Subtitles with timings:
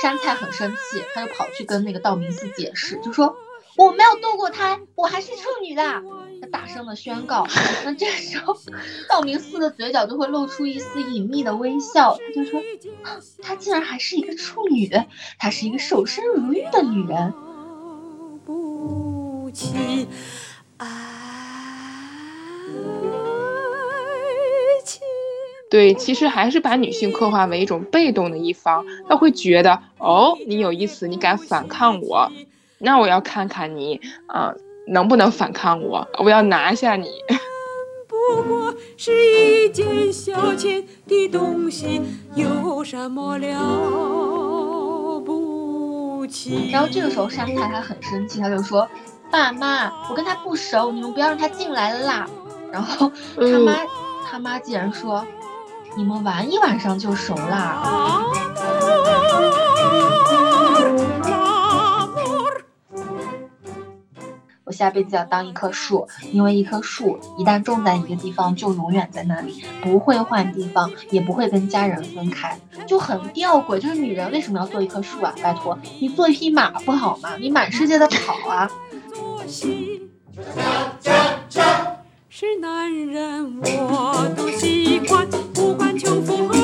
[0.00, 3.36] 山菜很生气，他就跑去跟那个道明寺解释，就说
[3.76, 5.82] 我没有堕过胎，我还是处女的。
[6.40, 7.46] 他大声的宣告。
[7.84, 8.54] 那这时候，
[9.08, 12.62] 道明寺的嘴角就会露出一丝隐秘的微笑，他就说，
[13.42, 14.90] 她竟然还是一个处女，
[15.38, 17.34] 她是一个守身如玉的女人。
[25.68, 32.30] 对，其实还是把女性刻画为一种被动的一方，他会觉得哦，你有意思，你敢反抗我，
[32.78, 34.54] 那我要看看你啊，
[34.86, 37.08] 能不能反抗我，我要拿下你。
[38.06, 39.12] 不过是
[39.64, 42.00] 一件小钱的东西，
[42.36, 46.70] 有什么了不起？
[46.70, 48.88] 然后这个时候山太太很生气，他就说
[49.32, 52.28] ：“爸妈，我跟他不熟，你们不要让他进来了啦。”
[52.70, 53.76] 然后他妈
[54.24, 55.26] 他妈竟然说。
[55.96, 58.22] 你们玩一晚上就熟啦！
[64.64, 73.78] 我下辈子要当一棵树，因为一棵树一旦种在一个地方，就永远在那里，不会换地方，也不会跟家人分开，就很吊诡。
[73.78, 75.34] 就是女人为什么要做一棵树啊？
[75.42, 77.36] 拜托，你做一匹马不好吗？
[77.38, 78.70] 你满世界的跑啊！
[82.28, 85.26] 是男人我都喜欢，
[85.66, 86.54] 不管穷富何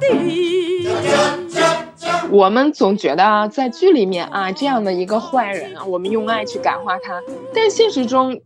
[0.00, 0.88] 地。
[2.32, 7.22] 我们总觉得啊，在剧里面啊，这样的一个坏人啊，我们用爱去感化他。
[7.54, 8.40] 但现实中，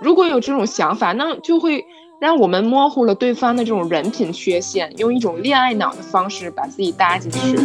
[0.00, 1.84] 如果有这种想法，那就会
[2.20, 7.56] 让我们模糊了对方的这种人品缺陷，用一种恋爱脑的方式把自己搭进去。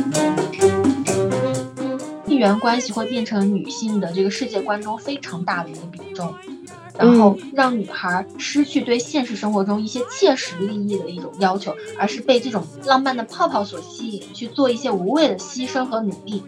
[2.27, 6.31] 地缘关系会变成女性的这个世界观中非常大的一个比重，
[6.97, 16.44] 然后让女孩失去对现实生活中一些切实利益的一种要求，而是被这种浪漫的泡泡所吸引，去做一些无谓的牺牲和努力。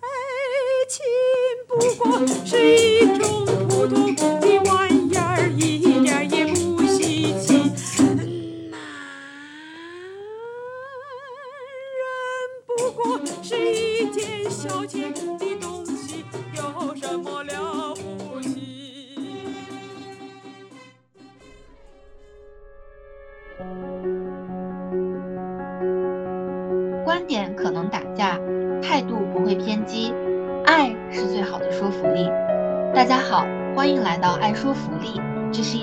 [0.00, 0.08] 爱
[0.88, 1.04] 情
[1.68, 3.28] 不过是一种
[3.68, 4.14] 普通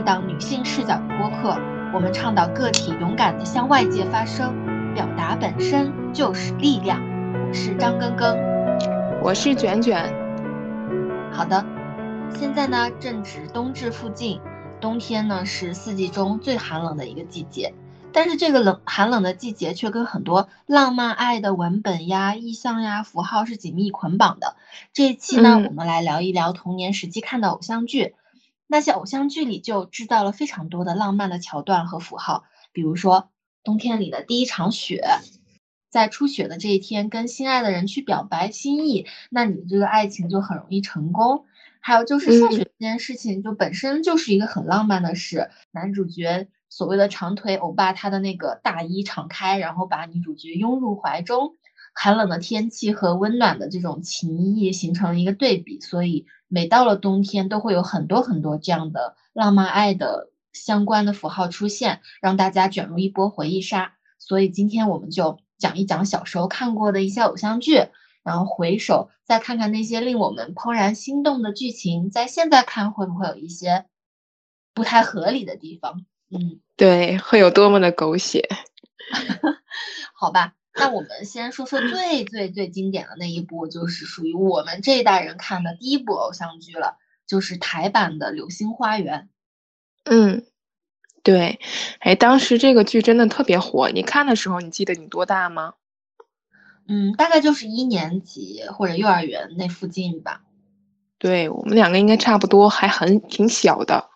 [0.09, 1.56] 档女性视角的播客，
[1.94, 4.56] 我们倡导个体勇敢的向外界发声，
[4.96, 7.00] 表达本身就是力量。
[7.47, 8.36] 我是张根根，
[9.22, 10.12] 我是卷卷。
[11.31, 11.64] 好的，
[12.34, 14.42] 现在呢正值冬至附近，
[14.81, 17.75] 冬天呢是四季中最寒冷的一个季节。
[18.12, 24.56] 但是这个冷寒冷的季节却跟很多浪漫爱的文本呀、意象呀、符号是紧密捆绑的。
[24.92, 28.16] 这一期呢，我们来聊一聊童年时期看的偶像剧，
[28.72, 33.31] 那些偶像剧里就制造了非常多的浪漫的桥段和符号，比如说
[33.63, 35.03] 冬天里的第一场雪。
[35.90, 41.46] 在初雪的这一天，跟心爱的人去表白心意，那你这个爱情就很容易成功。
[41.80, 45.50] 还有就是下雪这件事情，就本身就是一个很浪漫的事。
[45.72, 51.56] 男主角所谓的长腿欧巴，他的那个大衣敞开，然后把女主角拥入怀中。
[52.02, 63.96] 寒冷的天气和温暖的这种情谊形成了一个对比，所以每到了冬天，都会有很多很多这样的浪漫爱的相关的符号出现，让大家卷入一波回忆杀。
[64.18, 65.40] 所以今天我们就。
[65.60, 67.90] 讲一讲小时候看过的一些偶像剧，
[68.24, 73.86] 然后回首再看看那些令我们怦然心动的剧情，在现在看会不会有一些
[74.74, 76.06] 不太合理的地方？
[76.31, 78.48] 嗯，对，会有多么的狗血？
[80.16, 89.30] 好吧，那我们先说说最最最经典的那一部，就是属于我们这一代人看的第一部偶像剧了，就是台版的《流星花园》。
[90.12, 90.45] 嗯。
[91.21, 91.59] 对，
[92.00, 93.89] 哎，当时这个剧真的特别火。
[93.89, 95.74] 你看的时候，你记得你多大吗？
[96.88, 100.42] 嗯，大概就是一年级或者幼儿园那附近吧。
[101.19, 104.09] 对我们两个应该差不多，还很挺小的。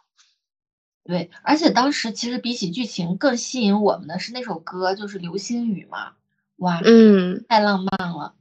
[1.04, 6.14] 对，而且当时其实比起剧情更吸引我们的是那首歌，就是《流星雨》嘛。
[6.58, 8.34] 哇，嗯，太浪漫了。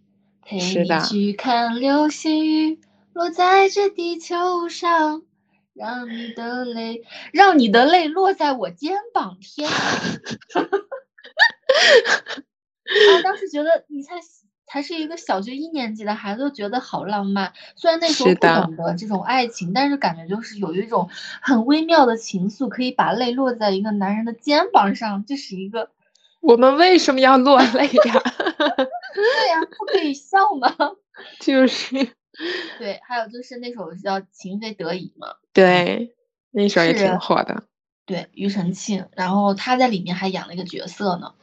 [0.43, 2.81] 陪你去看流星雨，
[3.13, 5.23] 落在这地球上。
[5.75, 9.75] 让你的泪，让你的泪落在我肩膀，天啊！
[13.25, 14.17] 当时觉得你才
[14.67, 17.55] 才是一个小学一年级的孩子，都觉得好浪漫。
[17.75, 21.09] 虽然那时候不懂得这种爱情，但是感觉就是有一种
[21.41, 25.89] 很微妙的情愫，可以把泪落在一个男人的肩膀上，这是一个。
[26.43, 28.03] 我们为什么要落泪呀？
[29.15, 30.69] 对呀，不可以笑吗？
[31.41, 31.97] 就是。
[32.79, 35.35] 对，还有就是那首叫《情非得已》嘛。
[35.53, 36.15] 对，
[36.51, 37.65] 那首也挺火的。
[38.07, 41.35] 对，庾澄庆，然后他在里面还演了一个角色呢。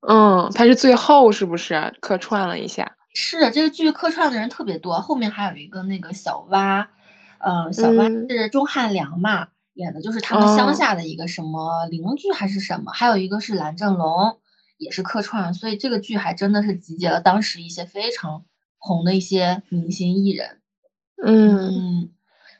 [0.00, 2.96] 嗯，他是最后是不是客串了一下？
[3.14, 6.90] 是，这个剧客串的人特别多，后面还有一个那个小蛙，
[7.38, 14.38] 嗯，小蛙是钟汉良嘛，演的就是他们乡下的一个什么邻居还是什么，还有一个是蓝正龙，
[14.76, 18.44] 也是客串，所以这个剧还真的是集结了当时一些非常
[18.78, 20.60] 红的一些明星艺人。
[21.22, 22.10] 嗯，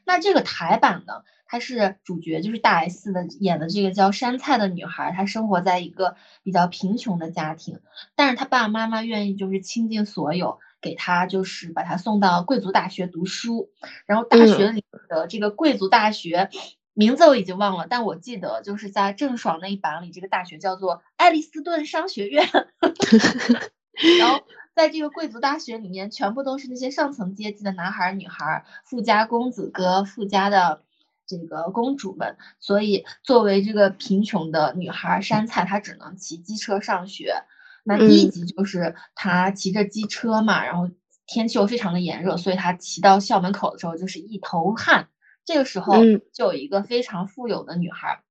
[0.05, 1.23] 那这个台版呢？
[1.53, 6.15] 它是主角，就是大 S 的演的这个叫山菜的女孩，她生活在一个
[6.45, 7.81] 比较贫穷的家庭，
[8.15, 13.71] 但是她爸爸妈妈愿意就是倾尽所有给她，就是把她送到贵族大学读书，
[14.07, 16.51] 然后大学里的这个贵族大学
[16.95, 22.49] 名字我已经忘了，但我记得就是在郑爽那一版里，这个大学叫做爱丽斯顿商学院，
[24.19, 24.45] 然后
[24.75, 30.83] 在这个贵族大学里面，全部都是那些上层阶级的男孩女孩，富家公子哥，富家的。
[31.27, 37.45] 这个公主们，所以作为这个贫穷的女孩山菜，她只能骑机车上学。
[37.85, 40.91] 那第一集就是她骑着机车嘛，然后
[41.29, 45.07] 天气又非常的炎热，所以她骑到校门口的时候就是一头汗。
[45.53, 45.95] 这个时候
[46.33, 48.23] 就有一个非常富有的女孩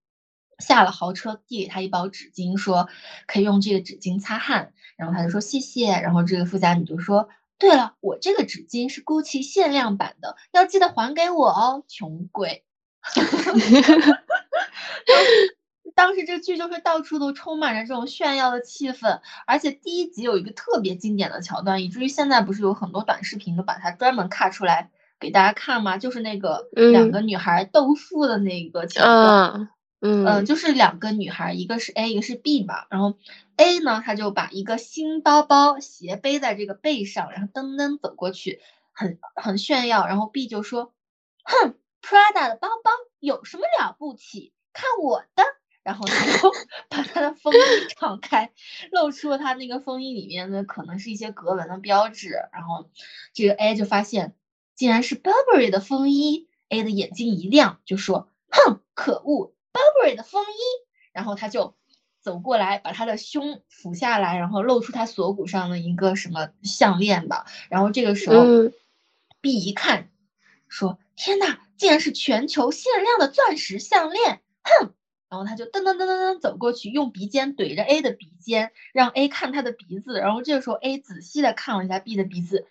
[0.58, 2.88] 下了豪车，递给她一包纸巾，说
[3.28, 4.72] 可以用这个纸巾擦汗。
[4.96, 5.92] 然后她就说谢谢。
[5.92, 7.28] 然后这个富家女就说
[7.60, 12.64] ：“对了，我这个纸巾是 GUCCI 限量版的，要记得还给我哦，穷鬼。
[15.94, 24.90] ”当时这个剧就是到处都充满着这种炫耀的气氛，而且第一集有一个特别经典的桥段，以至于现在不是有很多短视频都把它专门卡出来
[25.20, 25.98] 给大家看嘛？
[25.98, 29.70] 就是那个两个女孩斗富的那个桥段，
[30.02, 33.18] 嗯，就是两个女孩，一个是 A，一个是 B 嘛，然后
[33.58, 38.62] A 呢，她就把一个新包包斜背在这个背上，然后噔噔走过去，
[38.94, 40.94] 很很炫耀，然后 B 就说，
[41.44, 41.76] 哼。
[42.02, 44.54] Prada 的包包有什么了不起？
[44.72, 45.44] 看我的！
[45.84, 46.52] 然后他就
[46.90, 47.58] 把他的风衣
[47.90, 48.52] 敞开，
[48.90, 52.30] 露出了他那个风衣里面的可能是一些格纹的标志。
[52.54, 52.90] 然后
[53.34, 54.34] 这个 A 就发现
[54.80, 60.58] 竟然是 Burberry 的风衣，A 的眼睛一亮，就说：“哼，可恶，Burberry 的风衣！”
[61.12, 61.76] 然后他就
[62.22, 67.46] 走过来，把他的胸俯下来，然后露出他锁骨上的一个什么项链吧。
[67.70, 68.46] 然后这个时候
[69.42, 70.12] ，B 一看，
[70.70, 74.94] 说：“天呐！”竟然是全球限量的钻石项链，哼！
[75.30, 80.20] 然后他就噔噔噔噔噔走过去，用鼻尖怼着 A 的鼻尖，让 A 看他的鼻子。
[80.20, 82.66] 然后这个时候 A 仔细的看了一下 B 的鼻子，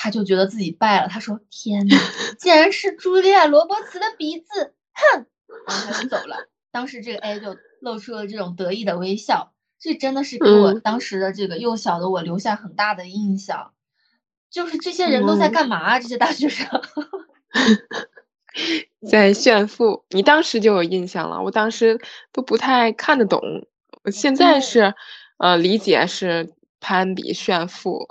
[0.00, 1.08] 他就觉得自己败了。
[1.08, 1.96] 他说：“天哪，
[2.38, 5.26] 竟然是朱莉亚·罗伯茨的鼻子，哼！”
[5.66, 6.48] 然后他就走了。
[6.70, 13.72] 当时这个 A 就露出了这种得意的微笑，这真的是给我当时的这个幼小的我留下很大的印象。
[14.48, 15.98] 就是这些人都在干嘛啊？
[15.98, 16.68] 这些大学生。
[19.10, 22.00] 在炫富，你当时就有印象了，我当时
[22.32, 23.40] 都不太看得懂。
[24.04, 24.94] 我现在是，
[25.38, 28.08] 呃，理解是攀比炫富，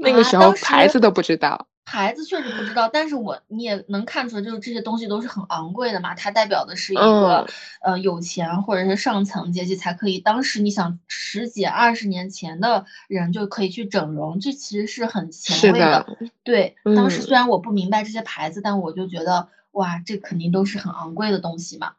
[0.00, 1.66] 那个时候牌子都不知道。
[1.88, 6.16] 牌子确实不知道，但是我你也能看出来，就是这些东西都是很昂贵的嘛。
[6.16, 7.46] 它代表的是一个
[7.80, 10.18] 呃有钱或者是上层阶级才可以。
[10.18, 16.04] 当时你想十几二十年前的人就可以去整容，这其实是很前卫的。
[16.42, 21.92] 对，当时虽然我不明白这些牌子，但我就觉得哇，这肯定都是很昂贵的东西嘛。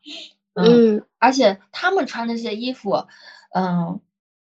[0.54, 3.06] 嗯，而且他们穿的这些衣服，
[3.54, 4.02] 嗯。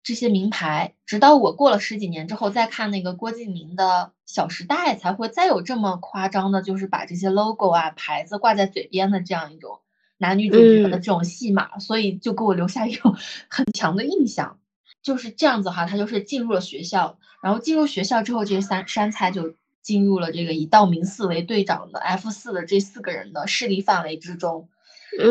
[0.02, 9.80] 这些名牌，直到我过了十几年之后再看那个郭敬明的《小时代》，才会再有这么夸张的，就是把这些 logo 啊牌子挂在嘴边的这样一种
[10.16, 13.14] 男女主角的这种戏码，所以就给我留下一种
[13.50, 14.58] 很强的印象。
[15.02, 24.68] 就是这样子哈，他就是进入了学校，然后进入学校之后，这些三山菜就进入了这个以道明寺为队长的 F 四的这四个人的势力范围之中。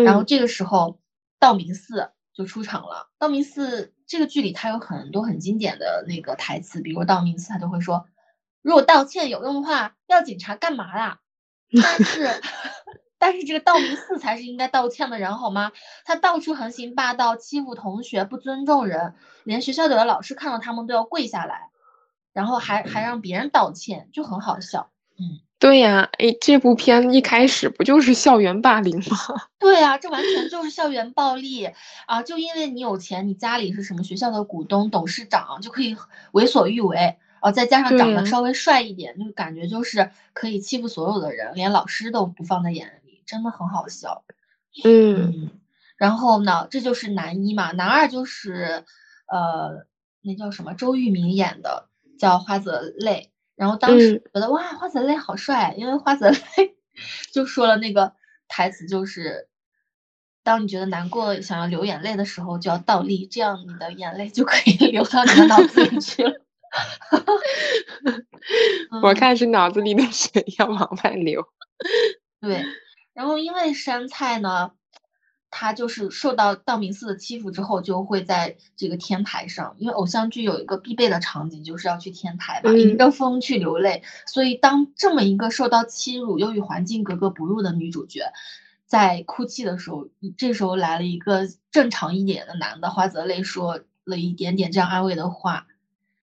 [0.03, 0.99] 然后这个时候，
[1.39, 3.09] 道明寺就出场了。
[3.17, 3.93] 道明寺。
[4.07, 8.07] 这个剧里他有很多很经典的那个台词，比如道明寺他都会说，
[8.61, 11.19] 如果道歉有用的话，要警察干嘛啦？
[11.81, 12.29] 但是，
[13.19, 15.73] 但是这个道明寺才是应该道歉的人好吗？
[16.05, 21.69] 他到处横行霸道，欺负同学，不尊重人，连学校里的老师看到他们都要跪下来，
[22.31, 24.89] 然后还还让别人道歉，就很好笑。
[25.19, 29.17] 嗯对呀，哎，这部片一开始不就是校园霸凌吗？
[29.57, 31.67] 对呀，这完全就是校园暴力
[32.05, 32.21] 啊！
[32.21, 35.97] 就因为你有钱，你家里是什么学校的股东、董事长，就可以
[36.31, 37.51] 为所欲为啊！
[37.51, 44.23] 再加上长得稍微帅一点，就感觉就是可以欺负所有的人，连老师都不放在眼里，真的很好笑。
[44.83, 45.49] 嗯，
[45.97, 48.85] 然后呢，这就是男一嘛，男二就是
[49.25, 49.87] 呃，
[50.21, 50.75] 那叫什么？
[50.75, 53.31] 周渝民演的，叫花泽类。
[53.57, 56.37] 然后当时觉得哇，花泽类好帅，因为花泽类
[57.33, 58.13] 就说了那个
[58.47, 59.49] 台词，就是
[60.43, 66.31] 当你觉得难过、想要流眼泪的时候，就要倒立，这样你的眼泪就可以 流到你的脑子里去了。
[69.01, 71.43] 我看是脑子里的水要往外流。
[72.39, 72.63] 对，
[73.13, 74.71] 然后因为山菜呢。
[75.49, 84.03] 他就是受到道明寺的欺负之后，就会在这个天台上，因为偶像剧有一个必备的场景，就是要去天台嘛，迎着风去流泪。
[84.25, 88.33] 所以当这么一个受到欺辱又与环境格格不入的女主角，
[88.85, 95.67] 在哭泣的时候，这时候来了一个正常一点的男的花泽类，说了一点点这样安慰的话，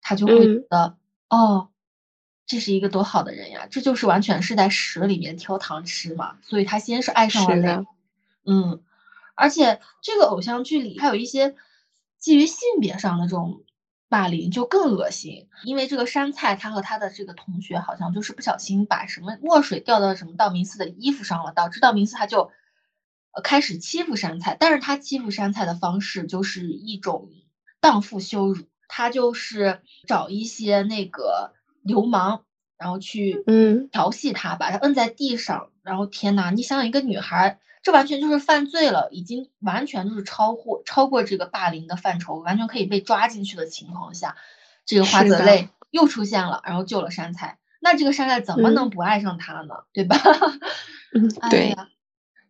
[0.02, 0.96] 他就会觉得，
[1.30, 1.68] 哦，
[2.46, 6.36] 这是一个多好的人呀，这就是完全是在屎里面挑糖吃嘛。
[6.42, 7.86] 所以他先是爱上了泪，
[8.44, 8.82] 嗯。
[9.36, 11.54] 而且这个偶像剧里还有一些
[12.18, 13.62] 基于性别上的这种
[14.08, 15.48] 霸凌，就更恶心。
[15.64, 22.50] 因为这个山菜他和他的这个同学好像就是不小心把什么墨水掉到什么道明寺的衣服上了，导致道明寺他就
[23.32, 24.56] 呃开始欺负山菜。
[24.58, 27.28] 但是他欺负山菜的方式就是一种
[27.80, 31.52] 荡妇羞辱，他就是找一些那个
[31.82, 32.44] 流氓，
[32.78, 35.70] 然后去嗯调戏他，把他摁在地上。
[35.82, 37.60] 然后天呐，你想想一个女孩。
[37.86, 44.34] 这完全就是犯罪了，已经完全就是超乎超过这个霸凌的范畴，完全可以被抓进去的情况下，
[44.84, 47.60] 这个花泽类又出现了，然后救了山菜。
[47.78, 49.84] 那这个山菜怎么能不爱上他呢？
[49.92, 50.16] 对吧？
[51.14, 51.76] 嗯，对。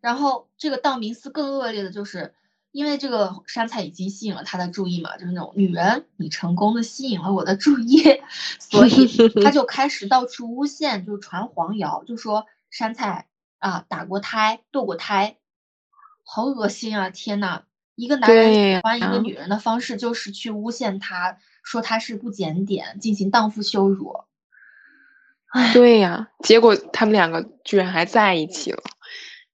[0.01, 2.33] 然后这个道明寺更恶劣的就是，
[2.73, 8.03] 因为这个山菜已经吸引了他的注意嘛，就是那种女人，你成功的吸引了我的注意，
[8.59, 9.07] 所以
[9.45, 13.27] 他就开始到处诬陷，就传黄谣，就说山菜。
[13.67, 15.39] 啊，打过胎，堕过胎，
[16.23, 17.11] 好恶心啊！
[17.11, 17.65] 天呐，
[17.97, 24.21] 一个男人喜欢一个女人的方式就是去诬陷她，说她是不检点，进行荡妇羞辱。
[25.73, 28.85] 对呀，结果他们两个居然还在一起了。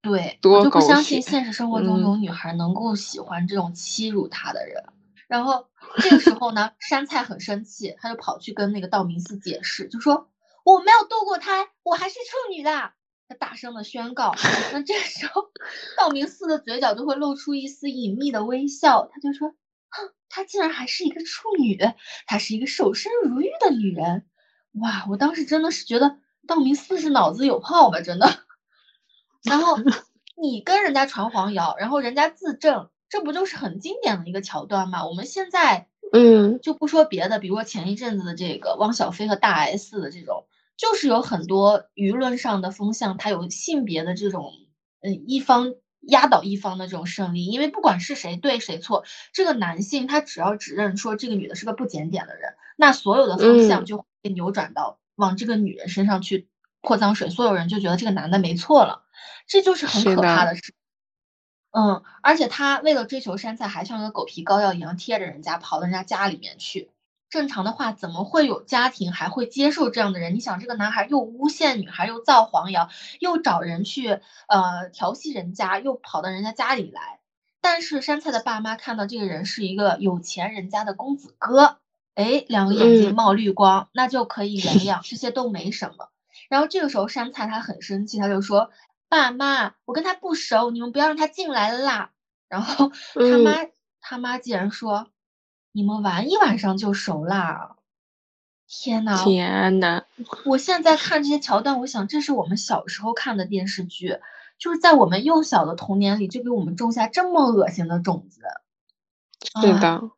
[0.02, 4.84] 对，我就不相信现实生活中有女孩能够喜欢这种欺辱她的人。
[5.26, 5.68] 然后
[6.02, 10.28] 这个时候呢，山菜很生气，他就跑去跟那个道明寺解释，就说
[10.64, 12.92] 我没有堕过胎，我还是处女的。
[13.34, 14.34] 大声的宣告，
[14.72, 15.50] 那这时候
[15.96, 19.50] 道明寺的嘴角就会露出一丝隐秘的微笑，他就说
[19.90, 21.78] ：“哼，她竟然还是一个处女，
[22.26, 24.26] 她是一个守身如玉的女人。”
[24.80, 28.28] 哇，我当时真的是觉得道明寺是脑子有泡吧，真的。
[29.44, 29.76] 然后
[30.40, 35.06] 你跟人家传黄谣，然后人家自证，这不就是很经典的一个桥段吗？
[35.06, 40.46] 我们现在嗯就不说别的，比如说前一阵子的这个汪小菲和大 S 的这种。
[40.82, 44.52] 就是有很多舆论上的风向，它有性别的这种，
[45.00, 47.46] 嗯，一方压倒一方的这种胜利。
[47.46, 56.48] 因为不管是谁对谁错，这个男性他只要指认说这个女的是个不检点的人，那所有的风向就会扭转到往这个女人身上去
[56.80, 59.04] 泼脏水，所有人就觉得这个男的没错了，
[59.46, 60.74] 这就是很可怕的事。
[61.70, 66.90] 嗯，而且他为了追求山菜，还像个狗皮膏药一样贴着人家跑到人家家里面去。
[67.32, 70.34] 正常的话，怎么会有家庭还会接受这样的人？
[70.34, 77.20] 你想，这个男孩又诬陷女孩，又造黄谣，又找人去呃调戏人家，又跑到人家家里来。
[77.62, 81.78] 但是山菜的爸妈看到这个人是一个有钱人家的公子哥，
[82.14, 86.10] 哎，两个眼睛冒绿光，那就可以原谅，这些都没什么。
[86.50, 88.70] 然后这个时候山菜他很生气，他就说
[89.08, 92.10] ：“爸妈，我跟他不熟，你们不要让他进来了啦。”
[92.46, 93.70] 然后他妈
[94.02, 95.08] 他妈竟然说。
[95.72, 97.76] 你们玩一晚上就熟啦！
[98.68, 100.04] 天呐，天呐，
[100.44, 104.18] 我现在看这些桥段，我想这是我们小时候看的电视剧，
[104.58, 108.42] 就是在我们幼小的童年里就给我们种下这么恶心的种子。
[109.60, 110.10] 是的，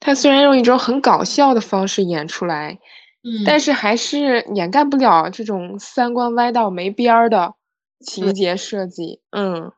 [0.00, 2.78] 他虽然用一种很搞笑的方式演出来，
[3.22, 7.54] 嗯，但是还是掩盖不了这种三观歪到没边儿的
[8.00, 9.20] 情节设计。
[9.30, 9.72] 嗯。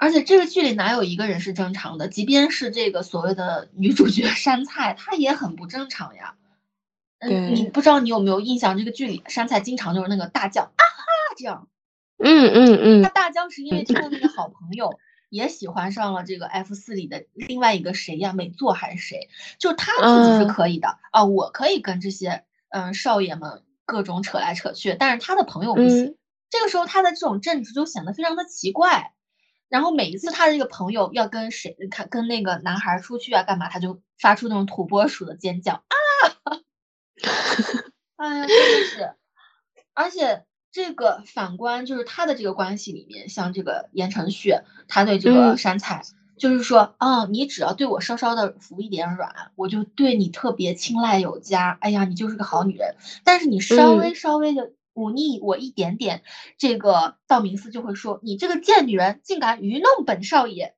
[0.00, 2.08] 而且这个剧里哪有一个人是正常的？
[2.08, 6.34] 即便是这个所谓的女主角山菜，她也很不正常呀。
[7.18, 8.78] 嗯，你不知道你有没有印象？
[8.78, 11.04] 这个剧里山菜经常就是那个大叫啊哈
[11.36, 11.68] 这样。
[12.16, 13.02] 嗯嗯嗯。
[13.02, 18.32] 他大叫是因为他的那个好朋友也喜欢上了这个 F 四里的另外一个谁呀？
[18.32, 19.28] 美作还是谁？
[19.58, 23.62] 就他自己是可以的啊，我可以跟这些嗯少爷们。
[23.86, 26.14] 各种扯来扯去，但是他的朋友不行。
[26.48, 29.12] 这个时候他的这种正直就显得非常的奇怪。
[29.70, 35.94] 然后每一次他的这个朋友要跟谁，他跟那个男孩出去啊，干嘛，他就发出那种土拨鼠的尖叫啊！
[38.16, 39.14] 哎呀，真的是，
[39.94, 44.56] 而且这个反观就是他的这个关系里面，像这个言承旭，
[44.88, 46.02] 他对这个山菜，
[46.36, 51.78] 就是说，嗯，你只要对我稍稍的服一点软，我就对你特别青睐有加。
[51.80, 52.96] 哎呀，你就是个好女人。
[53.24, 54.72] 但是你稍微稍微的。
[55.00, 56.22] 忤逆我一点点，
[56.58, 60.74] 这个道明寺就会说：“你这个贱女人，竟敢愚弄本少爷！”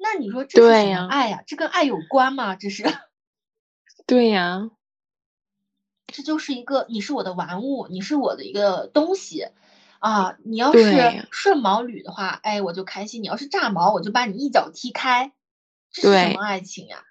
[0.00, 1.42] 那你说这是什么爱呀？
[1.46, 2.56] 这跟爱有关吗？
[2.56, 2.84] 这是？
[4.06, 4.70] 对呀，
[6.06, 9.48] 这就是一个你是我的玩物，你是我的一个东西
[9.98, 10.38] 啊！
[10.44, 15.32] 你要是顺毛捋的话，哎，我就开心；你要是炸毛，我就把你一脚踢开。
[15.90, 17.02] 这是什么爱情呀？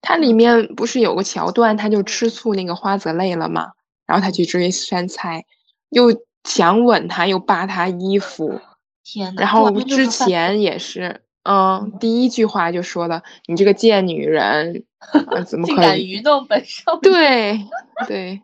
[0.00, 3.72] 它里面不是有个桥段，他就吃醋那个花泽类了吗？
[4.06, 5.44] 然后他去追山菜。
[5.92, 8.60] 又强吻他，又扒他衣服，
[9.04, 14.84] 天然后之前也是，嗯，第一句话就说了：“你这个贱女人，
[15.46, 17.60] 怎么可以愚弄本少？”对
[18.08, 18.40] 对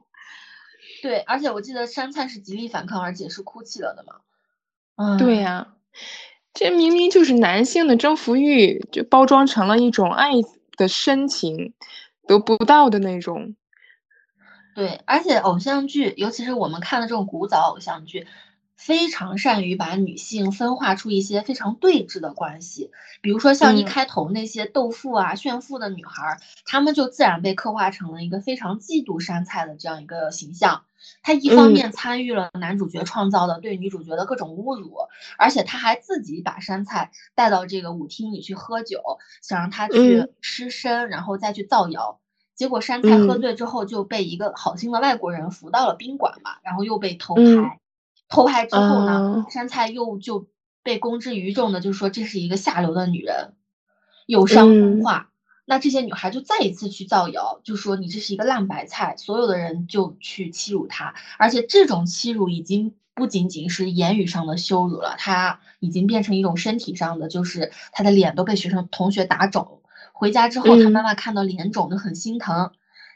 [1.03, 4.17] 对，而且我记得山菜是极力反抗，而且是哭泣了的嘛。
[4.97, 5.69] 嗯，对呀，
[6.53, 10.33] 这明明就是男性的征服欲，就包装成了一种爱
[10.77, 11.73] 的深情，
[12.27, 13.55] 得不到的那种。
[14.79, 18.29] 对，而且偶像剧，尤其是我们看的这种古早偶像剧，
[18.77, 22.93] 非常善于把女性分化出一些非常对峙的关系。
[23.21, 30.85] 比如说像一开头那些斗富啊、炫富的女孩，她们就自然被刻画成了一个非常嫉妒山菜的这样一个形象。
[31.25, 34.95] 她一方面参与了男主角创造的对女主角的各种侮辱，
[35.39, 39.01] 而且她还自己把山菜带到这个舞厅里去喝酒，
[39.43, 42.21] 想让她去失身，然后再去造谣。
[42.59, 47.79] 结果山菜喝醉之后就被一个好心的外国人扶到了宾馆嘛，然后又被偷拍，
[48.29, 50.49] 偷拍之后呢，山菜又就
[50.83, 53.55] 被公之于众的，就是说这是一个下流的女人，
[54.27, 55.31] 有伤风化。
[55.67, 69.78] 那这些女孩就再一次去造谣，就说你这是一个烂白菜，所有的人就去欺辱她，而且这种欺辱已经不仅仅是言语上的羞辱了，她已经变成一种身体上的，就是她的脸都被学生同学打肿。
[70.19, 72.73] 回家之后，他妈妈看到脸肿就很心疼，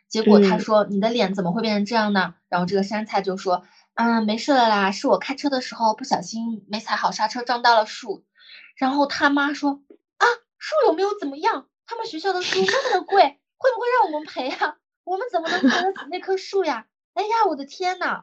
[0.08, 8.24] 结果他说：“你的脸怎么会变成这样呢？”然后这个山菜就说：“啊，没事了啦，是我开车的时候不小心没踩好刹车撞到了树。”
[8.78, 9.82] 然后他妈说
[10.18, 10.26] ：“啊，
[10.58, 11.66] 树有没有怎么样？
[11.86, 13.20] 他们学校的树那么的贵，
[13.58, 14.76] 会不会让我们赔呀？
[15.02, 18.22] 我们怎么能赔得起那棵树呀？”哎呀，我的天呐！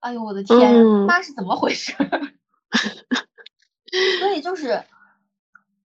[0.00, 0.74] 哎呦，我的天，
[1.06, 1.92] 妈是怎么回事？
[4.18, 4.82] 所以就是。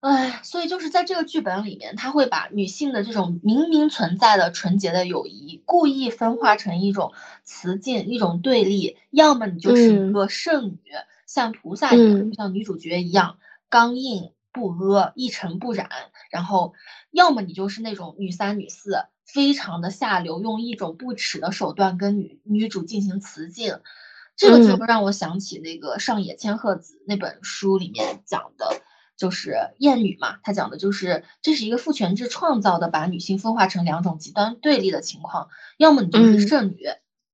[0.04, 7.14] 哎，所以就是在这个剧本里面，他会把女性的这种明明存在的纯洁的友谊，故意分化成一种
[7.46, 8.98] 雌竞，一种对立。
[9.12, 10.92] 要么你就是一个圣女，
[11.26, 13.38] 像菩萨一样，像女主角一样
[13.70, 15.88] 刚硬不阿、一尘不染；
[16.30, 16.74] 然后，
[17.10, 23.80] 要么你就是那种女三、女四，非常的下流，用一种不耻的手段跟女女主进行雌竞。
[24.36, 28.82] 这个就会让我想起那个上野千鹤子那本书里面讲的。
[29.24, 36.80] 就是厌女嘛，他讲的就是这是一个父权制创造的，把女性分化成两种极端对立的情况，要么你就是剩女，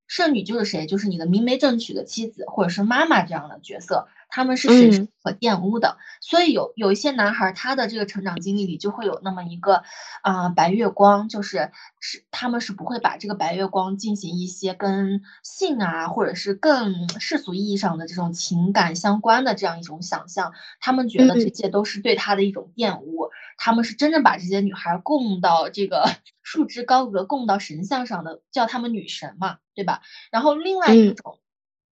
[0.06, 0.86] 剩女就是谁？
[0.86, 4.08] 就是你的明媒正娶的妻子，或者是妈妈这样的角色。
[4.30, 9.84] 他们是谁是可玷污的，所以有有一些男孩，他的这个成长经历里就会有那么一个
[10.22, 26.06] 啊白月光，就是是他们是不会把这个白月光进行一些跟性啊，或者是更世俗意义上的这种情感相关的这样一种想象，他们觉得这些都是对他的一种玷污，他们是真正把这些女孩供到这个
[26.44, 30.02] 束之高阁，供到神像上的，叫他们女神嘛，对吧？
[30.32, 31.40] 然后另外一种。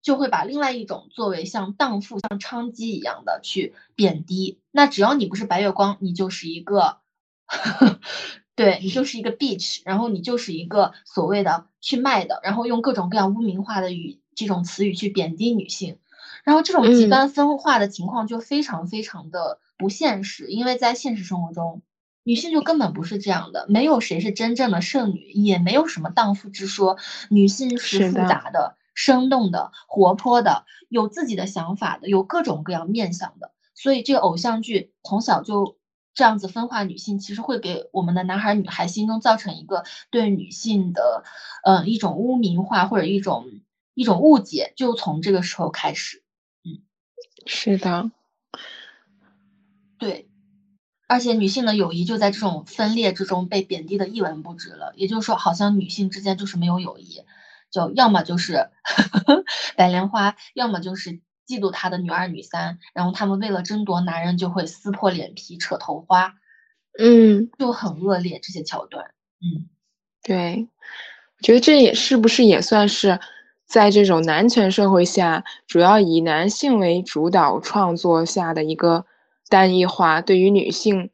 [0.04, 4.60] 就会把另外一种作为像荡妇、像娼妓一样的去贬低。
[4.70, 6.98] 那只要你不是白月光，你就是一个，
[8.54, 15.96] 对你就是一个 bitch，然后你就是一个所谓的去卖的，然后用各种各样污名化的语这种词语去贬低女性。
[16.44, 21.80] 然后这种极端分化的情况就非常非常的不现实，因为在现实生活中，
[22.24, 26.98] 女性就根本不是这样的，没有谁是真正的剩女，也没有什么荡妇之说。
[27.30, 28.76] 女性是复杂的。
[28.94, 35.76] 生动的、活泼的、有自己的想法的、有各种各样面相的，所以这个偶像剧从小就
[36.14, 41.24] 这样子分化女性，其实会给我们的男孩女孩心中造成一个对女性的，
[41.64, 43.46] 嗯，一种污名化或者一种
[43.94, 46.22] 一种误解，就从这个时候开始。
[46.64, 46.78] 嗯，
[47.46, 48.12] 是的，
[49.98, 50.28] 对，
[51.08, 54.92] 而且女性的友谊就在这种分裂之中被贬低的一文不值了。
[54.96, 57.22] 也就是说，好像女性之间就是没有友谊。
[57.74, 58.70] 就要么就是
[59.74, 61.10] 白莲花，要么就是
[61.44, 66.34] 嫉妒他的女二女三，然后他们为了争夺男人就会撕破脸皮扯头花，
[67.00, 69.06] 嗯，就很恶劣这些桥段。
[69.40, 69.68] 嗯，
[70.22, 70.68] 对，
[71.36, 73.18] 我觉得这也是不是也算是
[73.66, 79.04] 在这种男权社会下，主要以男性为主导创作下的一个
[79.48, 81.10] 单一化，对于女性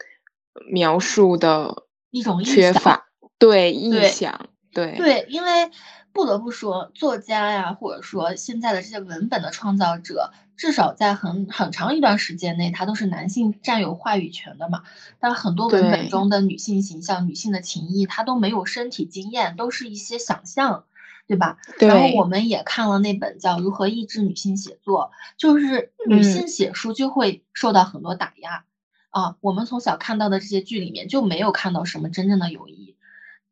[0.70, 3.06] 描述的一种缺乏，
[3.38, 5.70] 对臆想，对对，因为。
[6.12, 14.82] 不得不说，作家呀，或者说现在的这些文本的创造者，至少在很很长一段时间内，他都是男性占有话语权的嘛。
[15.18, 20.84] 但很多文本中的女性形象、女性的情谊，她都没有身体经验，都是一些想象，
[21.28, 21.58] 对吧？
[21.78, 28.64] 然后我们也看了那本叫《如何抑制女性写作》，就是女性写书就会受到很多打压
[29.10, 29.36] 啊。
[29.40, 32.96] 我们从小看到的这些剧里面，就没有看到什么真正的友谊。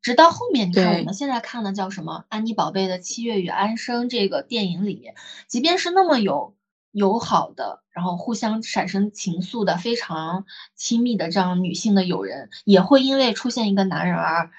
[0.00, 5.14] 直到后面，你看我们现在看的叫什么《安妮宝贝的七月与安生》这个电影里面，
[5.48, 6.54] 即便是那么有
[6.92, 14.50] 友好的，然后互相产生情愫的非常亲密的这样女性的友人，也会因为出现一个男人而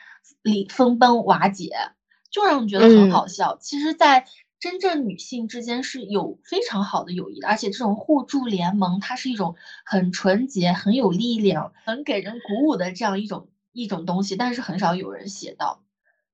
[0.43, 1.71] 离分崩瓦解，
[2.29, 3.57] 就让人觉得很好笑。
[3.59, 4.25] 其实，在
[4.59, 13.47] 真正女性之间是有非常好的友谊的，而且这种互助联盟，它是一种很纯洁、很有力量、很给人鼓舞的这样一种。
[13.81, 15.83] 一种东西，但是很少有人写到，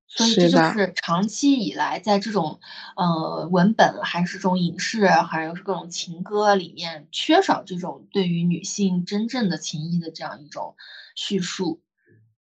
[0.08, 2.60] 所以这就是长期以来在这种
[2.96, 10.76] 呃文本还是这种影视，还有是各种情歌里面缺少这种对于女性真正的情谊的这样一种
[11.16, 11.82] 叙述，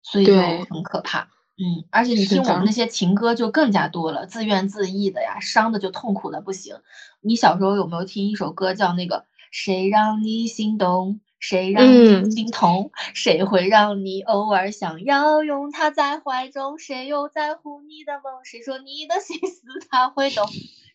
[0.02, 0.34] 所以就
[0.70, 1.28] 很可怕。
[1.58, 6.76] 嗯，而且你听我们那些情歌就更加多了，自怨自艾的呀，伤的就痛苦的不行。
[7.20, 11.20] 你小时候有没有听一首歌叫那个谁让你心动？
[11.42, 12.92] 谁让你心痛？
[13.14, 16.78] 谁会让你偶尔想要拥他在怀中？
[16.78, 18.44] 谁又在乎你的梦？
[18.44, 20.48] 谁说你的心思他会懂？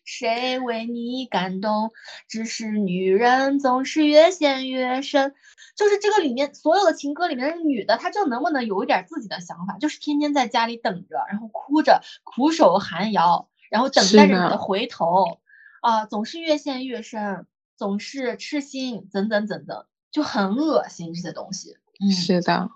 [0.06, 1.92] 谁为你感动？
[2.28, 5.34] 只是女人总是越陷越深。
[5.76, 9.76] 就是这个里面所有的情歌里面的女的，她就能不能有一点自己的想法？
[9.78, 15.40] 就是天天在家里等着，然后哭着苦守寒窑，然后等待着你的回头
[15.82, 19.84] 啊，总是越陷越深，总是痴心，怎怎怎怎。
[20.18, 22.68] 就很恶心这些东西，嗯，是的，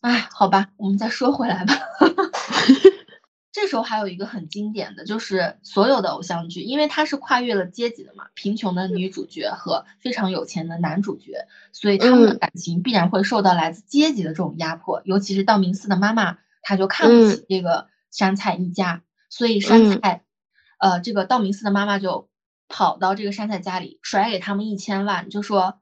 [0.00, 1.74] 哎，好吧，我们再说回来吧。
[3.52, 15.02] 这时候还有一个很经典的就是所有的偶像剧，因为它是跨越了阶级的嘛，贫穷的女主角和非常有钱的男主角，所以他们的感情必然会受到来自阶级的这种压迫。
[15.04, 20.24] 尤其是道明寺的妈妈，她就看不起这个山菜一家，所以山菜，
[20.78, 22.28] 呃，这个道明寺的妈妈就
[22.68, 25.78] 跑到这个山菜家里，甩给他们一千万，就说。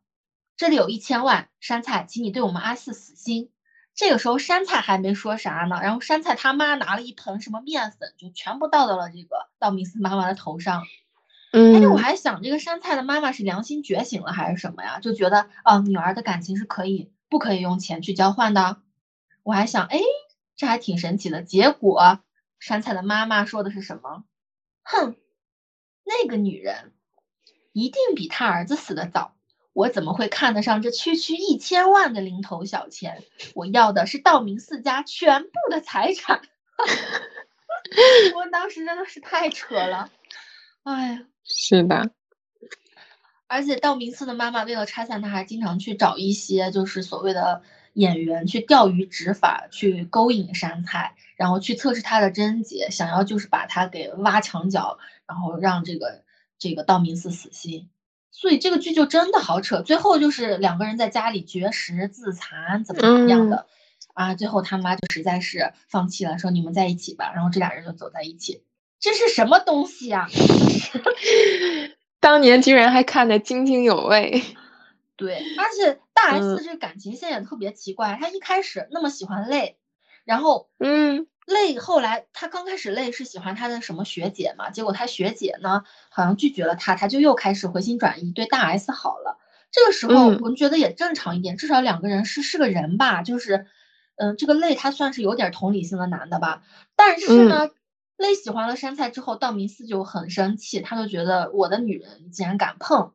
[0.56, 3.50] 这里有一千万，山菜，请你对我们阿四死心。
[3.94, 10.84] 这个时候，山菜还没说啥呢，然后山菜他妈拿了一盆什么面粉，就全部倒到了这个道明寺妈妈的头上。
[11.52, 15.00] 嗯，哎，我还想这个山菜的妈妈是良心觉醒了还是什么呀？
[15.00, 18.78] 就觉得啊，女儿的感情是可以不可以用钱去交换的？
[19.42, 20.00] 我还想，哎，
[20.56, 21.42] 这还挺神奇的。
[21.42, 22.20] 结果
[22.58, 24.24] 山菜的妈妈说的是什么？
[24.82, 25.16] 哼，
[26.04, 26.92] 那个女人
[27.72, 29.36] 一定比他儿子死的早。
[29.74, 33.22] 我怎么会看得上这区区一千万的零头小钱？
[33.54, 36.40] 我要的是道明寺家全部的财产。
[38.34, 40.10] 我当时真的是太扯了，
[40.84, 42.10] 哎呀，是的。
[43.46, 56.24] 而且道明寺的妈妈为了拆散他，还经常去找一些就是所谓的演员去钓鱼执法，去勾引杉菜，然后去测试他的贞洁，想要就是把他给挖墙角，然后让这个
[56.58, 57.90] 这个道明寺死心。
[58.36, 63.66] 所以这个剧就真的好扯，最后就是两个人在家里绝食自残，怎么怎么样的
[64.12, 64.34] 啊？
[64.34, 67.32] 最后他妈就实在是放弃了，说你们在一起吧。
[67.32, 68.62] 然后这俩人就走在一起，
[68.98, 70.28] 这是什么东西呀？
[72.20, 74.42] 当年居然还看得津津有味。
[75.16, 79.78] 对，而且大 S 这个感情线也特别奇怪，她一开始那么喜欢泪，
[80.24, 81.28] 然后嗯。
[81.46, 84.70] 泪后来，他刚开始累是喜欢他的什么学姐嘛？
[84.70, 89.38] 结果他学姐呢，好像拒绝了他，他就又开始回心转意，对大 S 好了。
[89.70, 93.22] 这个时候，我们觉得也正常一点，至少两个人是是个人吧。
[93.22, 93.66] 就是，
[94.16, 96.62] 嗯，这个累他算是有点同理心的男的吧。
[96.96, 97.68] 但是呢，
[98.16, 103.12] 泪喜欢了山菜之后，道明寺就很生气，他就觉得我的女人竟然敢碰。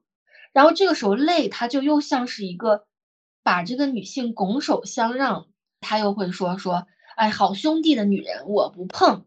[0.54, 2.86] 然后这个时候，累他就又像是一个
[3.42, 5.48] 把这个女性拱手相让，
[5.82, 6.86] 他又会说说。
[7.20, 9.26] 哎，好兄弟的女人我不碰，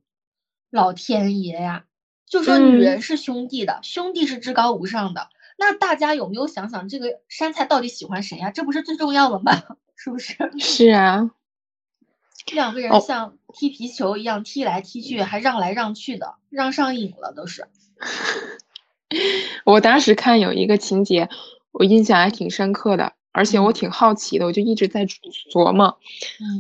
[0.71, 1.85] 老天爷呀！
[2.27, 5.29] 就说女人是兄弟的，兄弟是至高无上的。
[5.59, 8.51] 那大家有没有想想，这个山菜到底喜欢谁呀？
[8.51, 9.53] 这不是最重要的吗？
[9.95, 10.35] 是不是？
[10.59, 11.33] 是啊。
[12.55, 17.69] 两个人像踢皮球一样踢来踢去，还让来让去的，让上瘾了都是。
[19.67, 21.29] 我当时看有一个情节，
[21.73, 25.99] 我印象还挺深刻的，而且我挺好奇的，我就一直在琢磨。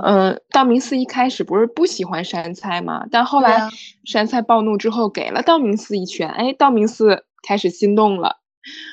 [0.02, 3.04] 嗯，道明寺一开始不是不喜欢山菜吗？
[3.10, 3.68] 但后来
[4.04, 8.38] 山菜暴怒之后，给了道明寺一拳，哎，道明寺开始心动了。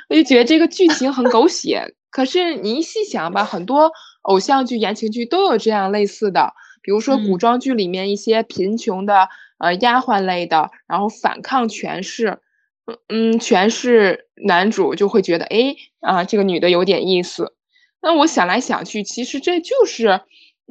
[0.10, 3.92] 我就觉得这个剧情很狗血，可是你一细想吧，很多
[4.24, 12.39] 偶像剧、言情剧都有这样类似的，比如说古装剧里面一些贫穷的呃丫鬟类的，然后反抗权势。
[13.08, 17.54] 嗯，全是男主就会觉得，哎啊，这个女的有点意思。
[18.02, 20.22] 那我想来想去，其实这就是，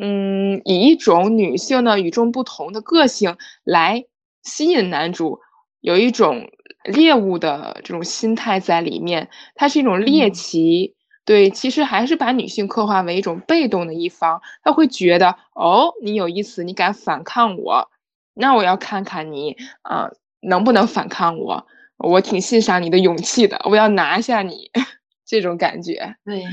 [0.01, 4.05] 嗯，以一种女性的与众不同的个性来
[4.43, 5.41] 吸引男主，
[5.81, 6.51] 有一种
[6.85, 9.29] 猎物的这种心态在里面。
[9.55, 14.41] 它是一种猎奇，对，其实还是把女性刻画为一种被动的一方。
[14.63, 17.91] 他会觉得，哦，你有意思，你敢反抗我，
[18.35, 20.11] 那我要看看你啊，
[20.41, 21.67] 能不能反抗我。
[21.99, 24.71] 我挺欣赏你的勇气的，我要拿下你，
[25.27, 26.15] 这种感觉。
[26.25, 26.45] 对，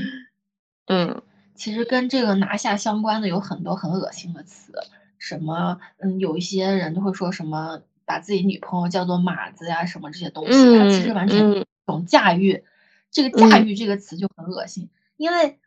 [0.86, 1.22] 嗯，
[1.54, 4.72] 其实跟这个拿下相关的有很多很恶心的词，
[5.18, 12.64] 什么，嗯，有一些人就会说什么把自己女朋友叫做马子呀，什么这些东西，它其实完全一种驾驭。
[13.10, 15.58] 这个驾驭这个词就很恶心，因为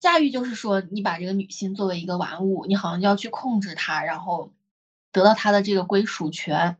[0.00, 4.52] 驾驭就是说你把这个女性作为一个玩物，你好像要去控制她，然后
[5.12, 6.76] 得到她的这个归属权。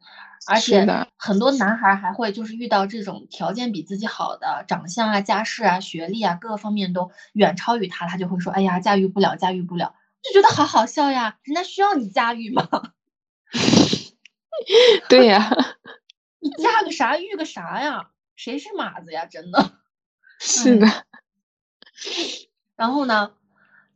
[0.46, 12.68] 而且很多男孩还会就是遇到这种条件比自己好的，长相啊、家世啊、学历啊各个方面都远超于他，他就会说：“哎呀，驾驭不了，驾驭不了。”就觉得好好笑呀，人家需要你驾驭吗？
[15.08, 15.50] 对呀，
[16.40, 18.10] 你驾个啥驭个啥呀？
[18.36, 19.26] 谁是马子呀？
[19.26, 19.72] 真的
[20.40, 20.86] 是的。
[22.76, 23.32] 然后呢？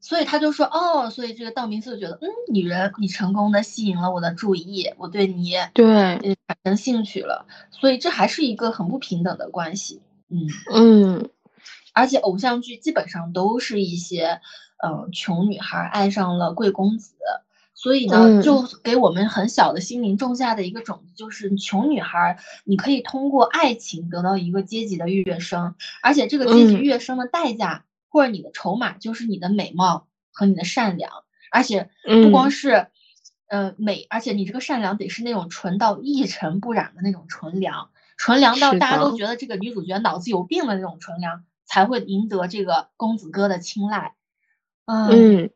[0.00, 6.36] 所以他就说，哦，所以这个道明寺就觉得，嗯，女人，你成功的吸引了我的注意，我对你对。
[6.46, 10.46] 产生兴趣了，所以这还是一个很不平等的关系，嗯。
[10.72, 11.30] 嗯，
[11.92, 14.40] 而且偶像剧基本上都是一些，
[14.82, 17.14] 嗯，穷女孩爱上了贵公子，
[17.74, 27.84] 所以呢，就给我们很小的心灵种下的一个种子，就是穷女孩，你可以通过爱情得到一个阶级的跃升，而且这个阶级跃升的代价。
[28.08, 32.88] 或者你的筹码就是你的美貌和你的善良，而且不光是，
[33.46, 39.16] 呃美，而且你这个善良得是那种纯到一尘不染的那种纯良，纯良到大家都。
[39.16, 44.14] 觉得这个女主角脑子有病的那种纯良，才会赢得这个公子哥的青睐。
[44.86, 45.50] 嗯，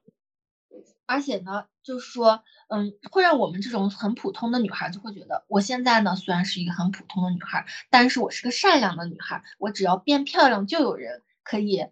[1.07, 11.23] 而且呢，就是说，嗯，会让我们这种很普通的女孩就会觉得，我现在呢虽然是一个很普通的女孩，但是我是个善良的女孩，我只要变漂亮就有人。
[11.43, 11.87] 可以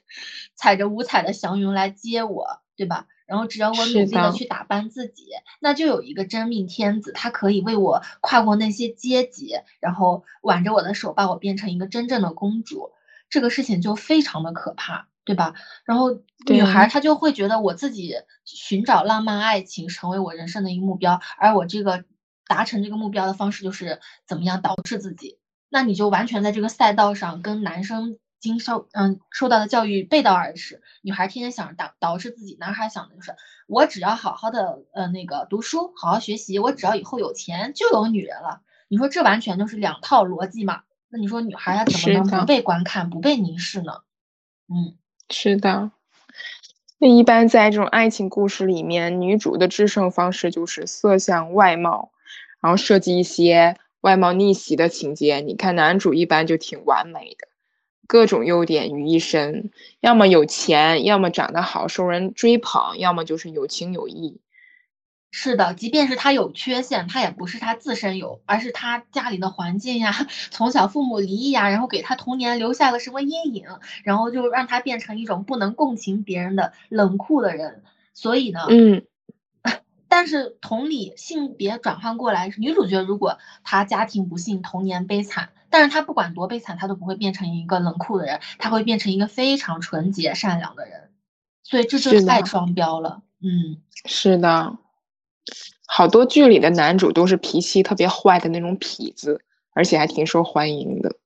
[0.54, 3.06] 踩着五彩的祥云来接我，对吧？
[3.26, 5.28] 然后只要我努力的去打扮自己，
[5.58, 12.92] 那就有一个真命天子，他可以为我跨过那些阶级，然后挽着我的手，把我变成一个真正的公主。
[13.30, 15.54] 这个事情就非常的可怕，对吧？
[15.86, 22.04] 然后女孩她就会觉得我自己寻找浪漫爱情成为我人生的一个目标，而我这个
[22.46, 25.38] 达成这个目标的方式就是怎么样捯饬自己。
[25.70, 28.18] 那你就完全在这个赛道上跟男生。
[28.44, 33.34] 经受嗯受到的教育背道而驰，女孩天天想着导导致自己，男孩想的就是
[33.66, 38.60] 我只要好好的呃那个读书，好好学习，我只要以后有钱就有女人了。
[38.88, 40.82] 你说这完全就是两套逻辑嘛？
[41.08, 44.02] 那你说女孩她怎么能不被观看、不被凝视呢？
[44.68, 44.94] 嗯，
[45.30, 45.90] 是的。
[46.98, 52.12] 那一般在这种爱情故事里面，女主的制胜方式就是色相、外貌，
[52.60, 55.40] 然后设计一些外貌逆袭的情节。
[55.40, 57.48] 你看男主一般就挺完美的。
[58.06, 64.40] 各种优点于一身，要么有钱，要么长得好，受人追捧，要么就是有情有义。
[65.30, 70.12] 是的，即便是他有缺陷，他也不是他自身有，而是他家里的环境呀，
[70.52, 73.66] 从小父母离异呀，然后给他童年留下了什么阴影，
[74.04, 77.82] 然后就让他变成一种不能共情别人的冷酷的人。
[78.12, 79.04] 所以呢，嗯。
[80.06, 91.10] 但是同理，性别转换过来，女主角如果她家庭不幸，童年悲惨，但是他不管多悲惨，他都不会变成一个冷酷的人，他会变成一个非常纯洁善良的人，
[91.64, 93.22] 所以这就太双标了。
[93.40, 94.78] 嗯，是的，
[95.84, 99.40] 好多剧里的男主都是脾气特别坏的那种痞子，
[99.72, 101.16] 而且还挺受欢迎的。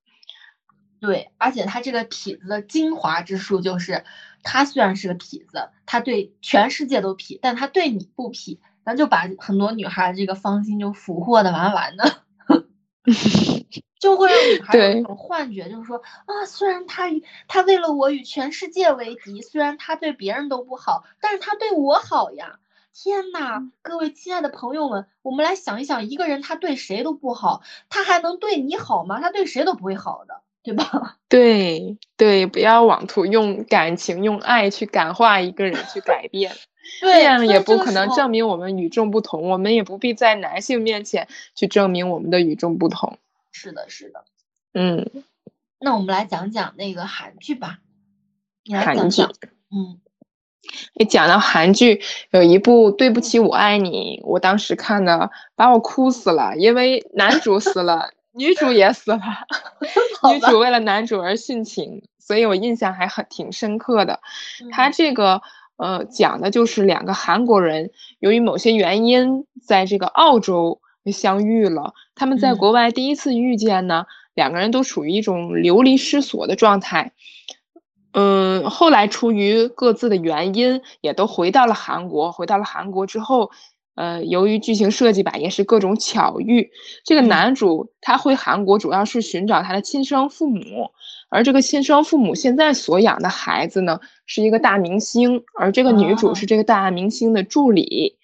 [0.99, 4.03] 对，而且他这个痞子的精华之处就是，
[4.41, 8.57] 他虽然是个痞子，他对全世界都痞，但他对你不痞。
[8.83, 12.23] 那就把很多女孩这个芳心就俘获的完完的，
[13.99, 22.59] 就会让女 孩有一种幻觉，就是说啊，虽然他与他为了我与全世界为敌，虽然他对别人都不好，但是他对我好呀。
[22.91, 29.21] 天呐，各位亲爱的朋友们，我们来想一想，一个人他对谁都不好，他还能对你好吗？
[29.21, 31.17] 他对谁都不会好的，对吧？
[31.29, 36.51] 对对，不要妄图用感情、用爱去感化一个人，去改变，
[37.01, 39.49] 这样也不可能证明我们与众不同。
[39.49, 43.17] 我们也不必在男性面前去证明我们的与众不同。
[43.51, 44.23] 是的，是的，
[44.73, 45.23] 嗯。
[45.79, 47.79] 那我们来讲讲那个韩剧吧。
[48.71, 49.23] 韩剧，
[49.71, 49.99] 嗯。
[50.93, 59.19] 你讲到韩剧，有一部《对不起，我爱你》，我当时看的把我哭死了，因为男主死了，女主也死了，
[60.31, 64.19] 女主为了男主而殉情，所以我印象还很挺深刻的。
[64.71, 65.41] 他这个
[65.79, 67.89] 呃讲的就是两个韩国人，
[68.19, 71.93] 由于某些原因，在这个澳洲相遇了。
[72.15, 77.13] 他们在国外第一次遇见呢，两个人都处于一种流离失所的状态。
[78.11, 82.31] 嗯，后来出于各自的原因，也都回到了韩国。
[82.31, 83.51] 回到了韩国之后，
[83.95, 86.71] 呃，由于剧情设计吧，也是各种巧遇。
[87.05, 90.91] 这个男主他回韩国，主要是寻找他的亲生父母，
[91.29, 98.17] 而这个亲生父母现在所养的孩子呢，是一个大明星，而这个女主是这个大明星的助理。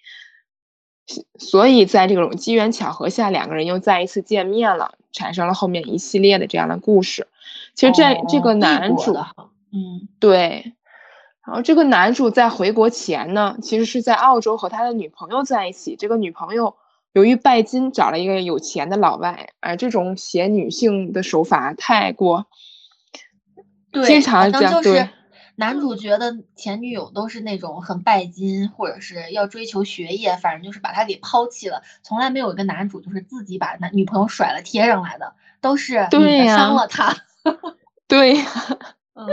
[1.38, 7.28] 所以在这种机缘巧合下，两个人又再一次见面了，产生了后面一系列的这样的故事。
[7.74, 9.16] 其实这这个男主。
[9.72, 10.72] 嗯，对。
[11.46, 15.94] 然后这个男主在回国前呢，其实是在澳洲和他的女朋友在一起。
[15.94, 16.74] 这个女朋友
[17.12, 22.46] 由于拜金找了一个有钱的老外，而这种写女性的手法太过，
[24.04, 24.82] 经常这样。
[24.82, 25.08] 对，
[25.56, 31.82] 男主角的前女友都是那种很拜金，或者是要追求学业，反正就是把他给抛弃了。
[32.02, 37.16] 从来没有一个男主就是自己把男女朋友甩了贴上来的，都是对呀伤了他。
[38.08, 38.36] 对。
[39.18, 39.26] 嗯，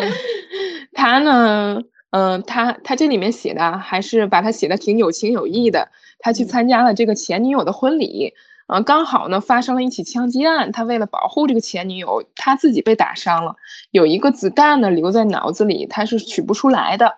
[0.94, 5.90] 他呢，嗯，他他这里面写的还是把他写的挺有情有义的。
[6.20, 8.34] 他去参加了这个前女友的婚礼，嗯，
[8.82, 10.72] 刚好呢发生了一起枪击案。
[10.72, 13.56] 他为了保护这个前女友，他自己被打伤了，
[13.92, 17.16] 有一个子弹呢留在脑子里，他是取不出来的，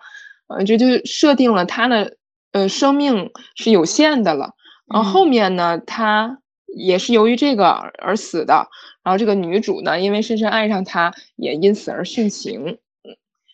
[0.48, 2.16] 嗯，这就设定了他的
[2.52, 4.54] 呃生命是有限的了。
[4.86, 6.38] 然后后面呢，他
[6.76, 7.70] 也是由于这个
[8.02, 8.68] 而死的。
[9.02, 12.78] 然后这个女主呢，因为深深爱上他，也因此而殉情。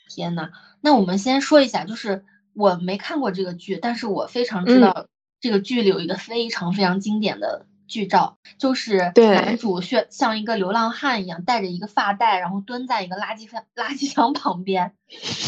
[0.09, 5.07] 天呐，那我们先说一下，就是我没看过这个剧，但是我非常知道
[5.41, 14.95] 这个剧里有一个非常非常经典的剧照，就是男主像像一个流浪汉一样，带着一个发带，然后蹲在一个垃圾箱垃圾箱旁边，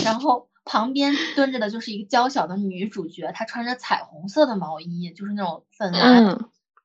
[0.04, 6.38] 然后旁边蹲着的就是一个娇小的女主角，她穿着彩虹色的毛衣，就是那种粉蓝。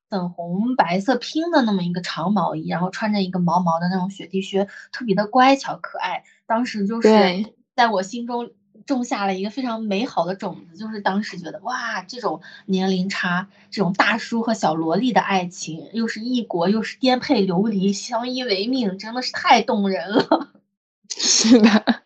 [0.09, 6.23] 粉红白色拼的那么一个长毛衣，然后穿着一个毛毛的那种雪地靴，特别的乖巧可爱。
[6.47, 7.09] 当时就是
[7.75, 8.49] 在我心中
[8.93, 20.49] 种下了一个非常美好的种子，就是当时觉得哇，这种年龄差，这种大叔和小萝莉的爱情，又是异国，又是颠沛流离，相依为命，真的是太动人了。
[21.17, 22.03] 是的。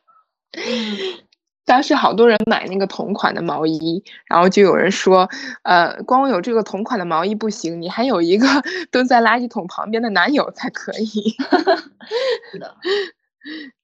[1.65, 5.30] 当时好多人买那个同款的毛衣，然后就有人说，
[5.63, 8.46] 呃，光有这个同款的毛衣不行，你还有一个
[8.91, 11.36] 蹲在垃圾桶旁边的男友才可以。
[12.52, 12.76] 是的，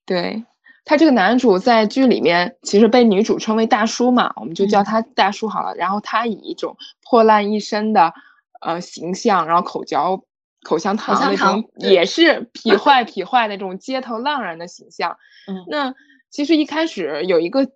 [0.06, 0.44] 对
[0.84, 5.74] 他这个男主在剧里面其实被女主称为大叔嘛，我们就叫他大叔好了。
[5.74, 8.12] 然后他以一种破烂一身的
[8.60, 10.22] 呃形象，然后口嚼
[10.62, 15.16] 口香糖那种，也是 痞坏痞坏的这种街头浪人的形象。
[15.46, 15.94] 嗯，那。
[16.32, 17.66] 其实一开始有一个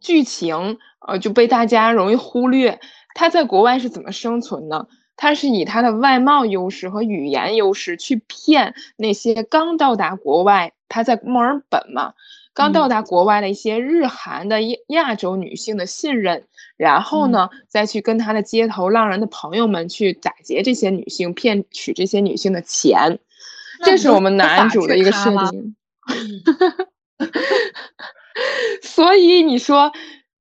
[0.00, 2.78] 剧情，呃，就被大家容易忽略。
[3.16, 4.86] 他在国外是怎么生存呢？
[5.22, 12.14] 他是以他的外貌优势和语言优势去骗那些刚到达国外，他在墨尔本嘛，
[12.52, 23.20] 刚到达国外的一些日韩的亚亚洲女性的信任，然后呢，再去跟他的街头浪人的朋友们去打劫这些女性，骗取这些女性的钱。
[23.84, 25.76] 这是我们男主的一个设定。
[28.82, 29.92] 所以你说，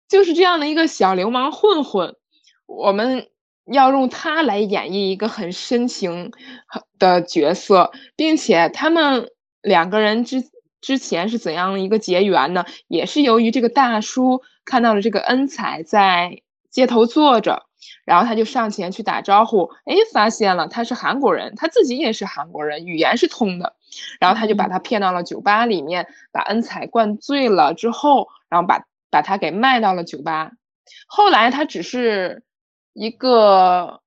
[0.10, 2.16] 就是这样的一个小流氓混混，
[2.66, 3.28] 我们
[3.72, 6.32] 要用他来演绎一个很深情
[7.00, 9.30] 的角色，并且他们
[9.62, 10.44] 两个人之
[10.82, 12.66] 之前是怎样的一个结缘呢？
[12.88, 17.66] 也是由于这个大叔看到了这个恩彩在街头坐着。
[18.06, 23.76] 然后他就上前去打招呼，哎，发现了他是韩国人，他自己也是韩国人，语言是通的。
[24.20, 30.52] 然后他就把他骗到了酒吧里面，把恩彩灌醉了之后，然后把把他给卖到了酒吧。
[31.08, 32.44] 后来他只是
[32.94, 34.02] 一个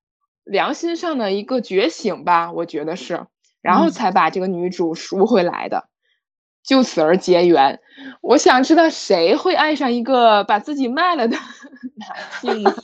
[0.45, 3.26] 良心上的一个觉醒吧，我觉得是，
[3.62, 5.89] 然后才把这个女主赎回来的，
[6.62, 7.80] 就此而结缘。
[8.20, 11.37] 我想知道谁会爱上一个把自己卖了的
[11.97, 12.74] 男性呢？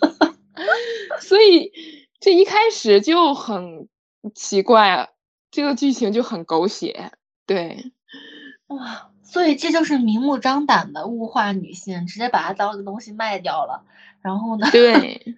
[1.21, 1.73] 所以
[2.19, 3.89] 这一开始就很
[4.35, 5.11] 奇怪，
[5.51, 7.13] 这个剧情就很狗血，
[7.47, 7.93] 对，
[8.69, 13.85] 哇，所以这就是明目张胆的物化女性，直接把她当个东西卖掉了。
[14.23, 14.69] 然后呢？
[14.71, 15.35] 对，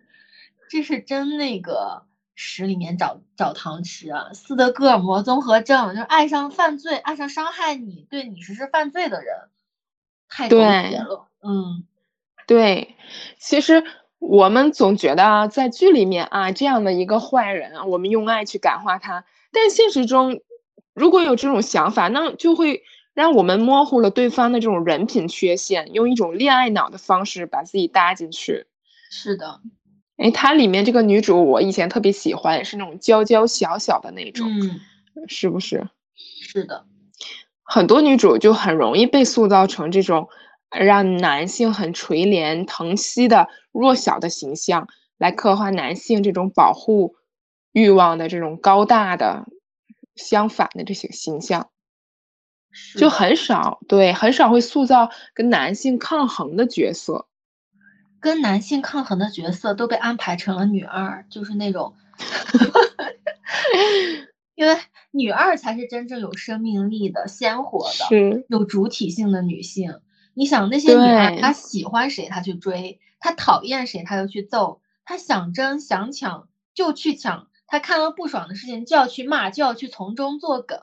[0.73, 2.05] 这是真那个
[2.35, 4.33] 屎里面找找糖吃啊！
[4.33, 9.37] 斯德哥尔摩综合症，就是爱上犯罪、爱上伤害你、对你实施犯罪的人，
[10.31, 11.29] 太狗血了。
[11.43, 11.85] 嗯，
[12.47, 12.97] 对，
[13.39, 13.85] 其实
[14.18, 20.41] 我们总觉得啊在剧里面啊，这样的一个坏人啊，我们用爱去感化他，但现实中
[20.95, 28.64] 如果有这种想法，那就会让我们模糊了对方的这种人品缺陷，用一种恋爱脑的方式把自己搭进去。
[29.11, 29.61] 是的，
[30.23, 34.81] 哎，它里面这个女主我以前特别喜欢，是那种娇娇小小的那种，嗯，
[35.27, 35.89] 是不是？
[36.14, 36.87] 是的，
[37.64, 40.29] 很多女主就很容易被塑造成这种
[40.70, 44.87] 让男性很垂怜疼惜的弱小的形象，
[45.18, 47.16] 来刻画男性这种保护
[47.73, 49.47] 欲望的这种高大的
[50.14, 51.70] 相反的这些形象，
[52.97, 57.27] 就很少对很少会塑造跟男性抗衡的角色。
[58.23, 61.97] 跟男性抗衡的角色都被安排成了女二，就是那种，
[64.55, 64.79] 因为
[65.11, 68.05] 女二才是真正有生命力的、鲜活的、
[68.49, 69.99] 有主体性的女性。
[70.35, 80.79] 你想那些女二，她喜欢谁她去追，她讨厌谁她就去揍，她想争想抢就去抢，她看到不爽的事情就要去骂，就要去从中作梗。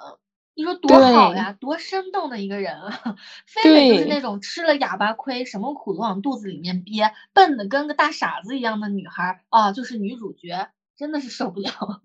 [0.60, 3.16] 你说多好呀，多生动的一个人啊！
[3.48, 12.02] 非得就是那种吃了哑巴亏，什么苦都往肚子里面憋，笨的跟个大傻子一样的女孩啊，就是女主角，真的是受不了。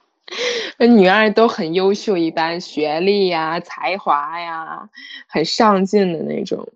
[0.80, 4.88] 女二都很优秀，一般学历呀、才华呀，
[5.28, 6.72] 很上进的那种。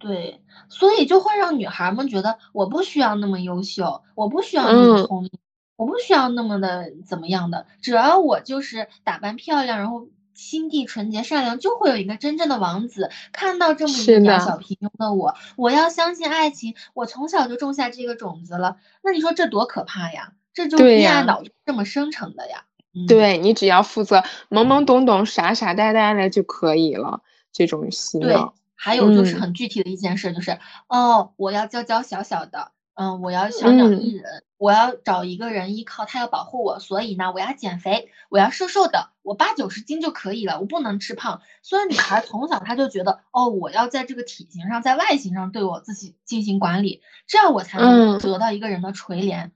[0.00, 5.30] 对，所以就会让女孩们觉得，我不需要那么优秀，我不需要那么聪明。
[5.76, 15.34] 我不需要那么的怎么样的，只要我就是打扮漂亮，然后心地纯洁善良，就会有一个真正的王子看到这么一个小平庸的我。
[15.56, 18.76] 我要相信爱情，我从小就种下这个种子了。
[19.02, 20.32] 那你说这多可怕呀？
[20.52, 22.64] 这就恋爱脑这么生成的呀？
[23.06, 27.20] 对你只要负责懵懵懂懂、傻傻呆呆的就可以了。
[27.52, 28.54] 这种洗脑。
[28.74, 30.58] 还有就是很具体的一件事，就是
[30.88, 32.72] 哦，我要娇娇小小的。
[32.96, 41.42] 嗯，我要小鸟依人，我要找一个人依靠，他要保护我，所以呢，我要减肥，我要瘦瘦的，我八九十斤就可以了，我不能吃胖。
[41.60, 49.50] 所以女孩从小她就觉得，哦，我要在这个体型上，在外形上对我自己进行管理，这样我才能得到一个人的垂怜。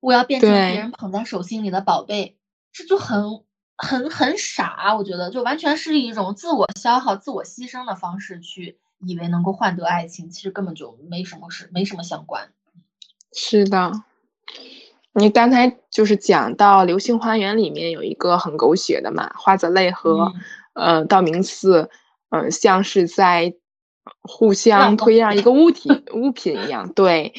[0.00, 2.38] 我要变成别人捧在手心里的宝贝，
[2.72, 3.44] 这就很
[3.76, 8.78] 很很傻，我觉得就完全是一种自我消耗、自我牺牲的方式去。
[9.06, 12.48] 以为能够换得爱情，其实根本就没什么事，没什么相关。
[13.32, 13.92] 是的，
[15.12, 20.32] 你刚才就是讲到《流星花园》里面有一个很狗血的嘛，花泽类和
[20.72, 21.90] 呃道明寺，
[22.30, 23.54] 嗯，像是在
[24.22, 26.92] 互相推让一个物体物品一样。
[26.94, 27.34] 对，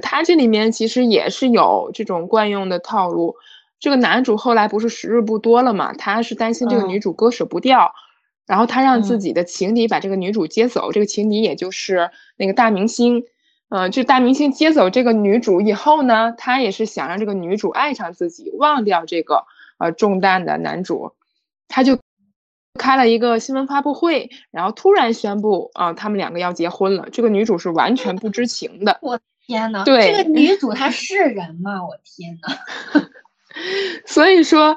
[0.00, 3.36] 他这里面其实也是有这种惯用的套路。
[3.78, 7.92] 这个男主后来不是时日不多了嘛，他是担心这个女主割舍不掉。
[8.46, 13.24] 然后他让自己的情敌把这个女主接走，这个情敌也就是那个大明星，
[13.70, 19.44] 嗯，这大明星接走这个女主以后呢，他也是想让这个女主爱上自己，忘掉这个
[19.78, 21.12] 呃重担的男主，
[21.68, 21.98] 他就
[22.78, 28.98] 开了一个新闻发布会，然后突然宣布啊，他们两个要结婚了，这个女主是完全不知情的。
[29.00, 31.82] 我天呐，对，这个女主她是人吗？
[31.86, 33.00] 我天呐，
[34.04, 34.76] 所以说。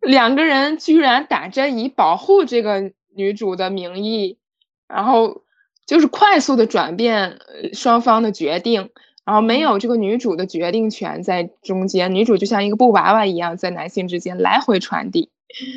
[0.00, 4.38] 两个人居然打着以保护这个女主的名义，
[4.88, 5.42] 然后
[5.86, 7.38] 就是快速的转变
[7.72, 8.90] 双方的决定，
[9.24, 15.30] 然后没有这个女主的决定权在中间，女主就像一个布娃娃一样在男性之间来回传递。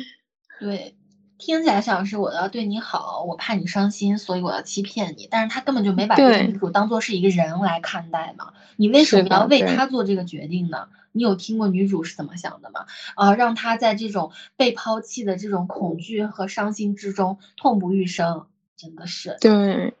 [0.60, 0.94] 对，
[1.36, 10.88] 听起来像是我要对你好，我怕你伤心，所以我要欺骗你，但是他根本就没把这个女主当做是一个人来看待嘛，你为什么要为他做这个决定呢？
[11.16, 12.86] 你有听过女主是怎么想的吗？
[13.14, 18.46] 啊，让她在这种被抛弃的这种恐惧和伤心之中痛不欲生，
[18.76, 19.36] 真的是。
[19.40, 19.94] 对，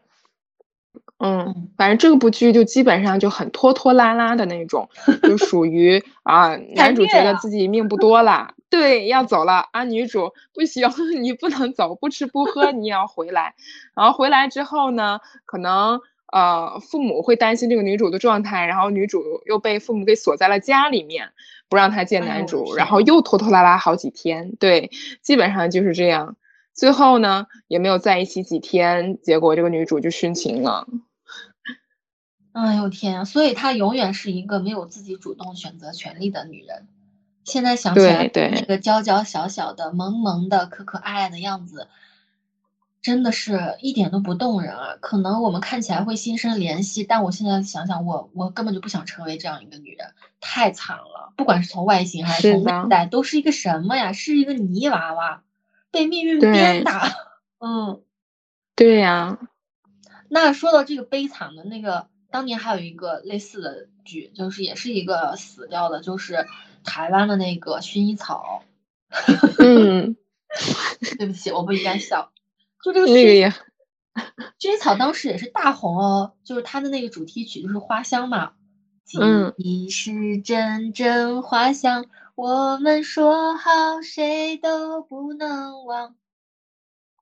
[1.18, 4.88] 嗯，反正这部剧就基本上就很拖拖拉拉的那种，
[5.22, 10.88] 就属于啊，男主觉得自己命不 多了，对，要走了啊，女主不行，
[11.22, 13.54] 你不能走，不吃不喝，你也要回来。
[13.94, 16.00] 然后回来之后呢，可能。
[16.34, 21.30] 呃，父母会担心这个女主的状态，然后女主又被父母给锁在了家里面，
[21.68, 24.90] 不让她见男主，然后又拖拖拉拉好几天，对，
[25.22, 26.36] 基本上就是这样。
[26.72, 30.88] 最后呢，也没有在一起几天，结果这个女主就殉情了。
[32.50, 33.24] 哎呦天！
[33.26, 36.88] 所以她永远是一个没有自己主动选择权利的女人。
[37.44, 41.86] 现在想起来，那个娇娇小小的、萌萌的、可可爱爱的样子，
[43.04, 44.96] 真的是一点都不动人啊！
[45.00, 51.32] 可能我们看起来会心生怜惜，但我现在想想，我我根本就不想成为这样一个女人，太惨了。
[51.36, 54.12] 不管是从外形还是从内在，都是一个什么呀？
[54.12, 55.42] 是一个泥娃娃，
[55.90, 57.12] 被命运鞭打。
[57.58, 58.02] 嗯，
[58.74, 59.38] 对呀。
[60.28, 66.46] 那说到这个悲惨的那个，当年还有一个类似的剧，就是也是一个死掉的，就是。
[66.86, 68.62] 台湾的那个薰衣草，
[69.58, 70.14] 嗯，
[71.16, 72.30] 对不起，我不应该笑。
[72.84, 73.56] 就这个那个呀，
[74.60, 78.52] 薰衣草当时也是大红哦，就是它的那个主题曲就是花香嘛。
[79.18, 82.04] 嗯，你是阵阵花香，
[82.34, 86.14] 我们说好谁都不能忘。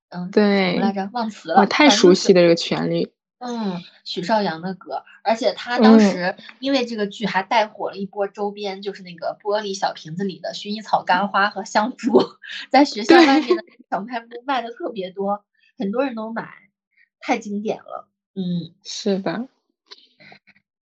[0.08, 1.08] 嗯，对，什么来着？
[1.12, 1.60] 忘词了。
[1.60, 3.12] 我太熟悉的这个旋律。
[3.38, 12.20] 嗯，许绍洋的歌，而且他当时因为这个剧还带火了一波周边，就是那个玻璃小瓶子里的薰衣草干花和香烛，
[12.70, 15.44] 在学校外面的小卖部卖的特别多，
[15.78, 16.48] 很多人都买，
[17.20, 18.08] 太经典了。
[18.34, 19.48] 嗯，是的。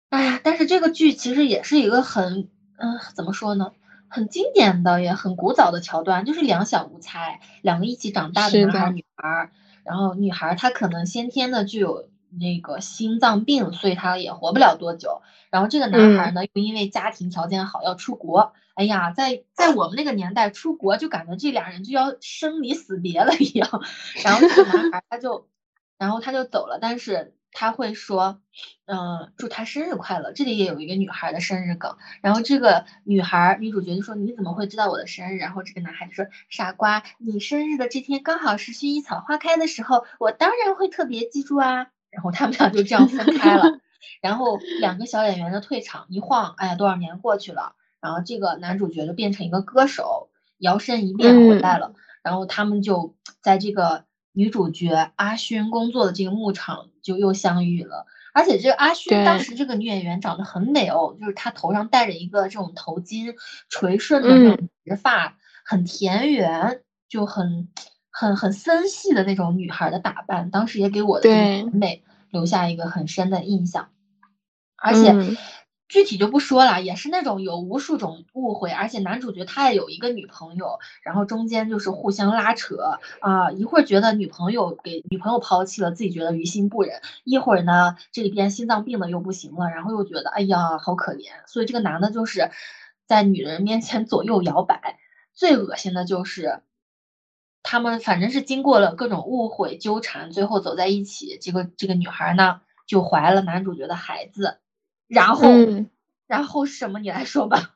[0.10, 3.72] 哎呀，但是这个剧其实也是一个很，嗯，怎么说呢，
[4.08, 9.52] 很经典的也很古早的桥段，就是两小无猜，两个一起长大的男孩女孩，
[9.84, 12.10] 然后女孩她可能先天的具有。
[12.32, 15.22] 那个心脏病，所以他也活不了多久。
[15.50, 18.54] 然后这个男孩呢，又因为家庭条件好要出国。
[18.76, 23.82] 哎呀，在在我们那个年代出国，就感觉这俩人就要生离死别了一样。
[24.24, 25.48] 然后这个男孩他就，
[25.98, 27.34] 然后他就走了，但是。
[27.54, 28.40] 他会说，
[28.86, 30.32] 嗯，祝他生日快乐。
[30.32, 31.98] 这里也有一个女孩的生日梗。
[32.22, 43.80] 然后这个女孩女主角就说：“你怎么会知道我的生日？”然后这个男孩就说：“傻瓜，你生日的这天刚好是薰衣草花开的时候，我当然会特别记住啊。”然后他们俩就这样分开了。
[44.22, 47.74] 然后两个小演员的退场，一晃，哎呀，多少年过去了。
[48.02, 51.94] 然后这个男主角就变成一个歌手，摇身一变回来了。
[52.24, 54.06] 然后他们就在这个。
[54.34, 58.06] 女主角阿勋工作的这个牧场就又相遇了，
[58.36, 63.34] 而且这个阿勋当时这个女演员长得很美哦，就是她头上戴着一个这种头巾，
[63.68, 67.68] 垂顺的这种直发，很田园，就很
[68.20, 73.90] 很很森系的那种女孩的打扮，当时也给我的审美留下一个很深的印象，
[74.76, 75.38] 而且。
[75.90, 92.52] 具体就不说了，也是那种有无数种误会，而且男主角他也有一个女朋友，然后中间就是互相拉扯啊，一会儿觉得女朋友给女朋友抛弃了，自己觉得于心不忍，一会儿呢这里边心脏病的又不行了，然后又觉得哎呀好可怜，所以这个男的就是
[93.06, 95.00] 在女人面前左右摇摆，
[95.34, 96.60] 最恶心的就是
[97.70, 104.60] 他们反正是经过了各种误会纠缠，最后走在一起，这个这个女孩呢就怀了男主角的孩子。
[105.10, 105.50] 然后，
[106.28, 107.00] 然后是什么？
[107.00, 107.72] 你来说吧。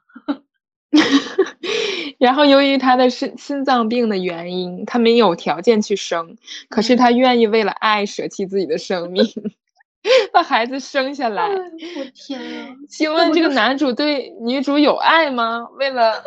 [2.20, 6.38] 然后，由于他的心心脏病的原因，他没有条件去生，
[6.70, 9.26] 可是他愿意为了爱舍弃自己的生命，
[10.32, 11.50] 把孩子生下来。
[11.50, 12.78] 我天啊！
[12.88, 15.68] 请问这个男主对女主有爱吗？
[15.78, 16.24] 为了，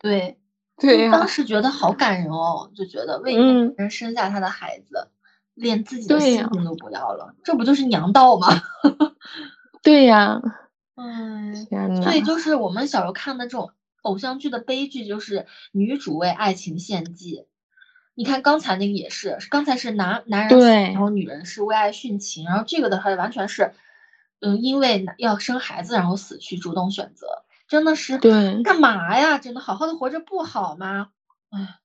[0.00, 0.36] 对
[0.80, 5.10] 对，当时觉得好感人哦，就觉得为一个人生下他的孩子。
[5.54, 8.48] 连自己的性命都不要了，这不就是娘道吗？
[9.82, 10.40] 对呀，
[10.94, 11.66] 嗯，
[12.02, 17.46] 所以就是我们小时候看的这种偶像剧的悲剧，就是女主为爱情献祭。
[18.14, 23.74] 你看刚才那个也是，刚才是男男人，然后女人是为爱殉情，然后这个的话完全是，
[24.40, 29.38] 嗯，因为要生孩子然后死去，主动选择，真的是对干嘛呀？
[29.38, 31.08] 真的好好的活着不好吗？
[31.50, 31.76] 哎。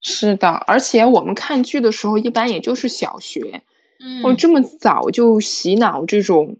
[0.00, 3.64] 是的，而且我们看剧的时候，一般也就是小学，
[3.98, 6.56] 嗯，这么早就洗脑这种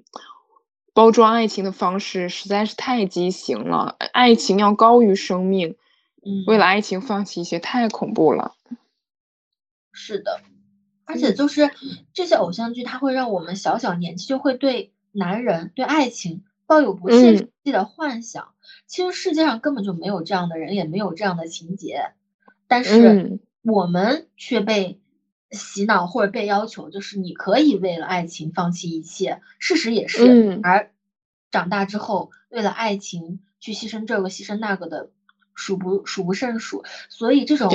[0.92, 3.96] 包装爱情的方式，实在是太畸形了。
[4.12, 5.76] 爱情要高于生命，
[6.26, 8.56] 嗯，为了爱情放弃一些，太恐怖了。
[9.92, 10.40] 是的，
[11.04, 11.70] 而且就是
[12.12, 18.52] 这些偶像剧，它会让我们小小年纪就会对男人、对爱情抱有不切实际的幻想。
[18.89, 22.11] 其实世界上根本就没有这样的人，也没有这样的情节。
[22.66, 24.99] 但是我们却被
[25.51, 29.41] 洗脑或者被要求，就是你可以为了爱情放弃一切。
[29.59, 30.91] 事实也是，而
[31.51, 35.11] 长大之后为了爱情去牺牲这个牺牲那个的
[35.55, 36.84] 数不数不胜数。
[37.09, 37.70] 所以这种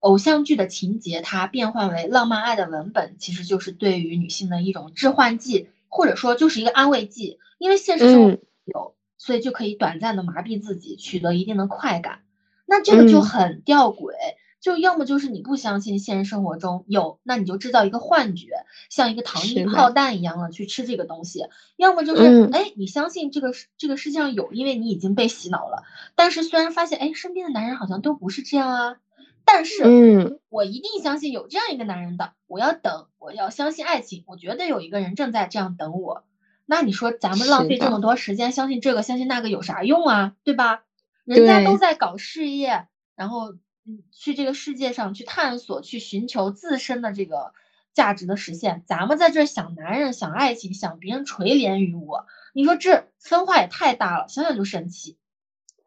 [0.00, 7.38] 偶像剧的情节，它变换为浪漫爱的文本，其实就是对于女性的一种致幻剂，或者说就是一个安慰剂。
[7.58, 8.94] 因为现实生活有，
[9.24, 12.22] 所以就可以短暂的麻痹自己，取得一定的快感。
[12.66, 14.14] 那这个就很吊诡，
[14.60, 18.48] 就要么就是你不相信现实生活中有，那你就制造一个幻觉，
[18.90, 21.42] 像一个糖衣炮弹一样的去吃这个东西；
[21.76, 25.84] 要么就是，哎，你相信这个这个世界上有，因为你已经被洗脑了。
[26.16, 28.96] 但是虽然发现，哎，身边的男人好像都不是这样啊，
[29.44, 36.24] 但是，嗯，我一定相信有这样一个男人的，我要等，我要相信爱情，我觉得有一个人正在这样等我。
[36.66, 40.34] 那你说咱们浪费这么多时间相信这个相信那个有啥用啊？
[40.44, 40.84] 对吧？
[41.24, 42.86] 人家都在搞事业，
[43.16, 43.54] 然后。
[43.84, 47.52] 嗯，去这个世界上去探索，去寻求自身的这个
[47.92, 48.84] 价值的实现。
[48.86, 55.18] 咱们在这想男人，想爱情，想别人垂怜于我，你说这分化也太大了，想想就生气。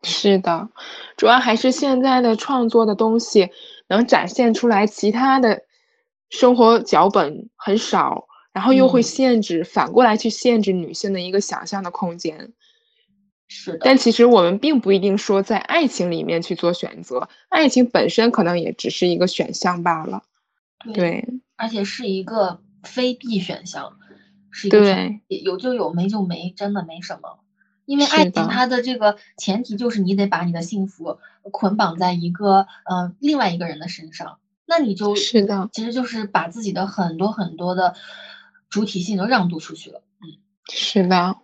[0.04, 0.68] 是的，
[1.16, 3.50] 主要还是现在的创作的东西
[3.88, 5.64] 能展现出来，其他的
[6.30, 12.54] 生活脚本很少，然后又会限制，反过来去限制女性的一个想象的空间。
[13.50, 20.24] 是的，但其实我们并不一定说在爱情里面去做选择，爱情本身可能也只是一个选项罢了。
[20.94, 21.28] 对，
[21.58, 23.98] 而且是一个非必选项，
[24.52, 27.40] 是一个对有就有，没就没，真的没什么。
[27.86, 31.20] 因为爱情它的这个前提就是你得把你的幸福
[31.52, 37.94] 捆绑在一个呃另外一个人的身上，那你就是的，其实就是把自己的很多很多的
[38.76, 40.02] 主体性都让渡出去了。
[40.20, 40.36] 嗯，
[40.70, 41.38] 是的。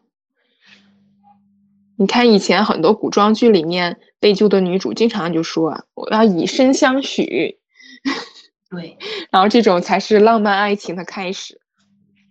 [1.96, 7.58] 你看，以前很多古装剧里面被救的女主，经常就说：“我要以身相许。
[8.70, 8.98] ”对，
[9.30, 11.62] 然后这种才是浪漫爱情的开始。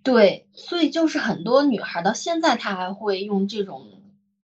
[0.02, 4.02] 对，所以就是很多女孩到现在，她还会用这种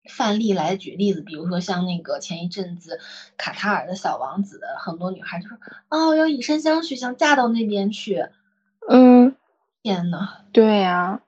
[0.07, 2.99] 范例来举例子，比如说像那个前一阵子
[3.37, 5.57] 卡塔尔的小王子，很多女孩就说
[5.89, 8.27] ：“哦，要以身相许，想嫁到那边去。”
[8.87, 9.35] 嗯，
[9.83, 11.21] 天呐，对呀。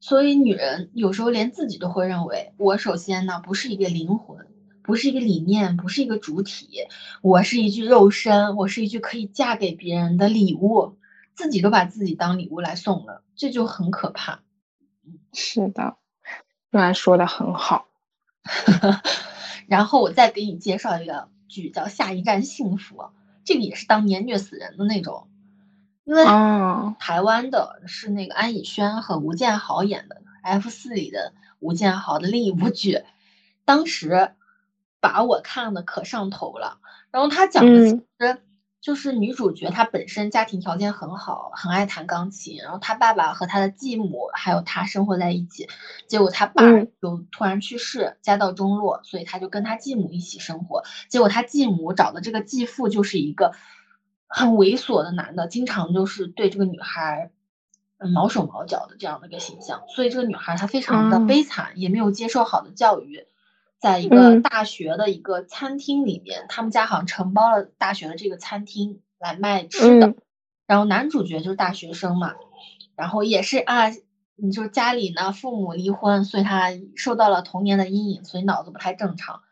[0.00, 4.48] 所以，女人有时候连自己都会认为，我首先呢不是一个灵魂，
[4.82, 6.88] 不是一个理念，不是一个主体，
[7.22, 10.96] 我是一具肉身，我是一具可以嫁给别人的礼物，
[11.34, 14.40] 自己都把自己当礼物来送了，这就很可怕。
[15.32, 15.96] 是的，
[16.72, 17.86] 虽然说的很好。
[19.68, 22.96] 然后我再给你介绍一个剧，叫《下一站幸福》，
[23.44, 25.28] 这个也是当年虐死人的那种。
[26.10, 26.24] 因为
[26.98, 33.04] 台湾的是那个安以轩和吴建豪演的《F 四》里的吴建豪的另一部剧，
[33.64, 34.32] 当时
[34.98, 36.78] 把我看的可上头了。
[37.12, 38.38] 然后他讲的其实
[38.80, 42.58] 就是女主角她本身家庭条件很好，很爱弹钢琴。
[42.60, 45.68] 然后她爸爸和她的继母还有她生活在一起，
[46.08, 46.64] 结果她爸
[47.00, 50.82] 就突然去世，家道中落，所以她就跟她继母一起生活。
[51.08, 53.52] 结果她继母找的这个继父就是一个。
[54.32, 57.32] 很猥琐的男的，经常就是对这个女孩，
[57.98, 63.26] 嗯，毛手毛脚的这样的一个形象，所以这个女孩她非常的悲惨，也没有接受好的教育，
[63.80, 70.14] 在一个大学的一个餐厅里面，他们家好像承包了大学的这个餐厅来卖吃的，
[70.64, 72.34] 然后男主角就是大学生嘛，
[72.94, 73.88] 然后也是啊，
[74.36, 79.42] 你就家里呢父母离婚，所以他受到了童年的阴影，所以脑子不太正常，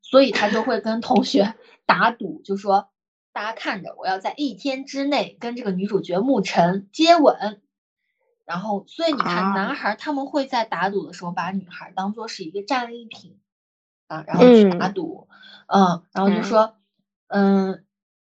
[0.00, 2.88] 所以他就会跟同学 打赌，就说。
[3.32, 7.60] 大家看着，我要在一天之内跟这个女主角沐晨接吻，
[8.44, 13.38] 然后，所以你看，男孩他们会在打赌的时候把女孩当做是一个战利品
[14.06, 15.28] 啊，然后去打赌，
[15.66, 16.76] 嗯，然后就说，
[17.28, 17.84] 嗯，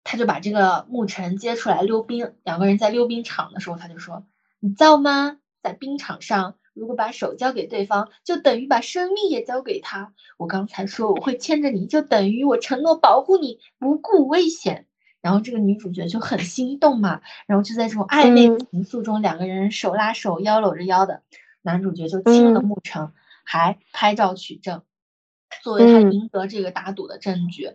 [0.04, 4.26] 他就把这个沐晨接出来溜冰，两个人在溜冰场的时候，他就说，
[4.58, 5.38] 你造吗？
[5.62, 6.56] 在冰场上。
[6.76, 10.12] 如果把手交给对方，就等于把生命也交给他。
[10.36, 14.86] 我刚才说我会牵着你，就等于我承诺保护你，不顾危险。
[15.22, 21.22] 然后这个女主角就很心动嘛，然后就在这种暧昧情愫中，两个人手拉手，腰搂着腰的，
[21.62, 23.12] 男主角就亲了沐橙，
[23.42, 24.82] 还拍照取证，
[25.62, 27.70] 作为他赢得这个打赌的证据。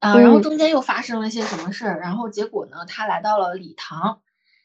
[0.00, 2.00] 啊，然后中间又发生了些什么事儿？
[2.00, 4.20] 然后结果呢，他来到了礼堂，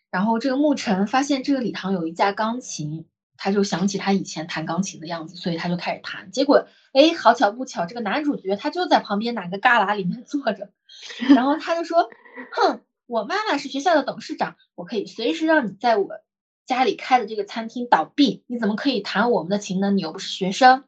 [0.10, 3.06] 然后这个沐橙发现这个礼堂有一架钢琴。
[3.44, 6.30] 他就想起他以前弹钢琴的样子，所以他就开始弹。
[6.30, 10.70] 结果，哎，好巧不巧，这个男主角他就在旁边哪个旮旯里面坐着。
[11.34, 12.08] 然后他就说
[12.54, 16.08] ：“哼，我妈妈是学校的董事长，我可以随时让你在我
[16.68, 18.44] 家里开的这个餐厅倒闭。
[18.46, 19.90] 你怎么可以弹我们的琴呢？
[19.90, 20.84] 你又不是学生。”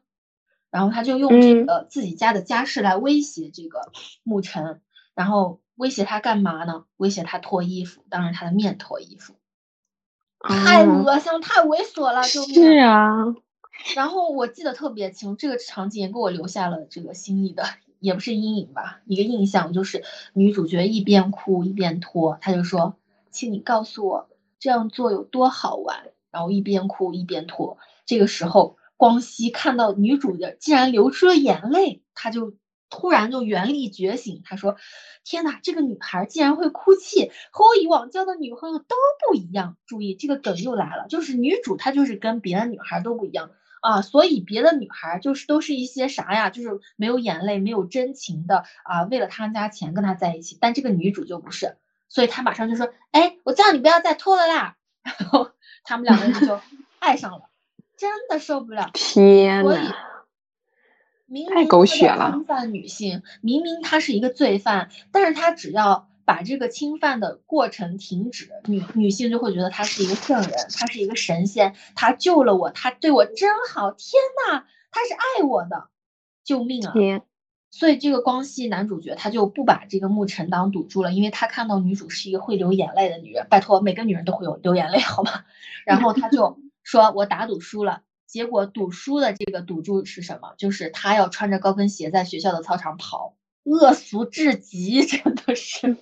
[0.70, 3.90] 然后他就用这个自己家的家事来威胁这个
[4.24, 4.80] 沐晨，
[5.16, 6.84] 然后威胁他干嘛呢？
[6.98, 9.34] 威胁他脱衣服，当着他的面脱衣服。
[10.48, 13.34] 太恶心，太猥琐了，就是啊。
[13.96, 17.64] 然后我记得特别清，这个场景也给我留下了这个心里的，
[17.98, 22.94] 也不是阴影吧，一个印象就是女主角一边哭一边脱，她就说
[23.32, 24.28] ：“请你告诉我
[24.58, 27.78] 这样做有多好玩。”然后一边哭一边脱。
[28.06, 32.54] 这个时候，光熙看到女主角竟然流出了眼泪，他就
[32.96, 34.76] 突然就原力觉醒，他说
[35.24, 38.94] ：“天哪，这个女孩竟然会哭泣，和我以往交的女朋友都
[39.28, 43.50] 不一样。”注意，这个梗又来了，就是女主她就是跟别的女孩都不一样
[43.82, 51.76] 啊，所以别的女孩就是都是一些啥呀，就是没有眼泪、没有真情的啊，为了他们家钱跟他在一起，但这个女主就不是，
[52.08, 54.76] 所以她马上就说：“哎，我叫你不要再拖了啦。
[55.02, 55.50] ”然后
[55.82, 56.60] 他们两个人就
[57.00, 57.50] 爱上了，
[57.96, 60.13] 真的受不了，天呐。
[61.52, 62.32] 太狗血了！
[62.32, 75.88] 侵犯女性，明明他是一个罪犯，但是他只要把这个侵犯的过程停止，女女性就会觉得他是一个圣人，他是一个神仙，他救了我，他对我真好，天呐，他是爱我的，
[76.44, 76.92] 救命啊！
[77.70, 85.44] 所以这个光系男主角他就不把这个沐尘当赌注了，因为他看到女主是一个会流眼泪的女人，拜托，每个女人都会有流眼泪，好吗？
[85.84, 88.02] 然后他就说：“我打赌输了。”
[88.34, 90.54] 结果赌输的这个赌注是什么？
[90.58, 95.96] 就是他要穿着高跟鞋在学校的操场跑，恶俗至极， 真的是。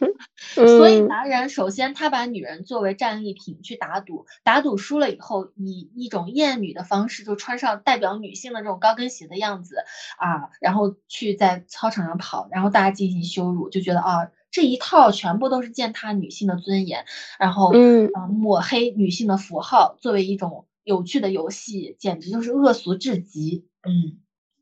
[0.54, 9.84] 所以男人首先他把女人作为战利品去打赌，打赌输了以后，以一种厌女的方式就穿上代表女性的这种高跟鞋的样子
[10.16, 17.04] 啊，然后去在操场上跑，然后大家进行羞辱，就觉得啊这一套全部都是践踏女性的尊严，
[17.38, 20.64] 然后嗯抹黑女性的符号，作为一种。
[20.84, 24.18] 有趣的游戏简直就是恶俗至极，嗯，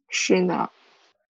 [0.08, 0.70] 是呢。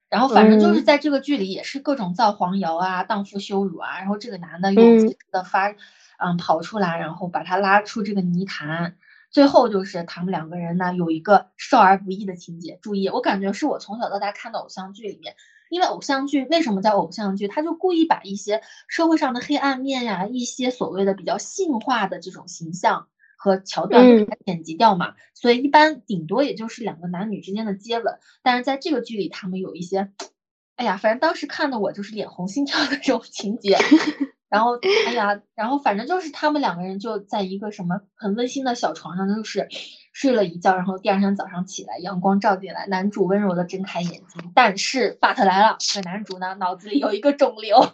[0.09, 3.99] 然后反正就是在这个剧里也是各种造黄谣啊、荡妇羞辱啊。
[3.99, 5.73] 然后这个男的又及时的发，
[6.17, 8.97] 嗯，跑出来，然后把他拉出这个泥潭。
[9.29, 12.77] 最后就是他们两个人呢有一个少儿不宜的情节。
[12.81, 15.37] 注意，我感觉是我从小到大看的偶像剧里面，
[15.69, 17.47] 因为偶像剧为什么叫偶像剧？
[17.47, 23.07] 他就故意把一些社会上的黑暗面呀，一些所谓的比较性化的这种形象。
[23.43, 24.05] 和桥段
[24.45, 30.11] 剪辑掉嘛，所以一般顶多也就是两个男女之间的接吻，但是在这个剧里，他们有一些，
[30.75, 33.79] 哎呀，反正当时看的我就是脸红心跳的这种情节，
[34.47, 34.77] 然后
[35.07, 39.67] 哎呀，然后反正就是他们两个人就在一个什么很温馨的小床上，就是
[40.13, 47.91] 睡了一觉，然后第二天早上起来，阳光照进来，男主温柔的睁开眼睛，但是 but 来了，这个男主呢脑子里有一个肿瘤，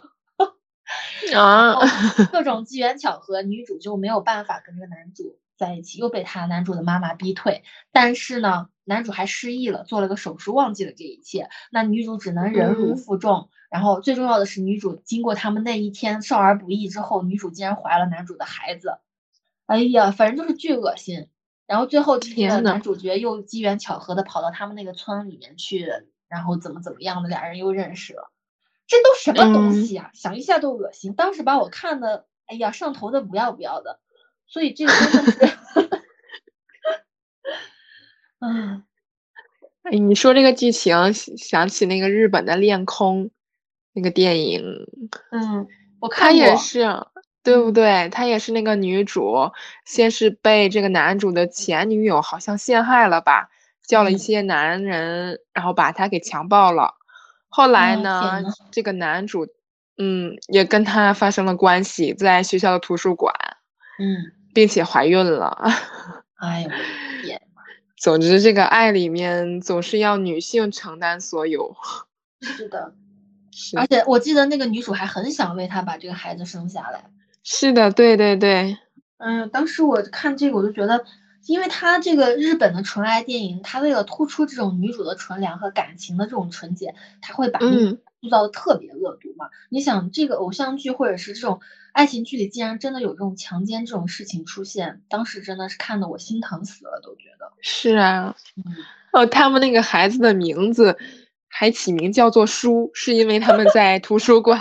[1.36, 1.74] 啊，
[2.32, 5.38] 各种机缘巧合，女主就没有办法跟这个男主。
[5.56, 11.48] 在一起又被他男主的妈妈逼退，但是呢，男主还失忆了，做了个手术，忘记了这一切。
[11.72, 13.48] 那女主只能忍辱负重。
[13.68, 18.98] 然后最重要的是，女主经过他们那一天少儿不宜之后，女主竟然怀了男主的孩子。
[19.66, 21.26] 哎呀，反正就是巨恶心。
[21.66, 25.90] 然后最后这个男主角又机缘巧合的跑到他们那个村里面去，
[26.28, 28.30] 然后怎么怎么样的，俩人又认识了。
[28.88, 30.10] 这都什么东西啊？
[30.14, 31.14] 想一下都恶心。
[31.14, 34.00] 当时把我看的，哎呀，上头的不要不要的。
[34.46, 35.58] 所以这个真的是，
[38.40, 38.82] 嗯，
[39.82, 43.26] 哎，你说这个剧情，想起那个日本的《恋空》
[43.92, 44.64] 那个电影，
[45.32, 45.66] 嗯，
[46.00, 46.86] 我看他也是，
[47.42, 48.08] 对不对？
[48.08, 49.52] 她也是那个女主，
[49.84, 53.50] 先是被这个男主的前女友好像陷害了吧，
[53.86, 56.94] 叫了一些男人，然后把她给强暴了。
[57.58, 58.40] 后来呢，
[58.70, 59.46] 这个男主，
[59.98, 63.34] 嗯，也跟她发生了关系，在学校的图书馆，
[63.98, 64.32] 嗯。
[64.54, 65.56] 并且怀孕了，
[66.40, 66.70] 哎呦
[67.22, 67.40] 天！
[67.96, 71.76] 总之，这个爱里面总是要女性承担所有。
[72.40, 72.92] 是的，
[73.52, 77.04] 是而且我记得那个女主还很想为他把这个孩子生下来。
[77.44, 78.76] 是的，对对对。
[79.18, 81.04] 嗯，当时我看这个，我就觉得，
[81.48, 89.48] 因为他这个日本的纯爱电影，他为了突出这种女主的纯良和感情的这种纯洁，他会把塑造的特别恶毒嘛。
[89.68, 91.60] 你想，这个偶像剧或者是这种。
[91.90, 98.36] 爱情剧里竟然真的有这种强奸这种事情出现，当时真的是看得我心疼死了，都觉得是啊。
[99.10, 100.96] 哦，他们那个孩子的名字
[101.48, 104.60] 还起名叫做书，是因为他们在图书馆。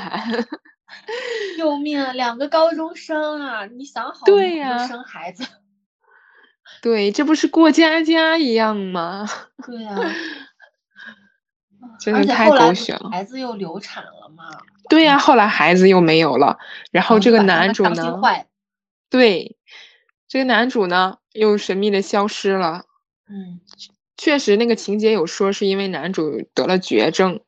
[1.60, 2.12] 救命！
[2.14, 5.46] 两个高中生啊，你想好对呀，生孩子。
[6.82, 9.28] 对，这不是过家家一样吗？
[9.66, 9.96] 对呀。
[12.00, 13.10] 真的太狗血了。
[13.10, 14.44] 孩子又流产了嘛？
[14.88, 16.58] 对呀，后来孩子又没有了，
[16.92, 18.20] 然后这个男主呢？
[19.10, 19.58] 对，
[20.28, 22.86] 这个男主呢又神秘的消失了。
[23.30, 23.60] 嗯，
[24.16, 27.40] 确实那个情节有说是因为男主得了绝症，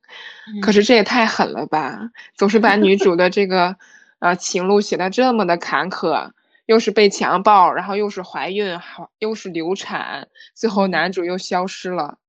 [0.62, 2.10] 可是这也太狠了吧！
[2.36, 3.76] 总是把女主的这个
[4.20, 6.32] 呃情路写的这么的坎坷，
[6.70, 12.20] 又是被强暴，然后又是怀孕，好又是流产，最后男主又消失了。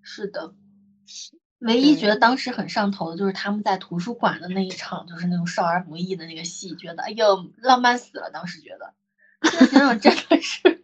[0.00, 0.54] 是的。
[1.58, 8.30] 唯一觉得当时很上头的就是他们在图书馆的那一场，就是那种少儿不宜的那个戏，觉得哎呦浪漫死了。
[8.30, 8.94] 当时觉得，
[9.66, 10.82] 想想真的是。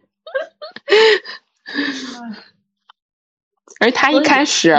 [3.79, 4.77] 而他一开始，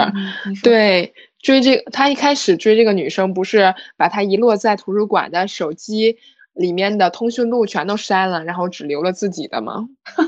[0.63, 6.19] 对追这个，他一开始追这个女生，不是把她遗落在图书馆的手机
[6.53, 9.87] 里面的通讯录全都删了，然后只留了自己的吗？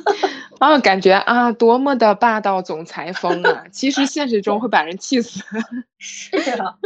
[0.60, 3.66] 啊，感觉啊，多么的霸道总裁风啊！
[3.72, 5.44] 其实现实中会把人气死。
[5.98, 6.78] 是啊，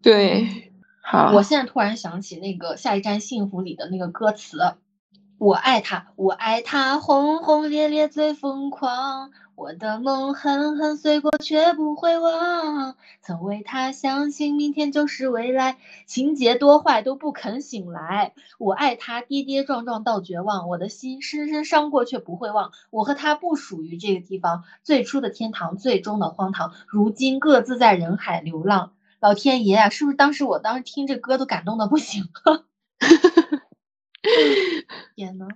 [0.00, 0.72] 对，
[1.02, 1.32] 好。
[1.32, 4.74] 我现在突然想起那个《下一站幸福》里的那个歌词。
[5.38, 9.32] 我爱他，我爱他，轰轰烈烈最疯狂。
[9.56, 12.96] 我的梦狠狠碎过，却不会忘。
[13.22, 18.34] 曾为他相信明天就是未来，情节多坏都不肯醒来。
[18.58, 20.68] 我爱他，跌跌撞撞到绝望。
[20.68, 22.72] 我的心深深伤过，却不会忘。
[22.90, 26.72] 我和他不属于这个地方，最初的天堂，最终的荒唐。
[26.88, 28.92] 如今各自在人海流浪。
[29.20, 32.24] 老天爷啊，是不是当时我当时听这歌都感动的不行？
[35.14, 35.46] 天呐，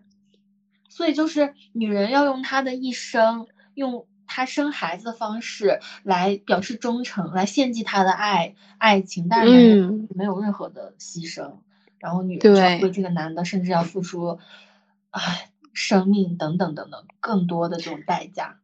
[0.89, 3.47] 所以就是女人要用她的一生，
[3.79, 11.53] 用他生孩子的方式来表示忠诚，来献祭他的爱爱情，但是没有任何的牺牲，
[11.99, 14.41] 然后女人为这个男的甚至要付出，
[15.11, 18.59] 唉，生命等等等等更多的这种代价。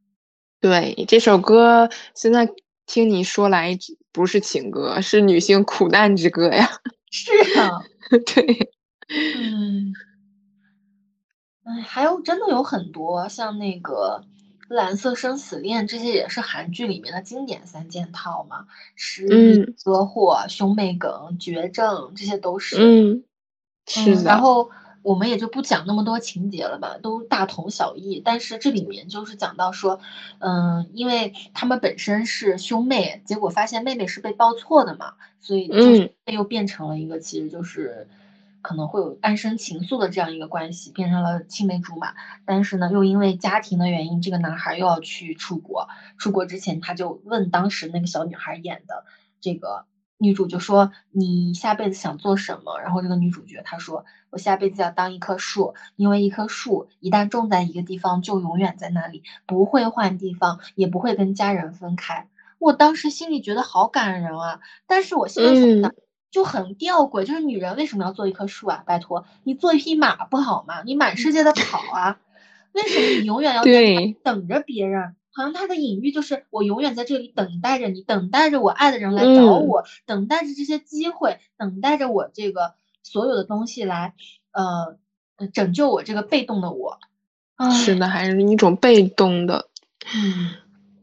[0.60, 2.48] 对这首歌，现在
[2.86, 3.78] 听你说来
[4.10, 6.68] 不是情歌，是女性苦难之歌呀。
[7.12, 7.80] 是啊，
[8.34, 8.72] 对。
[9.08, 9.92] 嗯，
[11.62, 14.24] 哎，还有真的有很多像那个
[14.68, 22.76] 《蓝色生死恋》这些也是韩剧里面的经典三件套嘛，失忆、车祸、兄妹梗、绝症，这些都是。
[22.78, 23.24] 嗯，
[23.86, 24.22] 是的。
[24.22, 24.70] 然后
[25.02, 28.22] 我们也就不讲那么多情节了吧，都大同小异。
[28.24, 30.00] 但是这里面就是讲到说，
[30.38, 38.08] 嗯，因为他们本身是兄妹，结果发现妹妹是被抱错的嘛，所以就又变成了一个其实就是。
[38.64, 42.14] 可能会有暗生情愫的这样一个关系，变成了青梅竹马。
[42.46, 45.86] 但是呢，又因为家庭的原因，这个男孩又要去出国。
[46.18, 49.04] 出国之前，他就问当时那个小女孩演的
[49.42, 49.84] 这个
[50.16, 64.60] 女主，就说：“你下辈子想做什么？”然后这个女主角她说：“我下辈子要当一棵树，因为一棵树一旦种在一个地方，就永远在那里，不会换地方，也不会跟家人分开。”我当时心里觉得好感人啊！
[64.86, 65.92] 但是我现在想想。
[66.34, 68.82] 就很吊诡，就是女人为什么要做一棵树啊？
[68.84, 70.82] 拜托，你做一匹马不好吗？
[70.82, 72.18] 你满世界的跑啊，
[72.72, 73.70] 为什么你永远要在
[74.24, 75.14] 等着别人？
[75.30, 82.74] 好像他的隐喻就是我永远在这里等待着你，等待着我爱的人来找我，等待着这些机会，等待着我这个
[83.04, 84.14] 所有的东西来，
[84.50, 84.98] 呃，
[85.52, 86.98] 拯救我这个被动的我。
[87.80, 89.68] 是的，还是一种被动的。
[90.16, 90.50] 嗯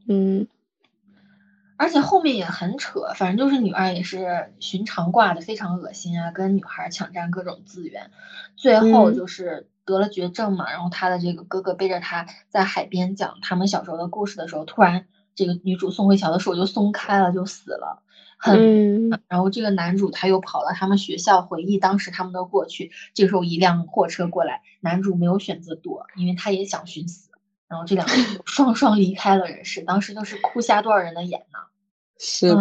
[0.09, 0.47] 嗯。
[1.81, 8.11] 而且后面也很扯，反正就是女二也是寻常挂的，非常恶心啊，跟女孩抢占各种资源，
[8.55, 10.69] 最后就是得了绝症嘛。
[10.69, 18.03] 然后她的这个哥哥背着她在海边讲他们小时候的故事的时候，突然这个女主宋慧乔的手就松开了，就死了。
[18.37, 22.91] 很，然后这个男主他又跑到他们学校回忆当时他们的过去。
[23.15, 27.31] 这时候一辆货车过来，男主没有选择躲，因为他也想寻死。
[27.67, 31.57] 然后这两个人双双离开了人世，当时都是哭瞎多少人的眼呢？
[32.23, 32.55] 是的，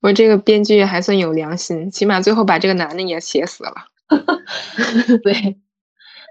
[0.00, 3.72] 我这个编剧还算有良心，起码最后把这个男的也写死了。
[5.24, 5.58] 对，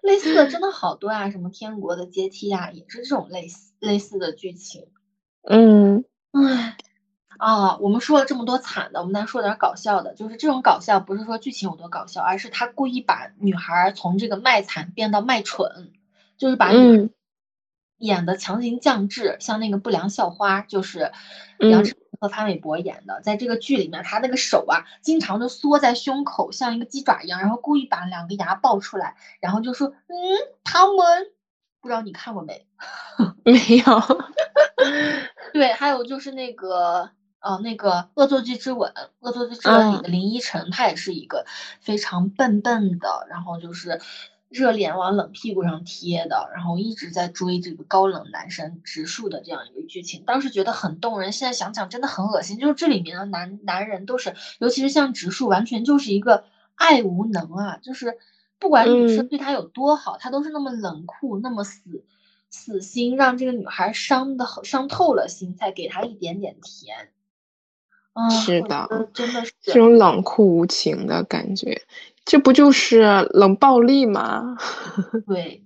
[0.03, 4.85] 类似的真的好多啊，什么天国的阶梯啊，也是这种类似类似的剧情。
[5.41, 6.77] 嗯，唉，
[7.39, 10.13] 啊，我们说了这么多惨的，我们再说点搞笑的。
[10.13, 15.91] 就是这种搞笑，不是说剧情有多搞笑，而是他故意把女孩从这个卖惨变到卖蠢，
[16.37, 17.09] 就是把女
[17.97, 21.11] 演的强行降智，像那个不良校花，就是
[21.57, 21.97] 杨丞。
[22.23, 30.15] 和潘玮柏演的，在这个剧里面，他那个手啊，经常就缩在胸口，像一个鸡爪一样，然后故意把两个牙爆出来，然后就说：“嗯，
[30.63, 30.95] 他们
[31.81, 32.65] 不知道你看过没？
[33.43, 34.01] 没有。
[35.51, 37.09] 对，还有就是那个，
[37.41, 41.45] 呃，那个《恶作剧之吻》，《恶作剧之吻》里的林依晨，她也是一个
[41.81, 43.99] 非常笨笨的，然后就是。
[44.53, 52.59] 热脸往冷屁股上贴的，然后一直在追这个高冷男神植树的这样一个剧情，当时觉得很动人，现在想想真的很恶心。
[52.59, 56.45] 就是这里面的男男人都是，尤其是像植树，完全就是一个
[56.75, 58.19] 爱无能啊，就是
[58.59, 62.03] 不管女生对他有多好，他都是那么冷酷，那么死
[62.51, 67.09] 死心，让这个女孩伤的伤透了心，才给他一点点甜。
[68.13, 71.81] 嗯，是的，真的是这种冷酷无情的感觉。
[72.25, 74.57] 这不就是冷暴力吗？
[75.27, 75.63] 对，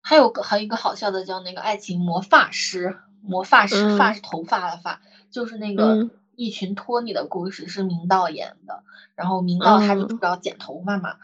[0.00, 5.00] 还有个还有一个好笑的叫那个爱情魔发师，魔发师发是头发的发，
[5.30, 8.82] 就是那个一群托尼的故事是明道演的，
[9.14, 11.16] 然后明道他就主要剪头发嘛，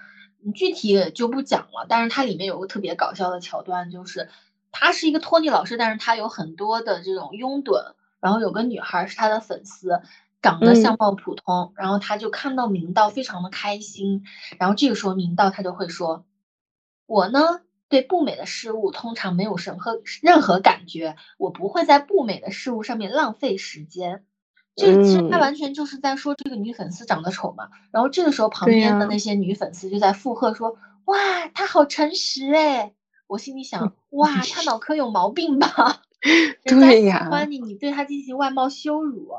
[0.55, 4.29] 具体就不讲了，但是它里面有个特别搞笑的桥段，就是
[4.71, 10.01] 他是一个托尼老师，但是他有很多的这种拥趸，然后有个女孩是他的粉丝，
[10.41, 14.25] 长得相貌普通，然后他就看到明道非常的开心，
[14.59, 16.25] 然后这个时候明道他就会说，
[17.07, 24.25] 我呢对不美的事物通常没有任何任何感觉，我不会在不美的事物上面浪费时间。
[24.77, 30.77] 这个其实他完全就是在说这个女粉丝长得丑嘛，然后这个时候旁边的那些女粉丝就在附和说，
[31.07, 32.93] 哇，她好诚实哎。
[33.27, 36.01] 我心里想，哇，她脑壳有毛病吧？
[36.65, 39.35] 对呀，喜欢你，你对她进行外貌羞辱，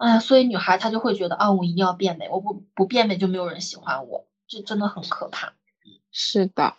[0.00, 5.52] 啊，所以女孩她就会觉得，啊，我一定要变美，我不不变美就没有人喜欢我，这真的很可怕。
[6.10, 6.72] 是的，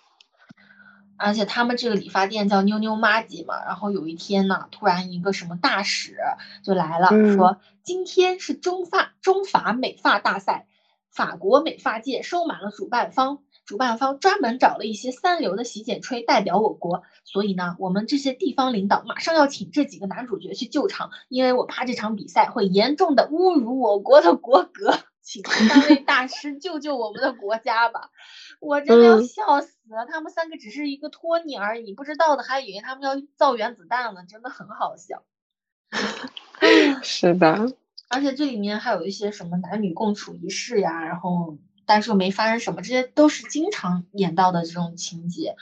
[1.18, 6.18] 而且他们这个理发店叫妞妞妈吉嘛，然后有一天呢，突然一个什么大使
[6.64, 10.66] 就来了，说今天是中发中法美发大赛，
[11.12, 13.44] 法国美发界收满了主办方。
[13.72, 28.10] 主办方专门找了一些三流的洗剪吹代表我国，所以呢，我们这些地方领导马上要请这几个男主角去救场，因为我怕这场比赛会严重的侮辱我国的国格，请三位大师救救我们的国家吧！
[28.60, 35.24] 我真的要笑死了，他们三个只是一个托尼而已，不知道的还以为他们要造原子弹呢，真的很好笑。
[37.04, 37.74] 是的，
[38.10, 41.58] 而且这里面还有一些什么男女共处一室呀，然后。
[41.86, 45.56] 但是又没发生什么，这些都是经常演到的这种情节。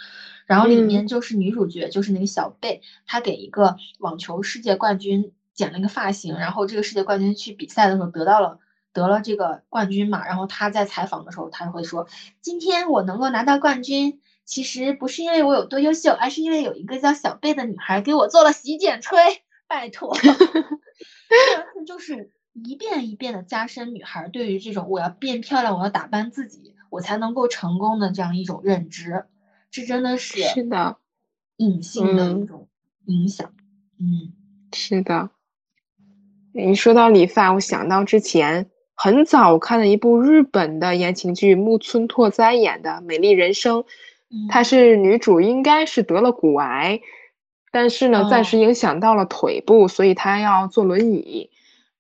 [0.45, 8.57] 然后里面就是女主角，就是那个小贝，她给一个网球世界冠军剪了一个发型，然后这个世界冠军去比赛的时候得到了
[8.91, 10.25] 得了这个冠军嘛。
[10.25, 12.07] 然后他在采访的时候，他会说
[12.41, 19.17] ：“今天我能够拿到冠军，其实不是因为我有多优秀，而是因为有一个叫小贝的女孩给我做了洗剪吹。”
[19.69, 22.31] 拜托， 这就是。
[22.63, 29.25] 一遍一遍的加深女孩对于这种我要变漂亮，我要打扮自己，我才能够成功的这样一种认知，
[29.71, 30.97] 这真的是是的，
[31.57, 32.67] 隐性的一种
[33.05, 33.53] 影响。
[33.99, 34.33] 嗯，
[34.73, 35.29] 是的。
[36.51, 43.83] 你说到理发，我想到之前很早看的一部日本的言情剧，木村拓哉演的《美丽人生》，
[44.49, 46.99] 她是女主，应该是得了骨癌，
[47.71, 51.51] 但是呢，暂时影响到了腿部，所以她要坐轮椅。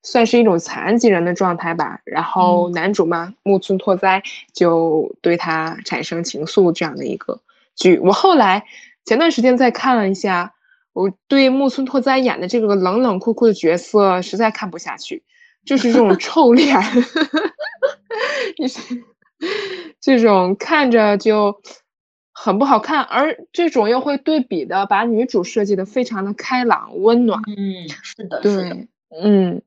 [0.01, 4.23] 算是一种残疾人的状态吧，然后男主嘛，木村拓哉
[4.53, 7.41] 就对他产生情愫这样的一个
[7.75, 7.99] 剧。
[7.99, 8.65] 我后来
[9.05, 10.53] 前段时间再看了一下，
[10.93, 15.21] 我对木村拓哉演的这个冷冷酷酷的角色实在看不下去，
[15.65, 16.77] 就是这种臭脸，
[19.99, 21.61] 这种看着就
[22.31, 27.41] 很不好看，而这种又会对比的把女主设计的非常的开朗温暖。
[27.47, 28.87] 嗯，是的，对，
[29.21, 29.61] 嗯。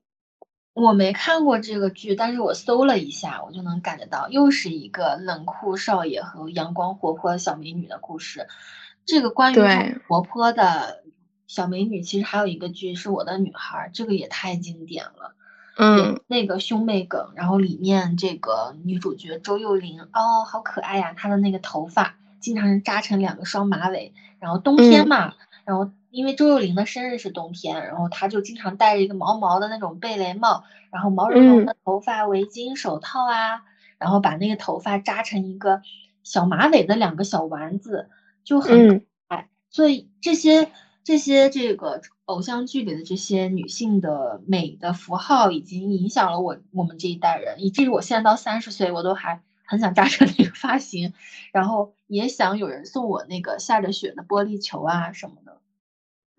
[0.75, 8.49] 我没看过这个剧，但是我搜了一下，我就能感觉到又是一个冷酷少爷和阳光活泼的小美女的故事。
[9.05, 11.03] 这个关于活泼的
[11.47, 15.35] 小美女，其实还有一个剧是我的女孩，这个也太经典了。
[15.77, 25.35] 嗯，那个兄妹梗，然后里面这个女主角周幼玲，哦，好可爱呀，她的那个头发经常是扎成两个双马尾，然后冬天嘛，
[25.67, 25.91] 然后。
[26.13, 33.65] 因为周幼玲的生日是冬天，然后她就经常戴着一个毛毛的那种贝雷帽，然后毛茸茸的头发、围巾、手套啊，
[33.99, 35.81] 然后把那个头发扎成一个
[36.23, 38.11] 小马尾的两个小丸子，
[38.45, 39.49] 就很可爱。
[39.71, 40.71] 所以这些
[41.03, 51.15] 这些这个偶像剧里的这些女性的美的符号，已经影响了我我们这一代人，以至于我现在到三十岁，我都还很想扎成那个发型，
[51.53, 55.42] 然后也想有人送我那个下着雪的玻璃球啊什么的。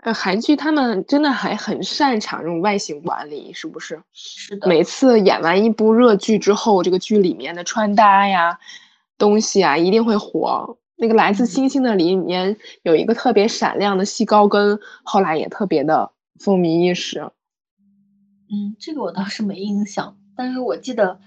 [0.03, 4.01] 呃，韩剧他们真的还很擅长这种外形管理，是不是？
[4.11, 4.67] 是的。
[4.67, 8.59] 每次演完一部热剧之后，这个剧里面的穿搭呀、
[9.17, 10.77] 东西啊，一定会火。
[10.95, 17.31] 那个《来自星星的》里面有一个特别闪亮的细高跟，后来也特别的风靡一时。
[18.51, 21.19] 嗯，这个我倒是没印象，但是我记得。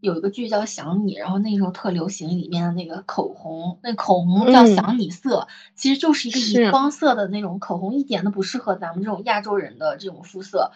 [0.00, 10.72] 有一个剧叫《想你》，然后那时候特流行里面的那个口红，那口红叫想你色，其实就是一个荧光色的那种口红，一点都不适合咱们这种亚洲人的这种肤色。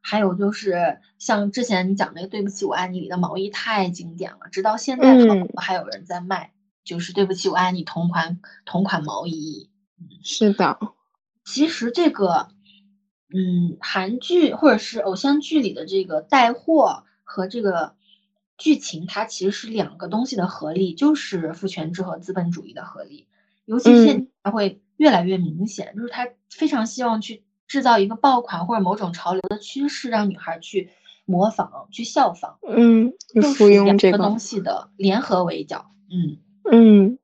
[0.00, 5.16] 还有就是像之前你讲那个《对不起我爱你》里的毛衣太经典了，直到现在
[5.56, 6.52] 还有人在卖，
[6.84, 9.70] 就是《对不起我爱你》同款同款毛衣。
[10.22, 10.78] 是的，
[11.44, 12.48] 其实这个，
[13.34, 17.96] 嗯，韩剧或者是偶像剧里的这个带货和这个。
[18.58, 23.28] 剧情它其实是两个东西的合力，就是父权制和资本主义的合力，
[23.64, 30.90] 尤其现在会越来越明显，就是他非常希望去制造一个爆款或者某种潮流的趋势，让女孩去
[31.24, 32.58] 模仿、去效仿。
[32.66, 35.92] 嗯，就是两个东西的联合围剿。
[36.10, 36.38] 嗯
[36.70, 37.18] 嗯，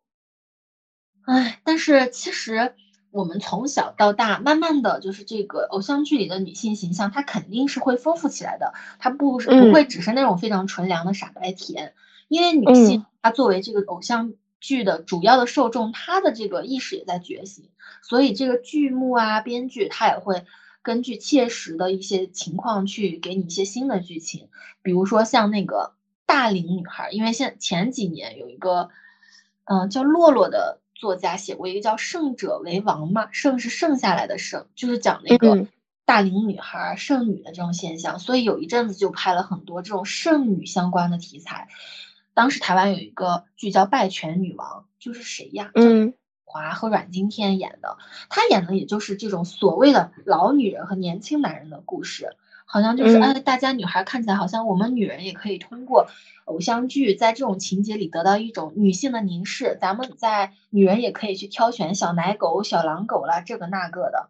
[1.23, 2.75] 哎，但是其实
[3.15, 11.95] 我们从小到大，慢慢的就是这个偶像剧里的女性形象，它肯定是会丰富起来的，它不是不会只是那种非常纯良的傻白甜，
[12.27, 17.71] 因为女性她作为这个偶像剧的主要的受众，她的这个意识也在觉醒，
[18.03, 20.45] 所以这个剧目啊，编剧他也会
[20.83, 24.49] 根据切实的一些情况去给你一些新的剧情，
[24.83, 25.95] 比如说像那个
[26.27, 28.89] 大龄女孩，因为现前几年有一个，
[29.67, 30.81] 嗯，叫洛洛的。
[30.95, 35.67] 作家写过一个叫《胜者为王》嘛，胜是剩下来的胜，就是讲那个
[36.05, 41.69] 大龄女孩剩女的这种现象，所以有一阵子就拍了很多这种剩女相关的题材。
[42.33, 45.71] 当时台湾有一个剧叫《拜权女王》，就是谁呀？
[45.75, 46.15] 嗯，
[46.45, 47.97] 华和阮经天演的，
[48.29, 52.37] 她演的也就是这种所谓的老女人和年轻男人的故事。
[52.65, 56.09] 好像就是哎，大家女孩看起来好像我们女人也可以通过
[56.45, 59.79] 偶像剧，在这种情节里得到一种女性的凝视。
[59.81, 64.29] 咱们在女人也可以去挑选小奶狗、小狼狗啦，这个那个的。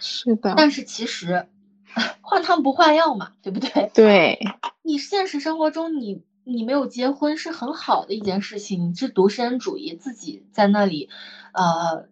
[0.00, 0.54] 是的。
[0.56, 1.46] 但是其实
[2.22, 3.90] 换汤不换药嘛，对不对？
[3.94, 4.38] 对。
[4.82, 11.08] 你现实生活中，你你没有结婚是很好的一件事情，你是独身主义，自己在那里，
[11.52, 12.08] 呃。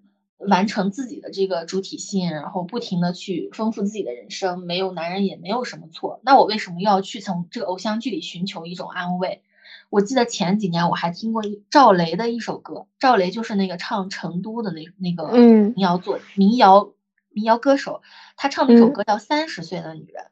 [0.48, 6.20] 完成自己的这个主体性，然后不停的去丰富自己的人生，没有男人也没有什么错。
[6.22, 9.42] 那我为什么要去从这个偶像剧里寻求一种安慰？
[9.88, 16.92] 我记得前几年我还听过赵雷的一首歌，赵雷就是那个唱《成都》的那那个民谣作民谣
[17.28, 18.00] 民谣歌手，
[18.36, 20.24] 他唱那首歌叫《三十岁的女人》。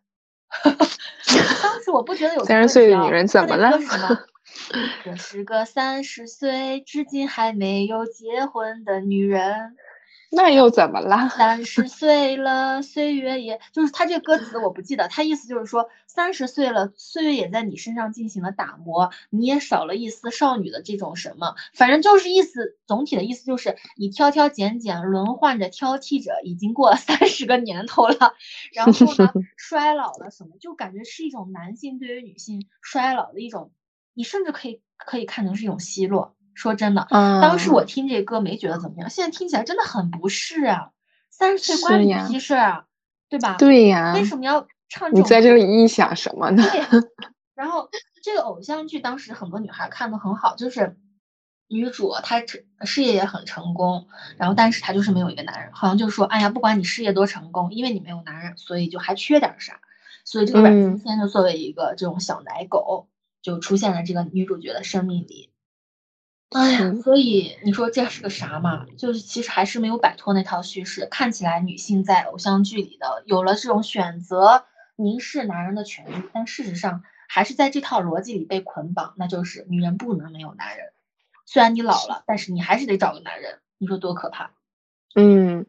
[1.62, 3.70] 当时我不觉得有三十岁的女人怎么了？
[5.06, 9.76] 我是个三十岁至今还没有结婚的女人。
[10.32, 11.28] 那又怎么了？
[11.36, 28.34] 三十岁了，岁月也就是他这个歌词我不记得，他意思就是说三十岁了，岁月也在你身上进行了打磨，你也少了一丝少女的这种什么，反正就是意思，总体的意思就是你挑挑拣拣，轮换着挑剔着，已经过了三十个年头了，
[28.72, 33.72] 然后呢，衰老了什么，就感觉是一种男性对于女性衰老的一种，
[34.14, 36.36] 你甚至可以可以看成是一种奚落。
[36.60, 40.90] 说真的，当时我听这歌没觉得怎么样，现在听起来真的很不适啊！
[41.30, 42.84] 三十岁关你屁事啊，
[43.30, 43.56] 对吧？
[43.56, 45.20] 对呀，为什么要唱这种？
[45.20, 46.62] 你在这里臆想什么呢？
[47.56, 47.88] 然后
[48.22, 50.98] 这个偶像剧当时很多女孩看的很好，就是
[51.66, 52.42] 女主她
[52.84, 54.06] 事业也很成功，
[54.36, 59.80] 然后但是她就是没有一个男人，好像就说，哎呀，不管你事业多成功，因为你没有男人，所以就还缺点啥，
[60.26, 63.08] 所以这个阮经天就作为一个这种小奶狗，
[63.40, 65.49] 就出现了这个女主角的生命里。
[66.50, 68.84] 哎呀，所以你说这是个啥嘛？
[68.98, 71.06] 就是其实还是没有摆脱那套叙事。
[71.08, 74.64] 看起来女性在偶像剧里的有了这种选择
[74.96, 80.88] 凝视男人的权利，但事实上还是在这套逻辑里被捆绑，那就是女人不能没有男人。
[81.46, 83.60] 虽然你老了，但是你还是得找个男人。
[83.78, 84.50] 你说多可怕？
[85.14, 85.66] 嗯，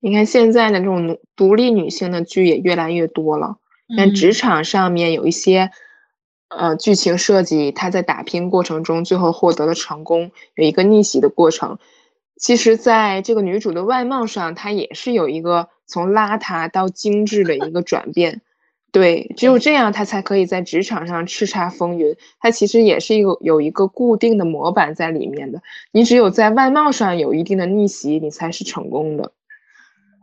[0.00, 3.58] 你看现在的这种独立女性的剧也越来越多了。
[3.96, 5.70] 但职场上面有一些。
[6.48, 11.78] 呃，剧情设计，他在打拼过程中最后获得了成功，有一个逆袭的过程。
[12.36, 18.40] 其实，在这个女主的外貌上，她也是有一个从邋遢到精致的一个转变。
[18.92, 22.16] 对，只有这样，她才可以在职场上叱咤风云。
[22.38, 25.60] 她其实也是一个有一个固定的模板在里面的。
[25.92, 29.32] 你只有在外貌上有一定的逆袭，你才是成功的。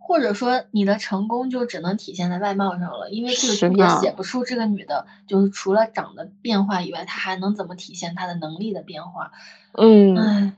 [0.08, 9.32] 或者说你的成功就只能体现在外貌上了，因为这个剧也写不出这个女的，就是除了长得变化以外，她还能怎么体现她的能力的变化？
[9.74, 10.54] 嗯，唉，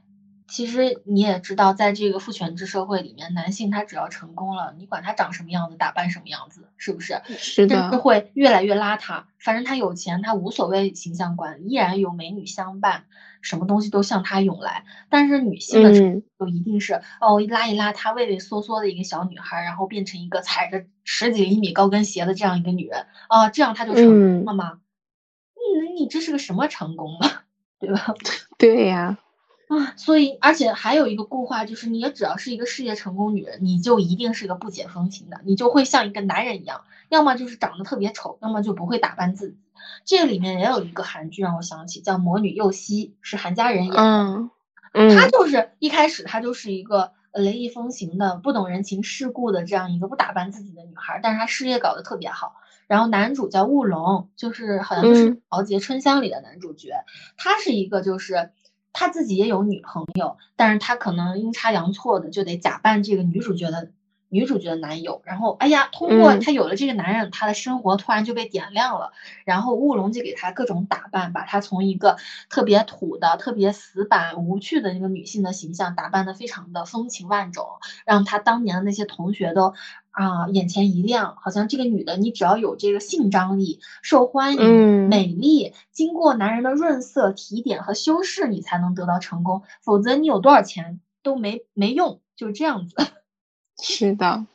[0.47, 7.21] 其实你也知道，在这个父权制社会里面，男性他只要成功了，你管他长什么样子，打扮什么样子，是不是？
[7.37, 9.23] 是的，就会越来越邋遢。
[9.39, 13.05] 反正他有钱，他无所谓形象管，依然有美女相伴。
[13.39, 24.79] 什么东西都向他涌来，但是女性的就一定是哦，一拉一拉她畏畏缩缩的一个小女孩，然后变成一个踩着十几厘米高跟鞋的这样一个女人啊，这样她就成功了吗？
[25.55, 27.43] 你你这是个什么成功啊？
[27.79, 28.13] 对吧？
[28.57, 29.19] 对呀，啊，
[29.97, 39.57] 所以而且还有一个固化，就是你只要是一个事业成功女人，你就一定是个不解风情的，你就会像一个男人一样，要么就是长得特别丑，要么就不会打扮自己。
[40.05, 44.01] 这个里面也有一个韩剧让我想起，叫《魔女右希》，是韩佳人演的。
[44.93, 52.53] 嗯，她就是一开始她就是一个雷厉风行的、不懂人情世故的这样一个不打扮自己的女孩，但是她事业搞得特别好。
[52.87, 56.93] 然后男主叫雾龙，就是好像就是《豪杰春香》里的男主角。
[57.35, 58.51] 他是一个就是
[58.99, 63.91] 他自己也有女朋友，但是他可能阴差阳错的就得假扮这个女主角的
[64.27, 69.11] 女主角的男友，然后哎呀，通过他有了这个男人，他的生活突然就被点亮了。
[69.45, 72.17] 然后乌龙就给他各种打扮，把他从一个
[72.49, 77.67] 特别土的、特别死板无趣的那个女性的形象打扮的非常的风情万种，
[78.03, 79.75] 让他当年的那些同学都
[80.17, 92.95] 啊眼前一亮，好像这个女的你只要有这个性张力、受欢迎、美丽，经过男人的润色、提点和修饰，你才能得到成功，否则你有多少钱都没没用，就这样子。
[93.79, 94.47] 是的，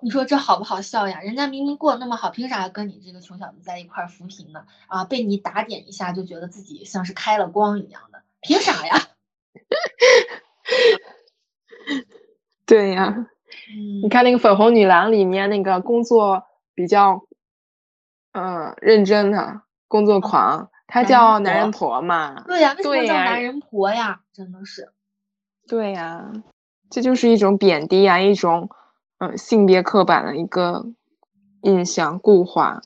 [0.00, 1.20] 你说这好不好笑呀？
[1.20, 4.64] 人家明明过得那么好，凭啥跟你这个穷小子在一块扶贫呢？
[4.86, 8.98] 啊，被你打点一下，就觉得自己像是开了光一样的，凭啥呀？
[12.64, 13.26] 对呀，
[14.02, 17.26] 你看那个粉红女郎里面那个工作比较，
[18.32, 22.44] 嗯，认真的工作狂，她叫男人婆嘛？
[22.46, 24.20] 对呀，为什么叫男人婆呀？
[24.32, 24.92] 真的是，
[25.68, 26.32] 对呀。
[26.90, 28.68] 这就是一种贬低啊，一种
[29.18, 30.86] 嗯性别刻板的一个
[31.62, 32.82] 印象固化。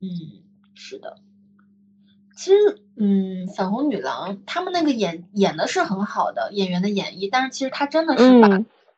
[0.00, 0.08] 嗯，
[0.74, 1.16] 是的。
[2.36, 8.48] 其实，嗯，粉红女郎他们那个演演的是很好的演员的演绎，但是其实他真的是把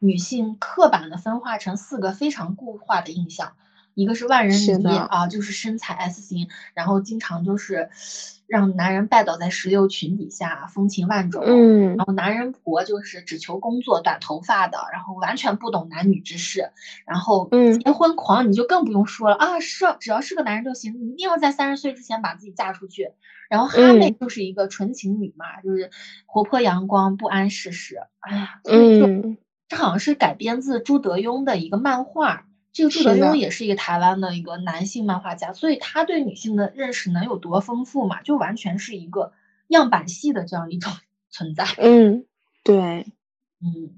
[0.01, 3.53] 女性刻板的分化成四个非常固化的印象。
[3.95, 7.91] 一个是万人迷啊，就是身材 S 型，然后经常就是
[8.47, 11.43] 让男人拜倒在石榴裙底下，风情万种。
[11.45, 16.71] 嗯，然后男人婆就是只求工作，短头发的，然后完全不懂男女之事。
[17.05, 17.51] 然后
[17.83, 23.11] 结婚狂你就更不用说了啊，是只要是个男人就行，你一定要在三十岁之前把自己嫁出去。
[23.51, 25.91] 然后哈妹就是一个纯情女嘛，就是
[26.27, 27.99] 活泼阳光，不谙世事。
[28.21, 29.37] 哎呀，嗯，
[29.71, 32.47] 这好像是改编自朱德庸的一个漫画。
[32.73, 38.23] 这个朱德庸也是一个台湾的一个男性漫画家，所以他对女性的认识能有多丰富嘛？
[38.23, 39.33] 就完全是一个
[39.67, 40.93] 样板戏的这样一种
[41.31, 41.65] 存在。
[41.79, 42.27] 嗯，
[42.63, 43.07] 对，
[43.61, 43.95] 嗯，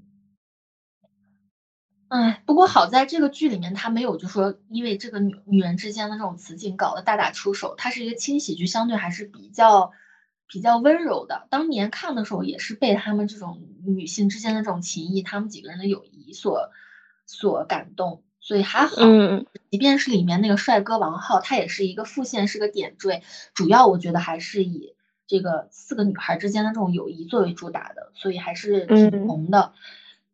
[2.07, 9.91] 哎，不过好在这个剧里面他没有就说因为这个女女人之间的这种雌竞搞得大打出手，它是一个轻喜剧，相对还是比较
[10.47, 11.47] 比较温柔的。
[11.49, 16.69] 当年看的时候也是被他们这种女性之间的这种情谊，他们几个人的友谊所
[17.25, 18.23] 所感动。
[18.45, 18.95] 所以还好，
[19.71, 23.23] 即便是里面那个帅哥王浩，他也是一个副线，是个点缀。
[23.53, 24.95] 主要我觉得还是以
[25.27, 29.71] 这个四个女孩之间的这种友谊作为主打的，所以还是挺红的。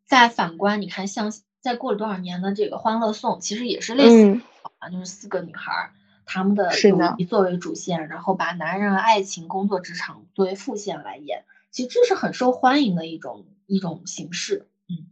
[0.06, 4.42] 再反观，你看像再过了多少年的这个《欢乐颂》，其实也是类似
[4.80, 5.92] 啊，就是四个女孩
[6.32, 14.68] 她们的友谊作为主线，然后把男人、爱情、工作、职场作为副线来演，其实这是很受欢迎的一种一种形式。
[14.88, 15.10] 嗯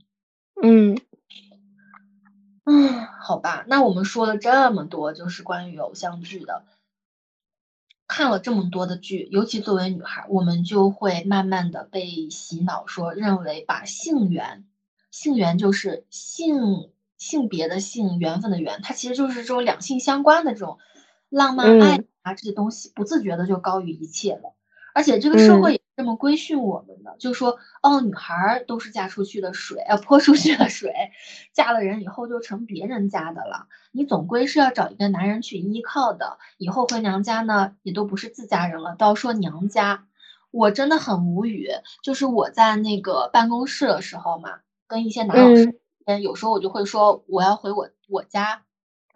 [0.62, 1.02] 嗯。
[2.66, 6.66] 嗯，好吧，那我们说了这么多，就是关于偶像剧的，
[8.08, 14.66] 看了这么多的剧，尤其作为女孩，我们就会慢慢的被洗脑，说认为把性缘，
[15.10, 20.78] 性缘就是性性别的性，缘分的缘，它其实就是这种两性相关的这种
[21.30, 24.54] 浪漫爱啊这些东西，不自觉的就高于一切了，
[24.94, 25.82] 而且这个社会也。
[25.98, 30.94] 这么规训我们的，就说哦，女孩都是嫁出去的水，呃，泼出去的水，
[31.54, 33.66] 嫁了人以后就成别人家的了。
[33.92, 40.06] 你总归是要找一个男人去依靠的，以后回娘家呢，也都不是自家人了，都要说娘家。
[40.52, 41.68] 我真的很无语，
[42.04, 48.62] 就是我在那个办公室的时候嘛，跟一些男老师，嗯，有时候我就会说我要回我我家，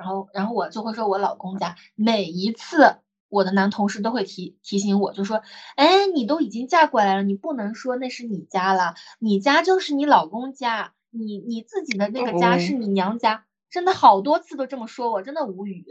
[0.01, 2.95] 然后然后我就会说我老公家，每一次。
[3.29, 5.41] 我的男同事都会提提醒我，就说
[5.77, 15.85] ：“哎，你都已经嫁过来了，你不能说那是你家了，你家就是你老公家，你你自己的那个家是你娘家。”真的好多次都这么说，我真的无语。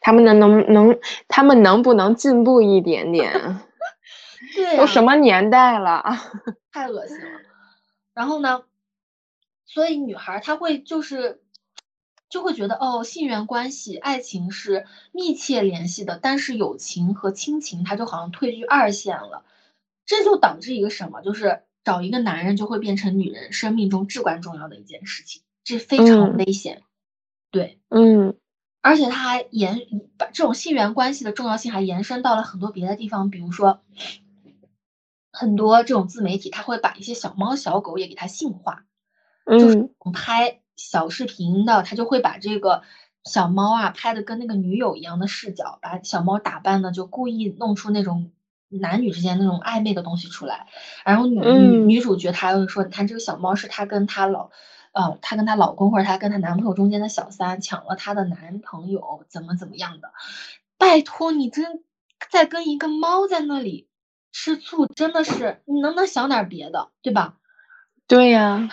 [0.00, 3.60] 他们能能能，他们能不能进步一点点？
[4.56, 6.18] 对，都什么年代了啊，
[6.72, 7.38] 太恶心了。
[8.14, 8.62] 然后呢，
[9.66, 11.42] 所以女孩她会就是。
[12.30, 19.44] 就会觉得哦，性缘关系、爱情是密切联系的，但是友情和亲情，它就好像退居二线了。
[20.06, 26.82] 这就导致一个什么，就是找一个男人就会变成女人生命中至关重要的一件事情，这非常危险。
[27.50, 28.36] 对，嗯，
[28.80, 29.80] 而且他还延
[30.16, 33.82] 把这种性缘关系的重要性还延伸到了很多别的地方，比如说
[35.32, 38.84] 很多这种自媒体，他会把一些小猫小狗也给它性化，
[39.46, 40.59] 就是拍。
[40.80, 42.82] 小视频的他就会把这个
[43.22, 48.32] 小猫啊拍的跟那个女友一样的视角，把小猫打扮的就故意弄出那种
[48.68, 50.68] 男女之间那种暧昧的东西出来。
[51.04, 54.50] 然后女女女主角她又说，你看这个小猫是她跟她老，
[54.92, 60.10] 呃，她跟她老公或者她跟她男朋友中间的小三抢了她的男朋友，怎么怎么样的？
[60.78, 61.84] 拜托你真
[62.30, 63.86] 在跟一个猫在那里
[64.32, 67.36] 吃醋，真的是你能不能想点别的，对吧？
[68.06, 68.70] 对呀。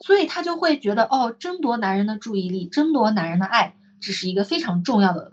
[0.00, 5.32] 所以他就会觉得哦，争夺男人的注意力，争夺男人的爱，这是一个非常重要的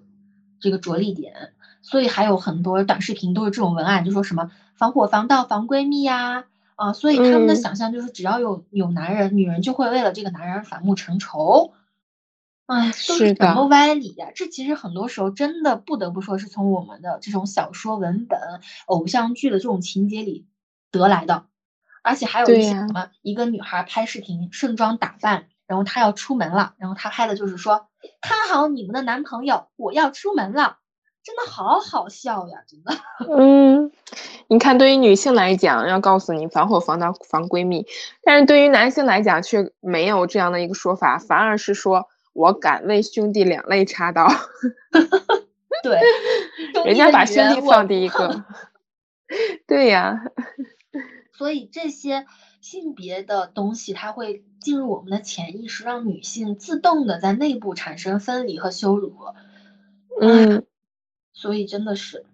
[0.60, 1.54] 这个着力点。
[1.82, 6.46] 所以还有很多短视频都是这种文案，就说什么防火防盗防闺蜜呀，
[6.76, 11.74] 啊，所以他们的想象就是只要有有男人，女人就会为了这个男人反目成仇。
[12.68, 14.32] 哎，都是什么歪理呀？
[14.34, 18.40] 这其实很多时候真的不得不说是从我们的这种小说文本、
[18.86, 20.48] 偶像剧的这种情节里
[20.90, 21.48] 得来的。
[22.04, 27.88] 而且还有一些什么，一个女孩拍视频盛装打扮，然后她要出门了，然后她拍的就是说
[28.22, 30.78] 看好你们的男朋友，我要出门了。
[31.26, 32.94] 真的好好笑呀，真的。
[33.34, 33.94] 嗯，
[34.50, 37.86] 你看，对于女性来讲，要告诉你防火防盗防闺蜜；
[38.22, 44.28] 但是对于男性来讲，却没有这样的一个说法，反而是说我敢为兄弟两肋插刀。
[45.82, 46.02] 对，
[46.84, 48.44] 人家把兄弟放第一个。
[49.66, 50.20] 对呀。
[51.34, 52.26] 所以这些
[52.62, 59.18] 性别的东西，它会进入我们的潜意识，让女性自动的在内部产生分离和羞辱。
[60.22, 60.66] 嗯。
[61.36, 62.26] 所以真的是，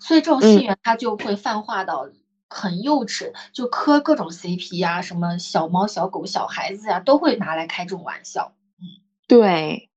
[0.00, 2.08] 所以这种性缘它就会泛化到
[2.48, 8.52] 很幼稚，就磕各种 CP 呀，什么小猫、小狗、小孩子呀，都会拿来开这种玩笑。
[8.80, 8.84] 嗯，
[9.28, 9.88] 对。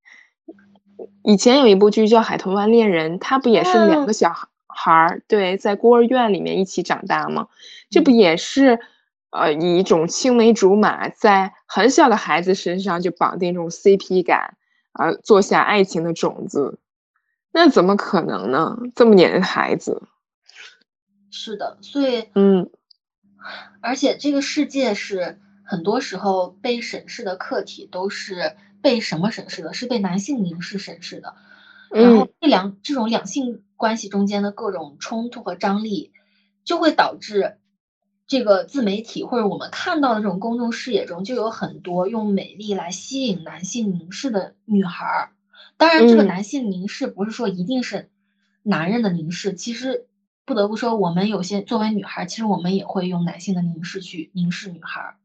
[1.23, 7.47] 以前有一部剧叫《海豚湾恋人》，它不也是两个小孩儿对，在孤儿院里面一起长大吗？
[7.89, 8.79] 这不也是
[9.31, 14.57] 呃以一种青梅竹马，在很小的孩子身上就绑定这种 CP 感，
[14.91, 16.79] 而做下爱情的种子。
[17.51, 18.77] 那怎么可能呢？
[18.95, 20.01] 这么黏孩子，
[21.29, 22.69] 是的，所以嗯，
[23.79, 29.73] 而且这个世界是很多时候被审视的客体都是被什么审视的？
[29.73, 31.35] 是被男性凝视审视的。
[31.91, 36.13] 然后这两这种两性关系中间的各种冲突和张力，
[36.63, 37.57] 就会导致
[38.27, 45.31] 这个自媒体或者我们看到的这种公众视野中，就有很多用美丽来吸引男性凝视的女孩儿。
[45.75, 48.09] 当然，这个男性凝视不是说一定是
[48.61, 49.53] 男人的凝视。
[49.53, 50.07] 其实
[50.45, 55.17] 不得不说，我们有些作为女孩，其实我们也会用男性的凝视去凝视女孩。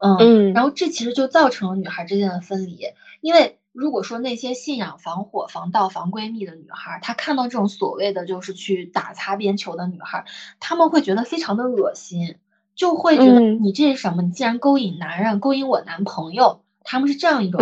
[0.00, 2.80] 嗯，然后这其实就造成了女孩之间的分离。
[3.20, 10.24] 因为如果说那些信仰防火、防盗、防闺蜜的女孩，她看到这种所谓的就是去打擦边球的女孩，
[10.60, 12.36] 她们会觉得非常的恶心，
[12.74, 14.22] 就会觉得你这是什么？
[14.22, 17.60] 你竟然勾引男人，勾引我男朋友，他们是这样一种。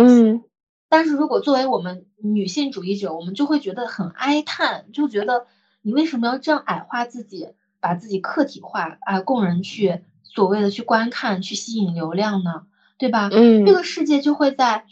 [0.89, 5.47] 但是如果作为我们女性主义者，我们就会觉得很哀叹，就觉得
[5.81, 7.47] 你为什么要这样矮化自己，
[7.79, 12.63] 把自己客体化啊，供人去所谓的去观看，去吸引流量呢？
[12.97, 13.29] 对吧？
[13.31, 14.83] 嗯，这个世界就会在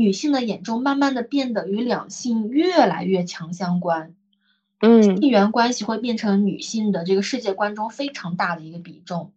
[0.00, 4.14] 女性的眼中慢慢的变得与两性越来越强相关，
[4.80, 9.34] 嗯，地缘关系会变成女性的这个世界观中非常大的一个比重。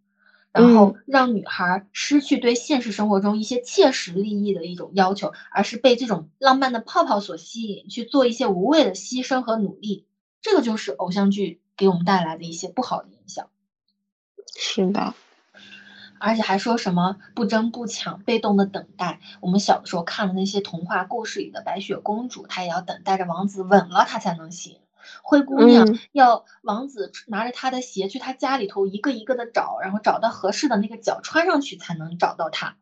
[0.52, 10.06] 然后让女孩失去对现实生活中一些切实利益的一种要求，而是被这种浪漫的泡泡所吸引，去做一些无谓的牺牲和努力。
[10.40, 13.48] 这个就是偶像剧给我们带来的一些不好的影响。
[14.56, 15.12] 是的，
[16.26, 19.20] 而且还说什么不争不抢，被动的等待。
[19.42, 24.78] 我们小的时候看的那些童话故事里的白雪公主，她也要等待着王子吻了她才能行。
[25.22, 32.76] 灰姑娘要王子拿着她的鞋去她家里头一个一个的找，然后找到合适的那个脚穿上去才能找到她，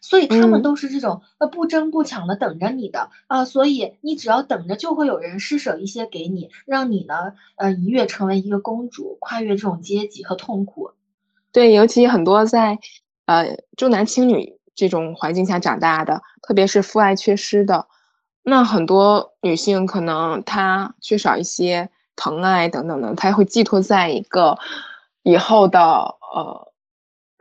[0.00, 10.92] 所以他们都是这种呃不争不抢的等着你的啊，所以你只要等着，就会有人施舍一些给你，让你呢呃一跃成为一个公主，跨越这种阶级和痛苦。
[11.52, 12.78] 对，尤其很多在
[13.26, 17.86] 呃重男轻女这种环境下长大的，特别是父爱缺失的。
[18.42, 24.58] 那很多女性可能她缺少一些疼爱等等的，她会寄托在一个
[25.22, 26.72] 以后的呃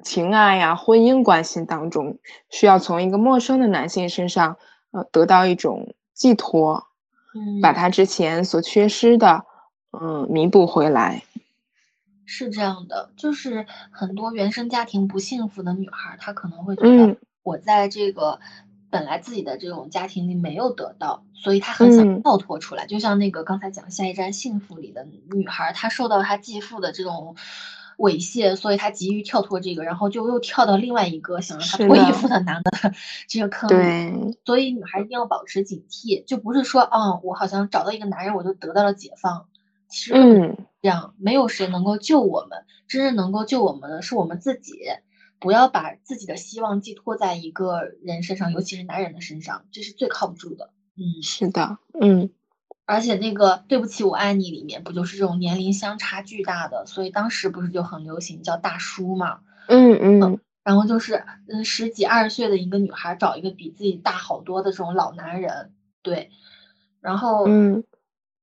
[0.04, 2.18] 情爱呀、婚姻关系当中，
[2.50, 4.58] 需要从一个陌生的男性身上
[4.92, 6.88] 呃得到一种寄托，
[7.36, 9.46] 嗯，把她之前所缺失的
[9.92, 11.24] 嗯弥补回来。
[12.28, 18.40] 是这样的，就是很多原生家庭不幸福的女孩，她可能会觉得我在这个。
[18.90, 22.88] 本来自己的这种家庭里没有得到，所以她很想跳脱出来。
[22.88, 27.36] 就像那个刚才讲《下一站幸福》里的女孩，她受到她继父的这种
[27.98, 32.72] 猥亵，所以她急于跳脱这个，然后就又跳到另外一个想让她脱衣服的男的
[33.28, 34.38] 这个坑里。
[34.46, 39.48] 所以女孩一定要保持警惕，就不是说，嗯，我好像找到一个男人，我就得到了解放。
[39.90, 44.74] 其实嗯这样没有谁能够救我们，真正能够救我们的是我们自己。
[45.40, 50.72] 不要把自己的希望寄托在一个人身上，尤其是男人的身上，这是最靠不住的。
[50.96, 52.32] 嗯，是的，嗯，
[52.86, 59.42] 而且那个对不起，我爱你里面不就是这种年龄相差巨大的，所以当时不是就很流行叫大叔嘛？
[59.68, 60.40] 嗯嗯。
[60.64, 66.32] 然后就是嗯十几二十岁的一个女孩找一个比自己大好多的这种老男人，对，
[67.00, 67.84] 然后嗯。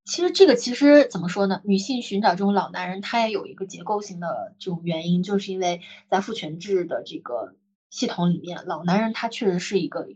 [0.05, 1.61] 其实这个其实怎么说呢？
[1.65, 7.55] 女性寻找这种老男人，她也有一个结构性的这种原因，就是因为在父权制的这个
[7.91, 10.07] 系统里面，老男人他确实是一个，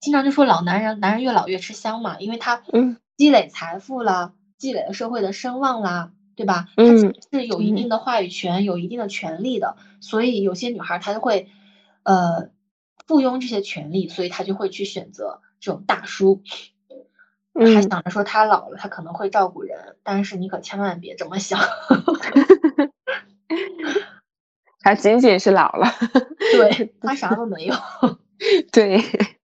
[0.00, 2.62] 经常就说老男人，男人越老越吃香嘛，因为他
[3.16, 6.68] 积累财富啦，积累了社会的声望啦，对吧？
[6.76, 11.48] 嗯，是有一定的话语权，有一定的权利的，所以有些女孩她就会，
[12.04, 12.50] 呃，
[13.06, 16.42] 附庸这些权利，所以她就会去选择这种大叔。
[17.58, 21.58] 还想着说他老了，他可能会照顾人，但是你可千万别这么想。
[24.80, 25.88] 他仅仅是老了，
[26.52, 27.74] 对他啥都没有。
[28.72, 29.00] 对。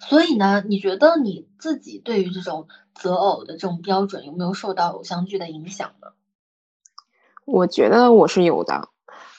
[0.00, 6.08] 所以呢，你觉得你自己对于这种择偶的这种标准有没有受到偶像剧的影响呢？
[7.44, 8.88] 我觉得我是有的。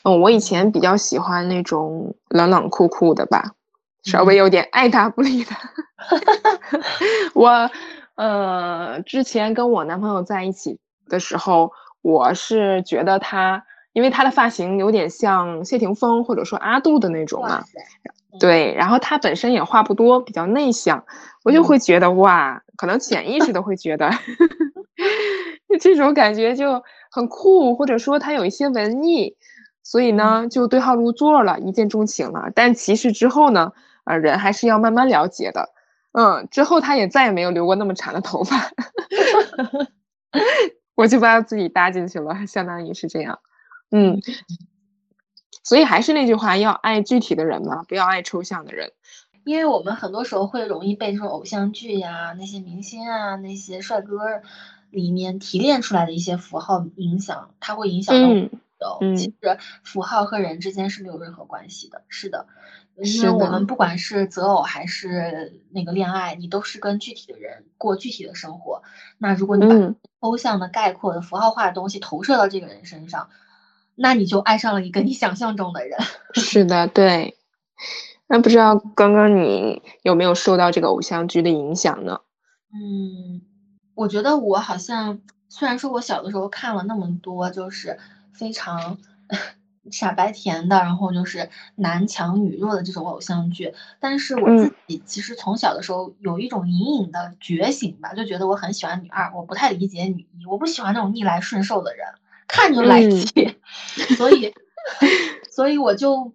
[0.04, 3.54] 嗯，我以前比较喜欢那种冷冷酷酷的吧。
[4.04, 5.52] 稍微有点爱答不理的，
[7.34, 7.72] 我
[8.16, 10.78] 呃之前跟我男朋友在一起
[11.08, 11.72] 的时候，
[12.02, 13.64] 我是觉得他，
[13.94, 17.64] 因为他的发型有点像谢霆锋或者说阿杜的那种嘛，
[18.40, 21.06] 对，然后他本身也话不多，比较内向，
[21.46, 24.12] 我就会觉得哇，可能潜意识的会觉得
[25.80, 29.38] 这种感觉就很酷，或者说他有一些文艺，
[29.82, 32.52] 所以呢就对号入座了，一见钟情了。
[32.54, 33.72] 但其实之后呢？
[34.04, 35.70] 啊，人还是要慢慢了解的。
[36.12, 38.72] 嗯，之后他也再也没有留过那么长的头发，
[40.96, 43.40] 我就把自己搭进去了，相当于是这样。
[43.90, 44.20] 嗯，
[45.64, 48.92] 所以还是那句话，要爱具体的人嘛，不要爱抽象的人。
[49.44, 54.42] 因为我们很多时候会容易被这种偶像剧呀、那些明星啊、那些帅哥
[54.90, 58.16] 里面提炼出来的一些符号影响，它会影响
[58.80, 59.18] 到我们。
[59.18, 62.04] 其实符号和人之间是没有任何关系的。
[62.08, 62.46] 是的。
[62.98, 68.84] 因为我们不管是择偶还是那个恋爱，你都是跟具体的人过具体的生活。
[69.18, 73.30] 那如果你把抽象的、概括的、符号化的东西投射到这个人身上，
[73.96, 75.98] 那你就爱上了一个你想象中的人。
[76.36, 77.36] 是的，对。
[78.28, 82.22] 那不知道刚刚你有没有受到这个偶像剧的影响呢？
[82.74, 83.42] 嗯，
[83.96, 87.98] 我觉得我好像，虽然说我小的时候看了那么多，就是
[88.34, 88.98] 非常。
[89.92, 102.08] 傻白甜的，然后就是男强女弱的这种偶像剧，但是我自己其实从小的时候有一种隐隐的觉醒吧，就觉得我很喜欢女二，我不太理解女一，我不喜欢那种逆来顺受的人，
[102.48, 103.58] 看着就来气，
[104.16, 104.54] 所以，
[105.52, 106.34] 所以我就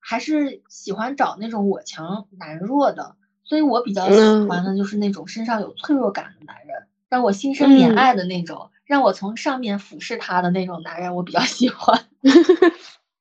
[0.00, 8.70] 还是喜欢找那种我强男弱的，所以我比较喜欢的就是那种身上有脆弱感的男人，让我心生怜爱的那种。
[8.86, 12.04] 让我从上面俯视他的那种男人，我比较喜欢。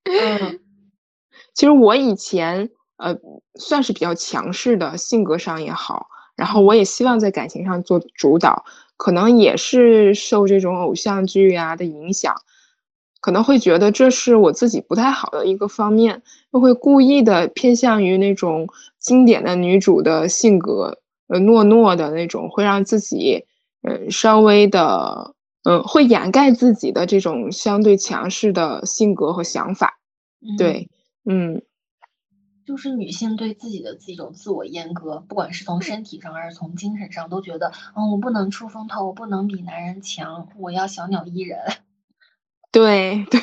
[0.03, 0.59] 嗯，
[1.53, 3.15] 其实我以前呃
[3.55, 8.65] 算是比较强势的，性格上也好，然后我也希望在感情上做主导，
[8.97, 12.35] 可能也是受这种偶像剧啊的影响，
[13.21, 16.21] 可能会觉得这是我自己不太好的一个方面，
[16.51, 18.67] 就会故意的偏向于那种
[18.99, 23.45] 经典的女主的性格，呃懦懦的那种，会让自己
[23.83, 25.34] 呃稍微的。
[25.65, 29.99] 嗯，会掩盖自己的这种相对强势的性格和想法，
[30.57, 30.89] 对，
[31.25, 31.63] 嗯，
[32.65, 41.59] 就是女性对自己的这种自我阉割，不管是从身体上还是从精神上，都觉得，嗯，我不能出风头，我不能比男人强，我要小鸟依人。
[42.71, 43.41] 对 对，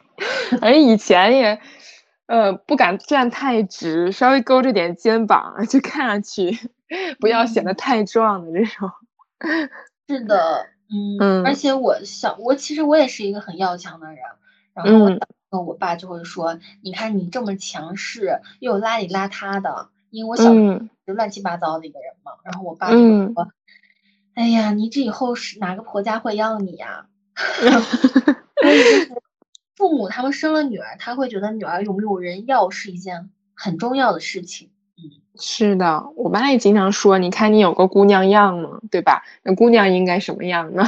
[0.60, 1.60] 而以前也，
[2.26, 6.70] 呃，不敢站太直，稍微勾着点肩膀，就看上去
[7.18, 8.90] 不要显得太壮的这种。
[10.08, 10.71] 是的。
[10.92, 14.18] 嗯，而且我想我其实我也是一个很要强的人，
[14.74, 15.18] 然后
[15.50, 20.44] 我我爸就会说，你看你这么强势，又邋里邋遢的，因为我小
[21.06, 23.52] 就乱七八糟的一个人嘛，然后我爸就会说，
[24.34, 27.06] 哎呀，你这以后是哪个婆家会要你呀？
[28.62, 29.22] 所以就是
[29.76, 34.70] 父母他们生了女儿，他会觉得女儿有没有人要是一件很重要的事情。
[35.38, 39.22] 是的，我妈也经常说：“你看你有个姑娘样嘛，对吧？
[39.42, 40.84] 那姑娘应该什么样呢？”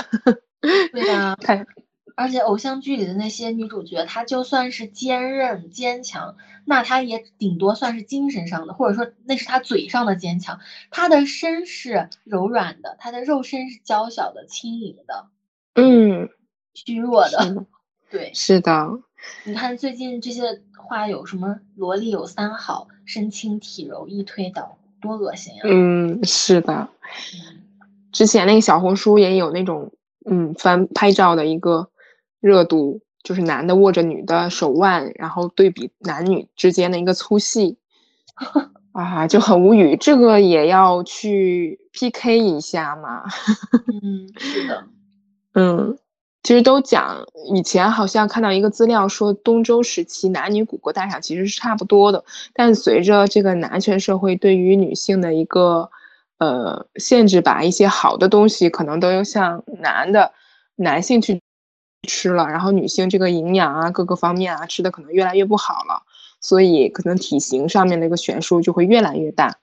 [0.93, 1.37] 对呀，
[2.17, 10.61] 而且偶像剧里的那些女主角，她就算是坚韧坚强，那她也顶多算是精神上的，或者说那是她嘴上的坚强，
[10.91, 15.27] 她的身是柔软的，她的肉身是娇小的、轻盈的，
[15.75, 16.29] 嗯，
[16.75, 17.67] 虚弱的，
[18.11, 18.91] 对，是的。
[19.45, 21.59] 你看最近这些话有什么？
[21.77, 25.63] 萝莉有三好，身轻体柔易推倒，多恶心呀！
[25.65, 26.89] 嗯，是的。
[28.13, 29.93] 之前那个小红书也有那种
[30.25, 31.89] 嗯翻拍照的一个
[32.41, 37.77] 热度，就是男的握着女的手腕，然后对比男女之间的一个粗细，
[38.93, 39.97] 啊，就很无语。
[39.97, 43.25] 这个也要去 PK 一下嘛？
[44.03, 44.85] 嗯，是的，
[45.55, 45.99] 嗯，
[46.45, 55.91] 其实都讲，以前好像看到一个资料说，东周时期男女骨骼大小其实是差不多的，但随着这个男权社会对于女性的一个
[56.39, 60.33] 呃限制，吧一些好的东西可能都要向男的
[60.77, 61.41] 男性去。
[62.07, 66.03] 吃了，然后女性这个营养啊，各个方面啊，吃的可能越来越不好了，
[66.39, 69.57] 所以可能体型上面的一个悬殊就会越来越大。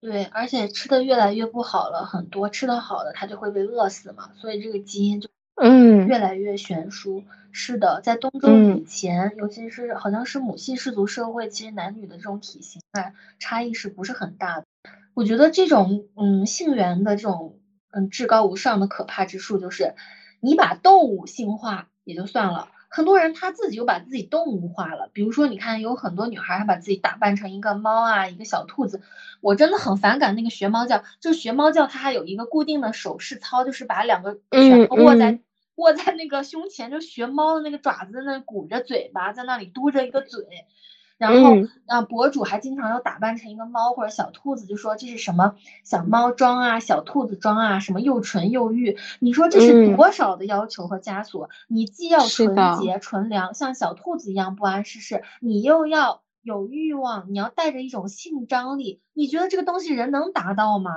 [0.00, 7.24] 对，而且吃的越来越不好了，很多吃的好的他就会被饿死嘛，所以这个基因就嗯越来越悬殊。
[7.52, 14.66] 是的，在东周以前，尤其是好像是母系氏族社会，其实男女的这种体型啊差异是不是很大的？
[15.14, 17.60] 我觉得这种嗯性缘的这种
[17.90, 19.94] 嗯至高无上的可怕之处就是。
[20.40, 25.10] 你把动物性化也就算了，很多人他自己就把自己动物化了。
[25.12, 29.02] 比如说，你看有很多女孩还把自己打扮成一个猫啊，一个小兔子。
[29.40, 35.40] 我真的很反感那个学猫叫，就是学猫叫，它还有一个固定的手势操，就是把两个拳头握在
[35.74, 40.44] 握在那个胸前，就学猫的那个爪子在那鼓着嘴巴，在那里嘟着一个嘴。
[41.16, 45.54] 然后啊，博主还经常要打扮成一个猫或者小兔子，就说这是什么
[45.84, 48.96] 小猫装啊、小兔子装啊，什么又纯又欲。
[49.20, 51.48] 你说这是多少的要求和枷锁？
[51.68, 59.00] 你既要纯洁纯良，像小兔子一样不谙世事，你又要有欲望，你要带着一种性张力。
[59.12, 60.90] 你觉得这个东西人能达到吗？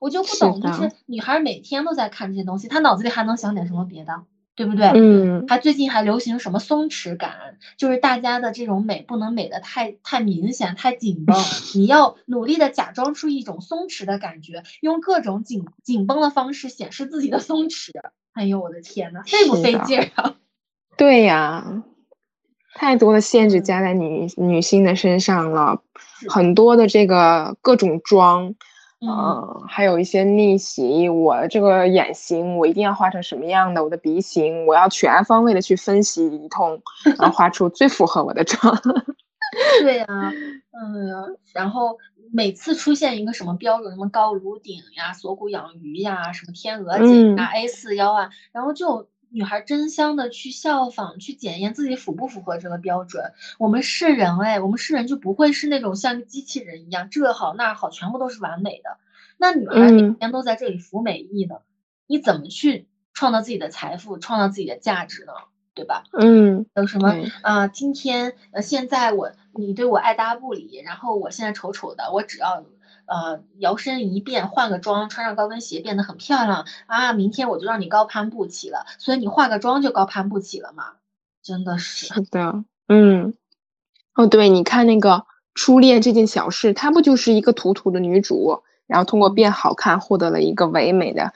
[0.00, 4.24] 我就不懂，就是女孩每天都在看这些东西，她脑子里还能想点什么别的？
[4.56, 4.86] 对不对？
[4.94, 11.36] 嗯，还最近还流行什么松弛感，就是大家的这种美不能美的太太明显、太紧绷，
[11.74, 17.90] 你要努力的假装出一种松弛的感觉，用各种紧紧绷的方式显示自己的松弛。
[18.32, 20.34] 哎呦我的天呐，费不费劲啊？
[20.96, 21.82] 对呀，
[22.74, 25.82] 太多的限制加在女女性的身上了，
[26.28, 28.54] 很多的这个各种妆。
[29.06, 33.84] 嗯，还有一些逆袭，我这个眼型我一定要画成什么样的？
[33.84, 36.80] 我的鼻型我要全方位的去分析一通，
[37.18, 38.74] 然后画出最符合我的妆。
[39.82, 41.98] 对呀，嗯，然后
[42.32, 49.08] 每次出现一个什么标准，什么高颅顶呀、锁骨养鱼呀、什么天鹅颈啊、A 四腰啊，然后就。
[49.34, 53.32] 女孩争相的去效仿，去检验自己符不符合这个标准。
[53.58, 58.96] 我们是人哎，我们是人就不会是那种像机器人一样，这好那好，全部都是完美的。
[59.36, 61.56] 那女孩每天都在这里服美役呢，
[62.06, 65.32] 你怎么去创造自己的财富，创造自己的价值呢？
[65.74, 66.04] 对吧？
[66.12, 67.12] 嗯，有什么
[67.42, 67.66] 啊？
[67.66, 72.64] 今天呃，现在我你对我爱答不理，然后我现在丑丑的，我只要。
[73.06, 77.12] 呃，摇身一变，换个妆，穿上高跟鞋，变得很漂亮啊！
[77.12, 80.84] 明天我就让你高攀不起了，所以你化个妆就高攀不起了嘛？
[81.42, 82.06] 真的是。
[82.06, 83.34] 是的，嗯，
[84.14, 91.32] 哦，对，你看那个初恋这件小事，她不就是一个土土的女主，然后通过变好看获得了一个唯美的、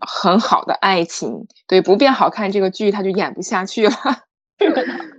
[0.00, 1.46] 很好的爱情。
[1.66, 3.94] 对，不变好看，这个剧她就演不下去了。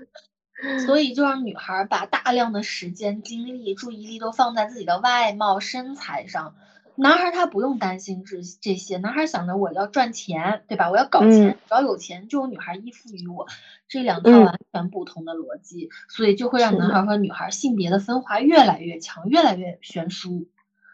[0.85, 6.55] 所以就让女孩把大量的时间、精力、注意力都放在自己的外貌、身材上。
[6.99, 10.89] 男孩他不用担心这这些，男孩想着我要赚钱，对吧？
[10.89, 13.45] 我要搞钱，只要有钱就有女孩依附于我。
[13.87, 20.47] 这两套完全不同的逻辑，所以就会让男孩和女孩性别的分化越来越强，越来越悬殊。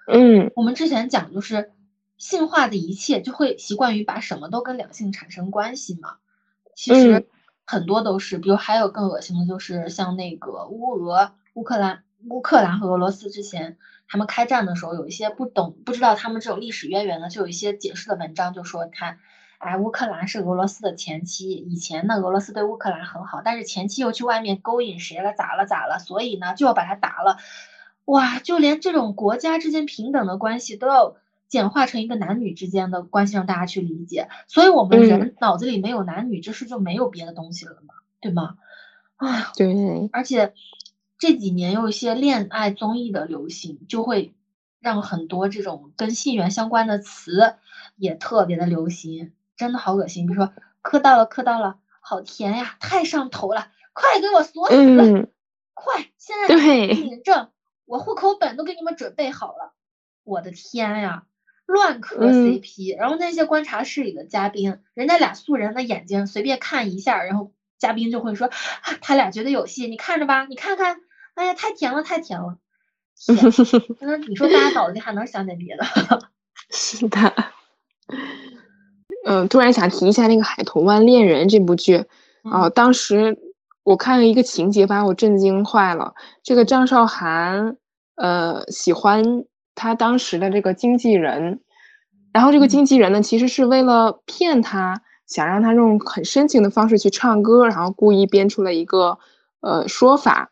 [0.08, 1.72] 嗯，我们之前讲就是
[2.18, 6.18] 性化的一切，就会习惯于把什么都跟两性产生关系嘛。
[6.76, 7.26] 其实。
[7.66, 13.78] 很多都是，比如还有更恶心的，就是像那个乌俄、乌克兰、乌克兰和俄罗斯之前
[14.08, 19.18] 他们开战的时候，有一些不懂、不知道他们这种历史渊源的，就有一些解释的文章就说，看，
[19.60, 27.38] 哎，乌克兰是俄罗斯的前妻，以前呢俄罗斯对乌克兰很好，但是前妻又去外面勾引谁了，咋了咋了，所以呢就要把他打了，
[28.06, 31.16] 哇，就连这种国家之间平等的关系都要。
[31.54, 34.28] 简化成一个男女之间的关系，让大家去理解。
[34.48, 38.58] 所以，我们人脑子里没有男女之事，就没有别的东西了嘛，对吗？
[39.18, 40.10] 哎，对。
[40.12, 40.56] 而且
[41.20, 44.34] 这几年有一些恋爱综艺的流行，就会
[44.80, 47.54] 让很多这种跟性缘相关的词
[47.98, 50.26] 也特别的流行，真的好恶心。
[50.26, 50.52] 比如说，
[50.82, 55.30] 磕到了，磕到了，好甜呀，太上头了，快给我锁死，
[55.76, 56.08] 快！
[56.18, 56.56] 现在
[56.88, 57.50] 领证，
[57.86, 59.76] 我户口本都给你们准备好了。
[60.24, 61.26] 我的天呀！
[61.74, 68.50] 乱磕 CP，然后那些观察室里的嘉宾，人家俩素人的眼睛随便看一下，然后嘉宾就会说，
[69.02, 71.02] 他俩觉得有戏，你看着吧，你看看，
[71.34, 72.58] 哎呀，太甜了，太甜了。
[74.00, 75.84] 那你说大家脑子里还能想点别的？
[76.72, 77.34] 是的。
[79.26, 82.06] 嗯，突然想提一下那个《海豚湾恋人》这部剧，
[82.44, 83.38] 哦，当时
[83.84, 86.14] 我看了一个情节，把我震惊坏了。
[86.44, 87.78] 这个张韶涵，
[88.16, 89.24] 呃，喜欢
[89.76, 91.62] 他当时的这个经纪人，
[92.32, 99.18] 然后这个经纪人呢，其实是为了骗他，想让他用很深情的方式去唱歌，然后故意编出了一个
[99.62, 100.52] 呃说法。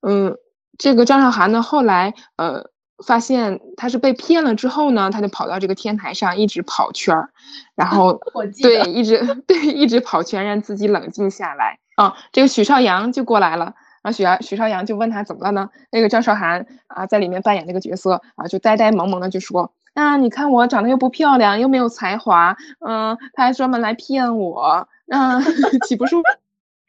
[0.00, 0.36] 嗯，
[0.78, 2.70] 这个张韶涵呢，后来呃。
[3.04, 7.30] 发现他是被骗了之后呢，他就跑到这个天台上一直跑圈儿，
[7.74, 8.20] 然后
[8.62, 11.80] 对一直 对一直跑圈，让自己冷静下来。
[11.96, 15.70] 啊，这个许绍洋就过来了，然后许许绍洋就问他怎么了呢？
[15.90, 22.56] 那个张韶涵啊，在里面扮演那个角色啊，就呆呆萌萌的就说啊，你看我长得又不漂亮，又没有才华，
[22.86, 25.40] 嗯，他还专门来骗我，嗯，
[25.86, 26.16] 岂不是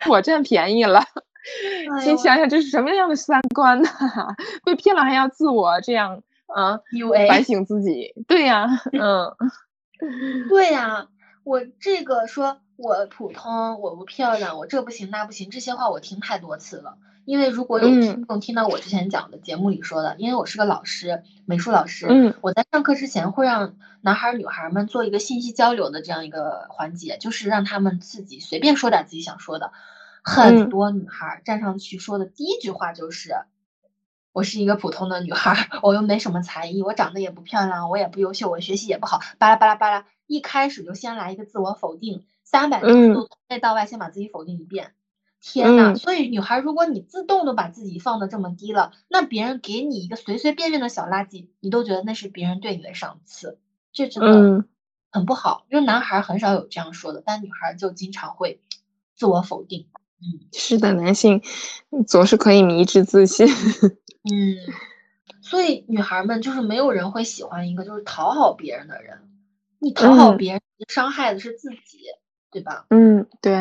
[0.09, 1.01] 我占便宜了？
[2.01, 3.89] 先想想这是什么样的三观呢？
[4.63, 6.79] 被骗了还要自我这样啊？
[7.27, 8.13] 反省自己？
[8.27, 9.29] 对呀，嗯，
[10.47, 11.05] 对呀，
[11.43, 16.97] 我这个说我普通，我不漂亮，我这不行那不行，这些话我听太多次了。
[17.25, 29.71] 因为如果有听众听到我之前讲的节目里说的，因为我是个老师，美术老师，嗯，我在上课之前会让男孩女孩们做一个信息交流的这样一个环节，就是让他们自己随便说点自己想说的。
[30.21, 33.35] 很多女孩站上去说的第一句话就是
[34.33, 44.93] ：“我是一个普通的女孩，我又没什么才艺，我长得也不漂亮，我也不优秀，我学习也不好。”巴拉巴拉巴拉，一开始就先来一个自我否定，三百六十度从内到外先把自己否定一遍。
[45.45, 45.93] 天呐！
[45.97, 53.59] 所以女孩，如果你自动的把自己放的这么低了，那别人给你一个随随便便的小垃圾，你都觉得那是别人对你的赏赐，
[53.91, 54.65] 这真的
[55.11, 55.65] 很不好。
[55.69, 58.61] 因为男孩很少有这样说的，但女孩就经常会
[59.15, 59.87] 自我否定。
[60.21, 61.41] 嗯，是的，男性
[62.07, 63.45] 总是可以迷之自信。
[64.23, 64.55] 嗯，
[65.41, 69.29] 所以女孩们就是没有人会喜欢一个就是讨好别人的人。
[69.79, 71.99] 你讨好别人，伤害的是自己，
[72.53, 72.85] 对吧？
[72.89, 73.51] 嗯，对。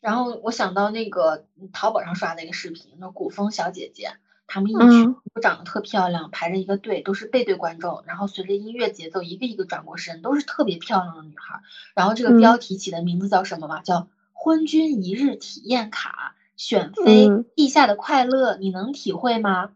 [0.00, 4.12] 然后我想到那个淘宝上刷的一个视频，那古风小姐姐，
[4.46, 11.60] 她们一群都长得特漂亮，排着一个队，都是背对观众，然后随着音乐节奏一个一个转过身，都是特别漂亮的女孩。
[11.94, 13.80] 然后这个标题起的名字叫什么嘛？
[13.80, 14.08] 叫。
[14.34, 19.70] 昏君一日体验卡，选妃地下的快乐，你能体会吗？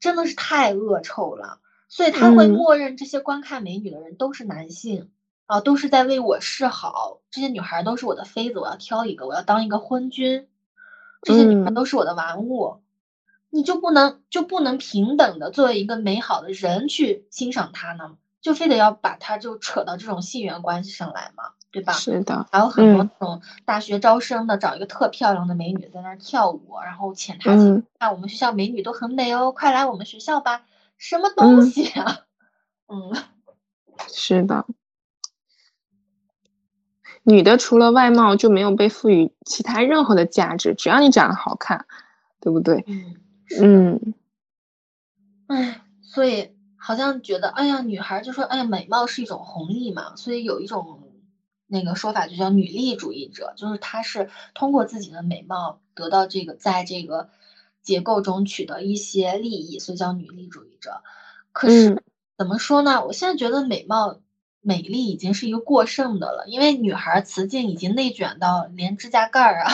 [0.00, 1.60] 真的是太恶臭了。
[1.86, 5.10] 所以他会默认这些观看美女的人都是男性
[5.50, 7.18] 啊，都是在为我示好。
[7.28, 10.46] 这些女孩都是我的妃子，我要挑一个，我要当一个昏君。
[11.22, 12.82] 这些女孩都是我的玩物，
[13.50, 18.16] 你就不能就不能平等的作为一个美好的人去欣赏她呢？
[18.40, 21.50] 就非得要把她就扯到这种性缘关系上来吗？
[21.72, 21.94] 对吧？
[21.94, 30.62] 是的，还有很多那种大学招生的，找一个特漂亮的美女在那儿跳舞，然后潜台词啊，我们学校美女都很美哦，快来我们学校吧。
[30.96, 32.20] 什么东西啊？
[32.86, 33.12] 嗯，
[34.08, 34.64] 是的，
[37.22, 41.86] 女的除了外貌就没有被赋予其他任何的价值，只要你长得好看，
[42.40, 42.84] 对不对？
[42.88, 43.16] 嗯
[43.60, 44.14] 嗯。
[45.46, 46.50] 哎，所以。
[46.82, 51.12] 好像觉得，哎呀，女孩就说，哎呀，美貌是一种红利嘛，所以有一种
[51.66, 57.28] 那个说法就叫女力主义者，就是她是通过自己的美貌得到这个在这个
[57.82, 61.02] 结构中取得一些利益，所以叫女力主义者。
[61.52, 62.02] 可是
[62.38, 63.04] 怎么说呢？
[63.04, 64.18] 我现在觉得美貌、
[64.60, 69.72] 美丽已经是一个过剩的了，因为女孩雌竞已经内卷到连指甲盖儿啊。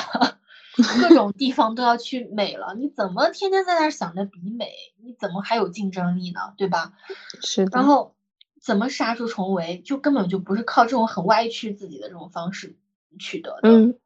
[1.01, 4.71] 各种地方都要去美了，你怎么天天在那想着比美？
[5.03, 6.53] 你怎么还有竞争力呢？
[6.59, 6.93] 对吧？
[7.41, 7.71] 是的。
[7.73, 8.15] 然后
[8.61, 12.77] 怎么杀出重围，就根本就不是靠这种很歪曲自己的这种方式
[13.19, 13.71] 取得的。
[13.71, 13.99] 嗯，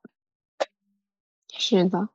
[1.58, 2.08] 是的。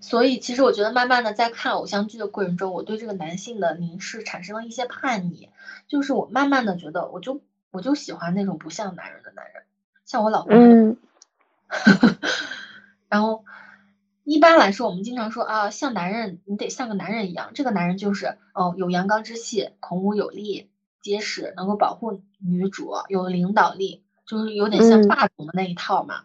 [0.00, 5.50] 所以其实我觉得，慢慢的在看偶像剧的过程中，我对这个男性的凝视产生了一些叛逆，
[5.86, 7.42] 就是我慢慢的觉得，我就
[7.74, 9.64] 我就喜欢那种不像男人的男人，
[10.06, 10.54] 像我老公。
[10.54, 10.96] 嗯。
[13.10, 13.44] 然后。
[14.26, 17.50] 一般来说，我们经常说啊，像男人，你得像个男人一样。
[17.52, 20.70] 这个男人就是哦，有阳刚之气，孔武有力，
[21.02, 26.24] 结实，能够保护女主，有领导力，就是有点像霸总的那一套嘛。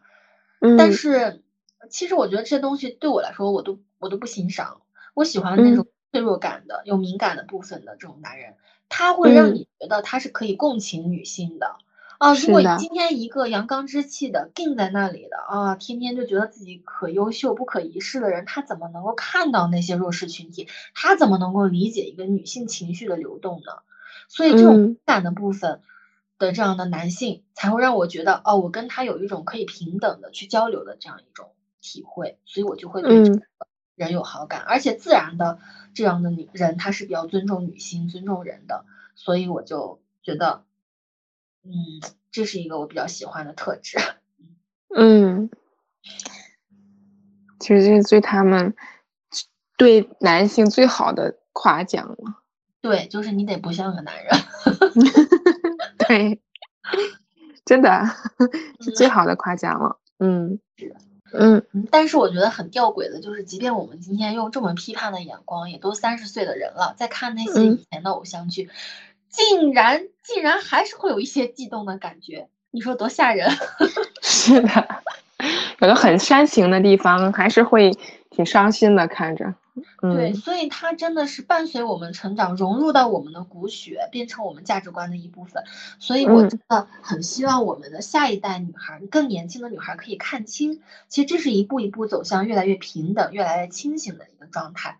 [0.78, 1.44] 但是，
[1.90, 4.80] 其实我觉得这些东西对我来说，我都我都不欣赏。
[5.14, 8.56] 我喜欢那种脆弱感的、有敏感的部分的这种男人，
[8.90, 11.78] 他会让你觉得他是可以共情女性的。
[12.18, 20.68] 啊，如果今天一个阳刚之气的定在那里的啊，天天就觉得自己可优秀不可一世的人，他怎么能够看到那些弱势群体？
[20.94, 23.72] 他怎么能够理解一个女性情绪的流动呢？
[24.28, 25.80] 所以这种敏感的部分
[26.38, 33.42] 的这样的男性，才会让我觉得，哦，我跟他有一种可以平等的去交流的这样一种体会，所以我就会对这个
[34.00, 35.60] 人有好感，而且自然的
[35.94, 40.64] 这样的女人，她是比较尊重女性、尊重人的，所以我就觉得。
[41.62, 41.74] 嗯，
[42.32, 43.98] 这是一个我比较喜欢的特质。
[44.96, 45.50] 嗯，
[47.60, 48.74] 其实这是对他们
[49.78, 52.42] 对男性最好的夸奖了。
[52.80, 54.34] 对，就是你得不像个男人。
[56.08, 56.42] 对，
[57.66, 58.06] 真的
[58.80, 60.00] 是最好的夸奖了。
[60.20, 60.60] 嗯，
[61.34, 68.70] 嗯，但是我觉得很吊诡的，就是即便我们今天用这么批判的眼光，也都三十岁的人了，在看那些以前的偶像剧，
[69.30, 73.50] 竟然竟然还是会有一些悸动的感觉，你说多吓人？
[74.22, 74.88] 是的，
[75.80, 77.92] 有的很煽情的地方，还是会
[78.30, 79.54] 挺伤心的看着。
[80.02, 85.64] 对，所以它真的是伴随我们成长，融入到我们的骨血，变成我们价值观的一部分。
[86.00, 94.98] 所以我真的很希望我们的下一代女孩，更年轻的女孩可以看清，其实这是一步一步走向越来越平等、越来越清醒的一个状态。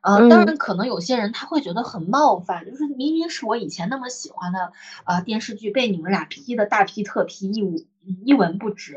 [0.00, 4.72] 呃，当然可能有些人他会觉得很冒犯，就是明明是我以前那么喜欢的
[5.04, 7.84] 呃电视剧，被你们俩批的大批特批，一无
[8.24, 8.96] 一文不值。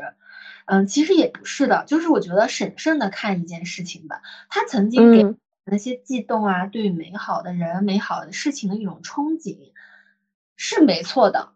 [0.66, 4.20] 嗯，其实也不是的，就是我觉得审慎的看一件事情吧。
[4.48, 9.72] 他曾经给那些悸动啊，对美好的人、美好的事情的一种憧憬，
[10.56, 11.52] 是没错的。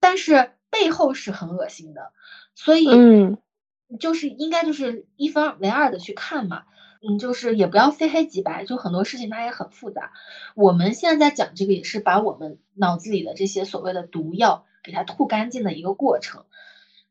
[0.00, 2.12] 但是背后是很恶心的，
[2.54, 3.38] 所以，嗯，
[3.98, 6.64] 就是应该就是一分为二的去看嘛。
[7.00, 10.10] 嗯，就是也不要非黑即白，就很多事情它也很复杂。
[10.56, 16.44] 我们现在在讲这个，也是把我们脑子里的这些所谓的毒药给它吐干净的一个过程。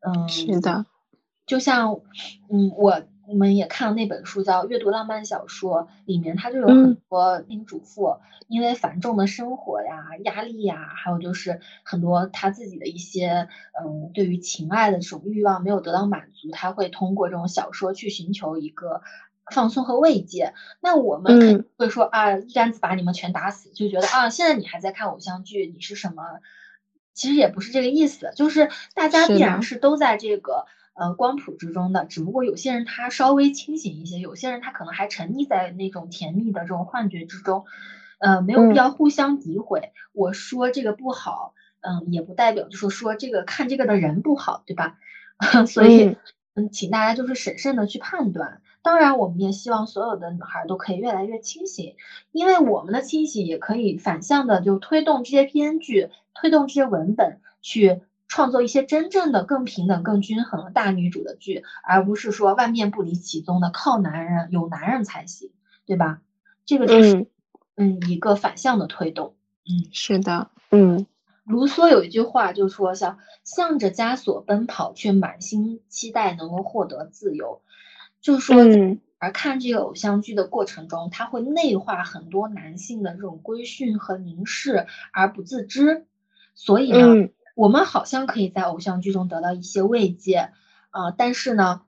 [0.01, 0.85] 嗯，是的。
[1.47, 2.01] 就像，
[2.49, 8.17] 嗯，我我们也看了那本书，叫《阅读浪漫小说》，里面它就有很多家庭主妇，
[8.47, 13.47] 因为繁重的生活呀、压力呀，还有就是很多他自己的一些，
[13.81, 19.01] 嗯，对于情爱的这种欲望没有得到满足，他会通过这种小说去寻求一个
[19.51, 20.53] 放松和慰藉。
[20.81, 26.23] 那我们肯定会说啊，一竿子把你们全打死，就觉得啊，现在你还在看偶像剧，你是什么？
[27.13, 30.65] 其实也不是这个意思，就是大家必然是都在这个。
[30.99, 37.65] 呃，光谱之中的，只不过有些人他稍微清醒一些，有些人他可能还沉溺在那种甜蜜的这种幻觉之中，
[38.17, 39.91] 呃，没有必要互相诋毁。
[40.11, 44.97] 我说这个不好，嗯，也不代表就是说这个看这个的人不好，对吧？
[45.67, 46.17] 所以，
[46.55, 48.63] 嗯，请大家就是审慎的去判断。
[48.81, 51.95] 当然，我们也希望所有的女孩都可以越来越清醒，
[52.31, 58.01] 因为我们的清醒也可以反向的就推动这些编剧，推动这些文本去。
[58.27, 65.51] 创作一些真正的更平等、更均衡的大女主的剧，而不是说万变不离其宗的靠男人有男人才行，
[65.85, 66.21] 对吧？
[66.65, 67.27] 这个就是
[67.75, 69.35] 嗯一个反向的推动。
[69.65, 70.49] 嗯，是的。
[70.71, 71.05] 嗯，
[71.45, 77.61] 卢梭有一句话就说像向着枷锁奔跑，却满心期待能够获得自由。
[78.19, 78.57] 就是说，
[79.19, 86.05] 而看这个偶像剧的过程中，他会内化很多男性的这种规训和凝视而不自知，
[86.53, 87.29] 所以呢。
[87.57, 90.51] 我们好像可以在偶像剧中得到一些慰藉，
[90.91, 91.81] 啊，但是呢，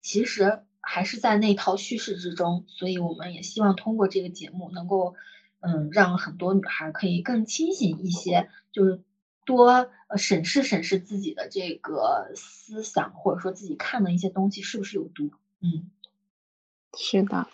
[0.00, 5.14] 其实还是在那套叙事之中，所以我们也希望通过这个节目，能够，
[5.60, 9.02] 嗯，让很多女孩可以更清醒一些，就是
[9.44, 15.30] 多审视审视自己的这个思想，或者说自己看的一些东西是不是有毒。
[15.60, 15.90] 嗯，
[16.96, 17.46] 是的，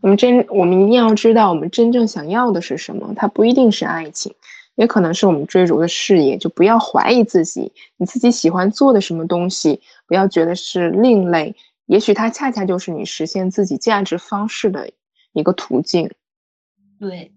[0.00, 4.34] 我们真，我们一定要知道我们真正想要的是什么，它不一定是爱情。
[4.78, 11.56] 也可能是我们追逐的事业，就不要怀疑自己，你自己喜欢做的什么东西，不要觉得是另类，
[11.86, 14.88] 也许它恰恰就是你实现自己价值方式的
[15.32, 16.08] 一个途径。
[17.00, 17.32] 对。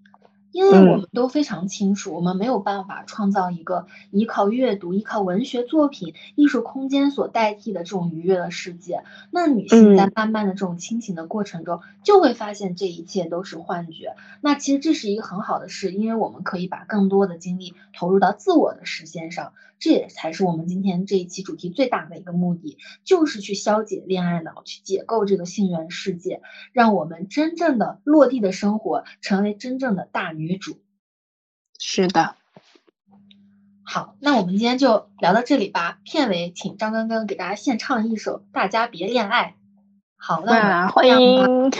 [0.51, 9.03] 因为我们都非常清楚，我们没有办法创造一个依靠阅读、依靠文学作品、艺术空间所代替的这种愉悦的世界。
[9.31, 14.15] 那女性在慢慢的这种清醒的过程中，就会发现这一切都是幻觉。
[14.41, 19.53] 那其实这是一个很好的事，因为我们可以把更多的精力投入到自我的实现上。
[19.81, 26.41] 这也才是我们今天这一期主题最大的一个目的，就是去消解恋爱脑，去解构这个性缘世界，
[26.71, 30.79] 让我们真正的落地的生活，成为真正的大女主。
[31.79, 32.35] 是的。
[33.83, 35.99] 好，那我们今天就聊到这里吧。
[36.05, 39.55] 片尾，请张根根给大家献唱一首《大家别恋爱》。
[40.15, 41.71] 好，那欢迎。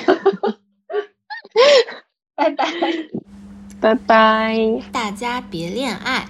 [2.36, 2.66] 拜拜。
[3.80, 4.82] 拜拜。
[4.92, 6.28] 大家别恋爱。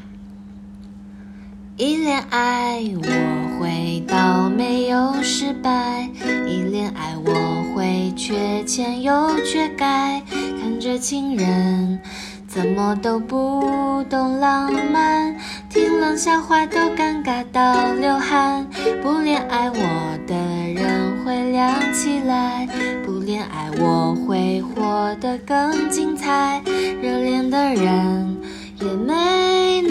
[1.77, 6.07] 一恋爱我会倒霉又失败，
[6.48, 11.99] 一恋爱我会缺钱又缺钙，看着情人
[12.48, 15.35] 怎么都不懂浪漫，
[15.69, 18.68] 听冷笑话都尴尬到流汗。
[19.02, 20.35] 不恋爱我的
[20.73, 22.68] 人会亮起来，
[23.06, 26.61] 不恋爱我会活得更精彩，
[27.02, 28.38] 热恋的人。
[28.80, 29.14] 也没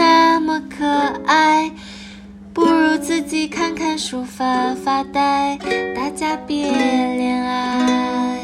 [0.00, 0.86] 那么可
[1.26, 1.70] 爱。
[2.54, 5.58] 不如自己看看书发发呆
[5.94, 8.39] 大家别恋爱。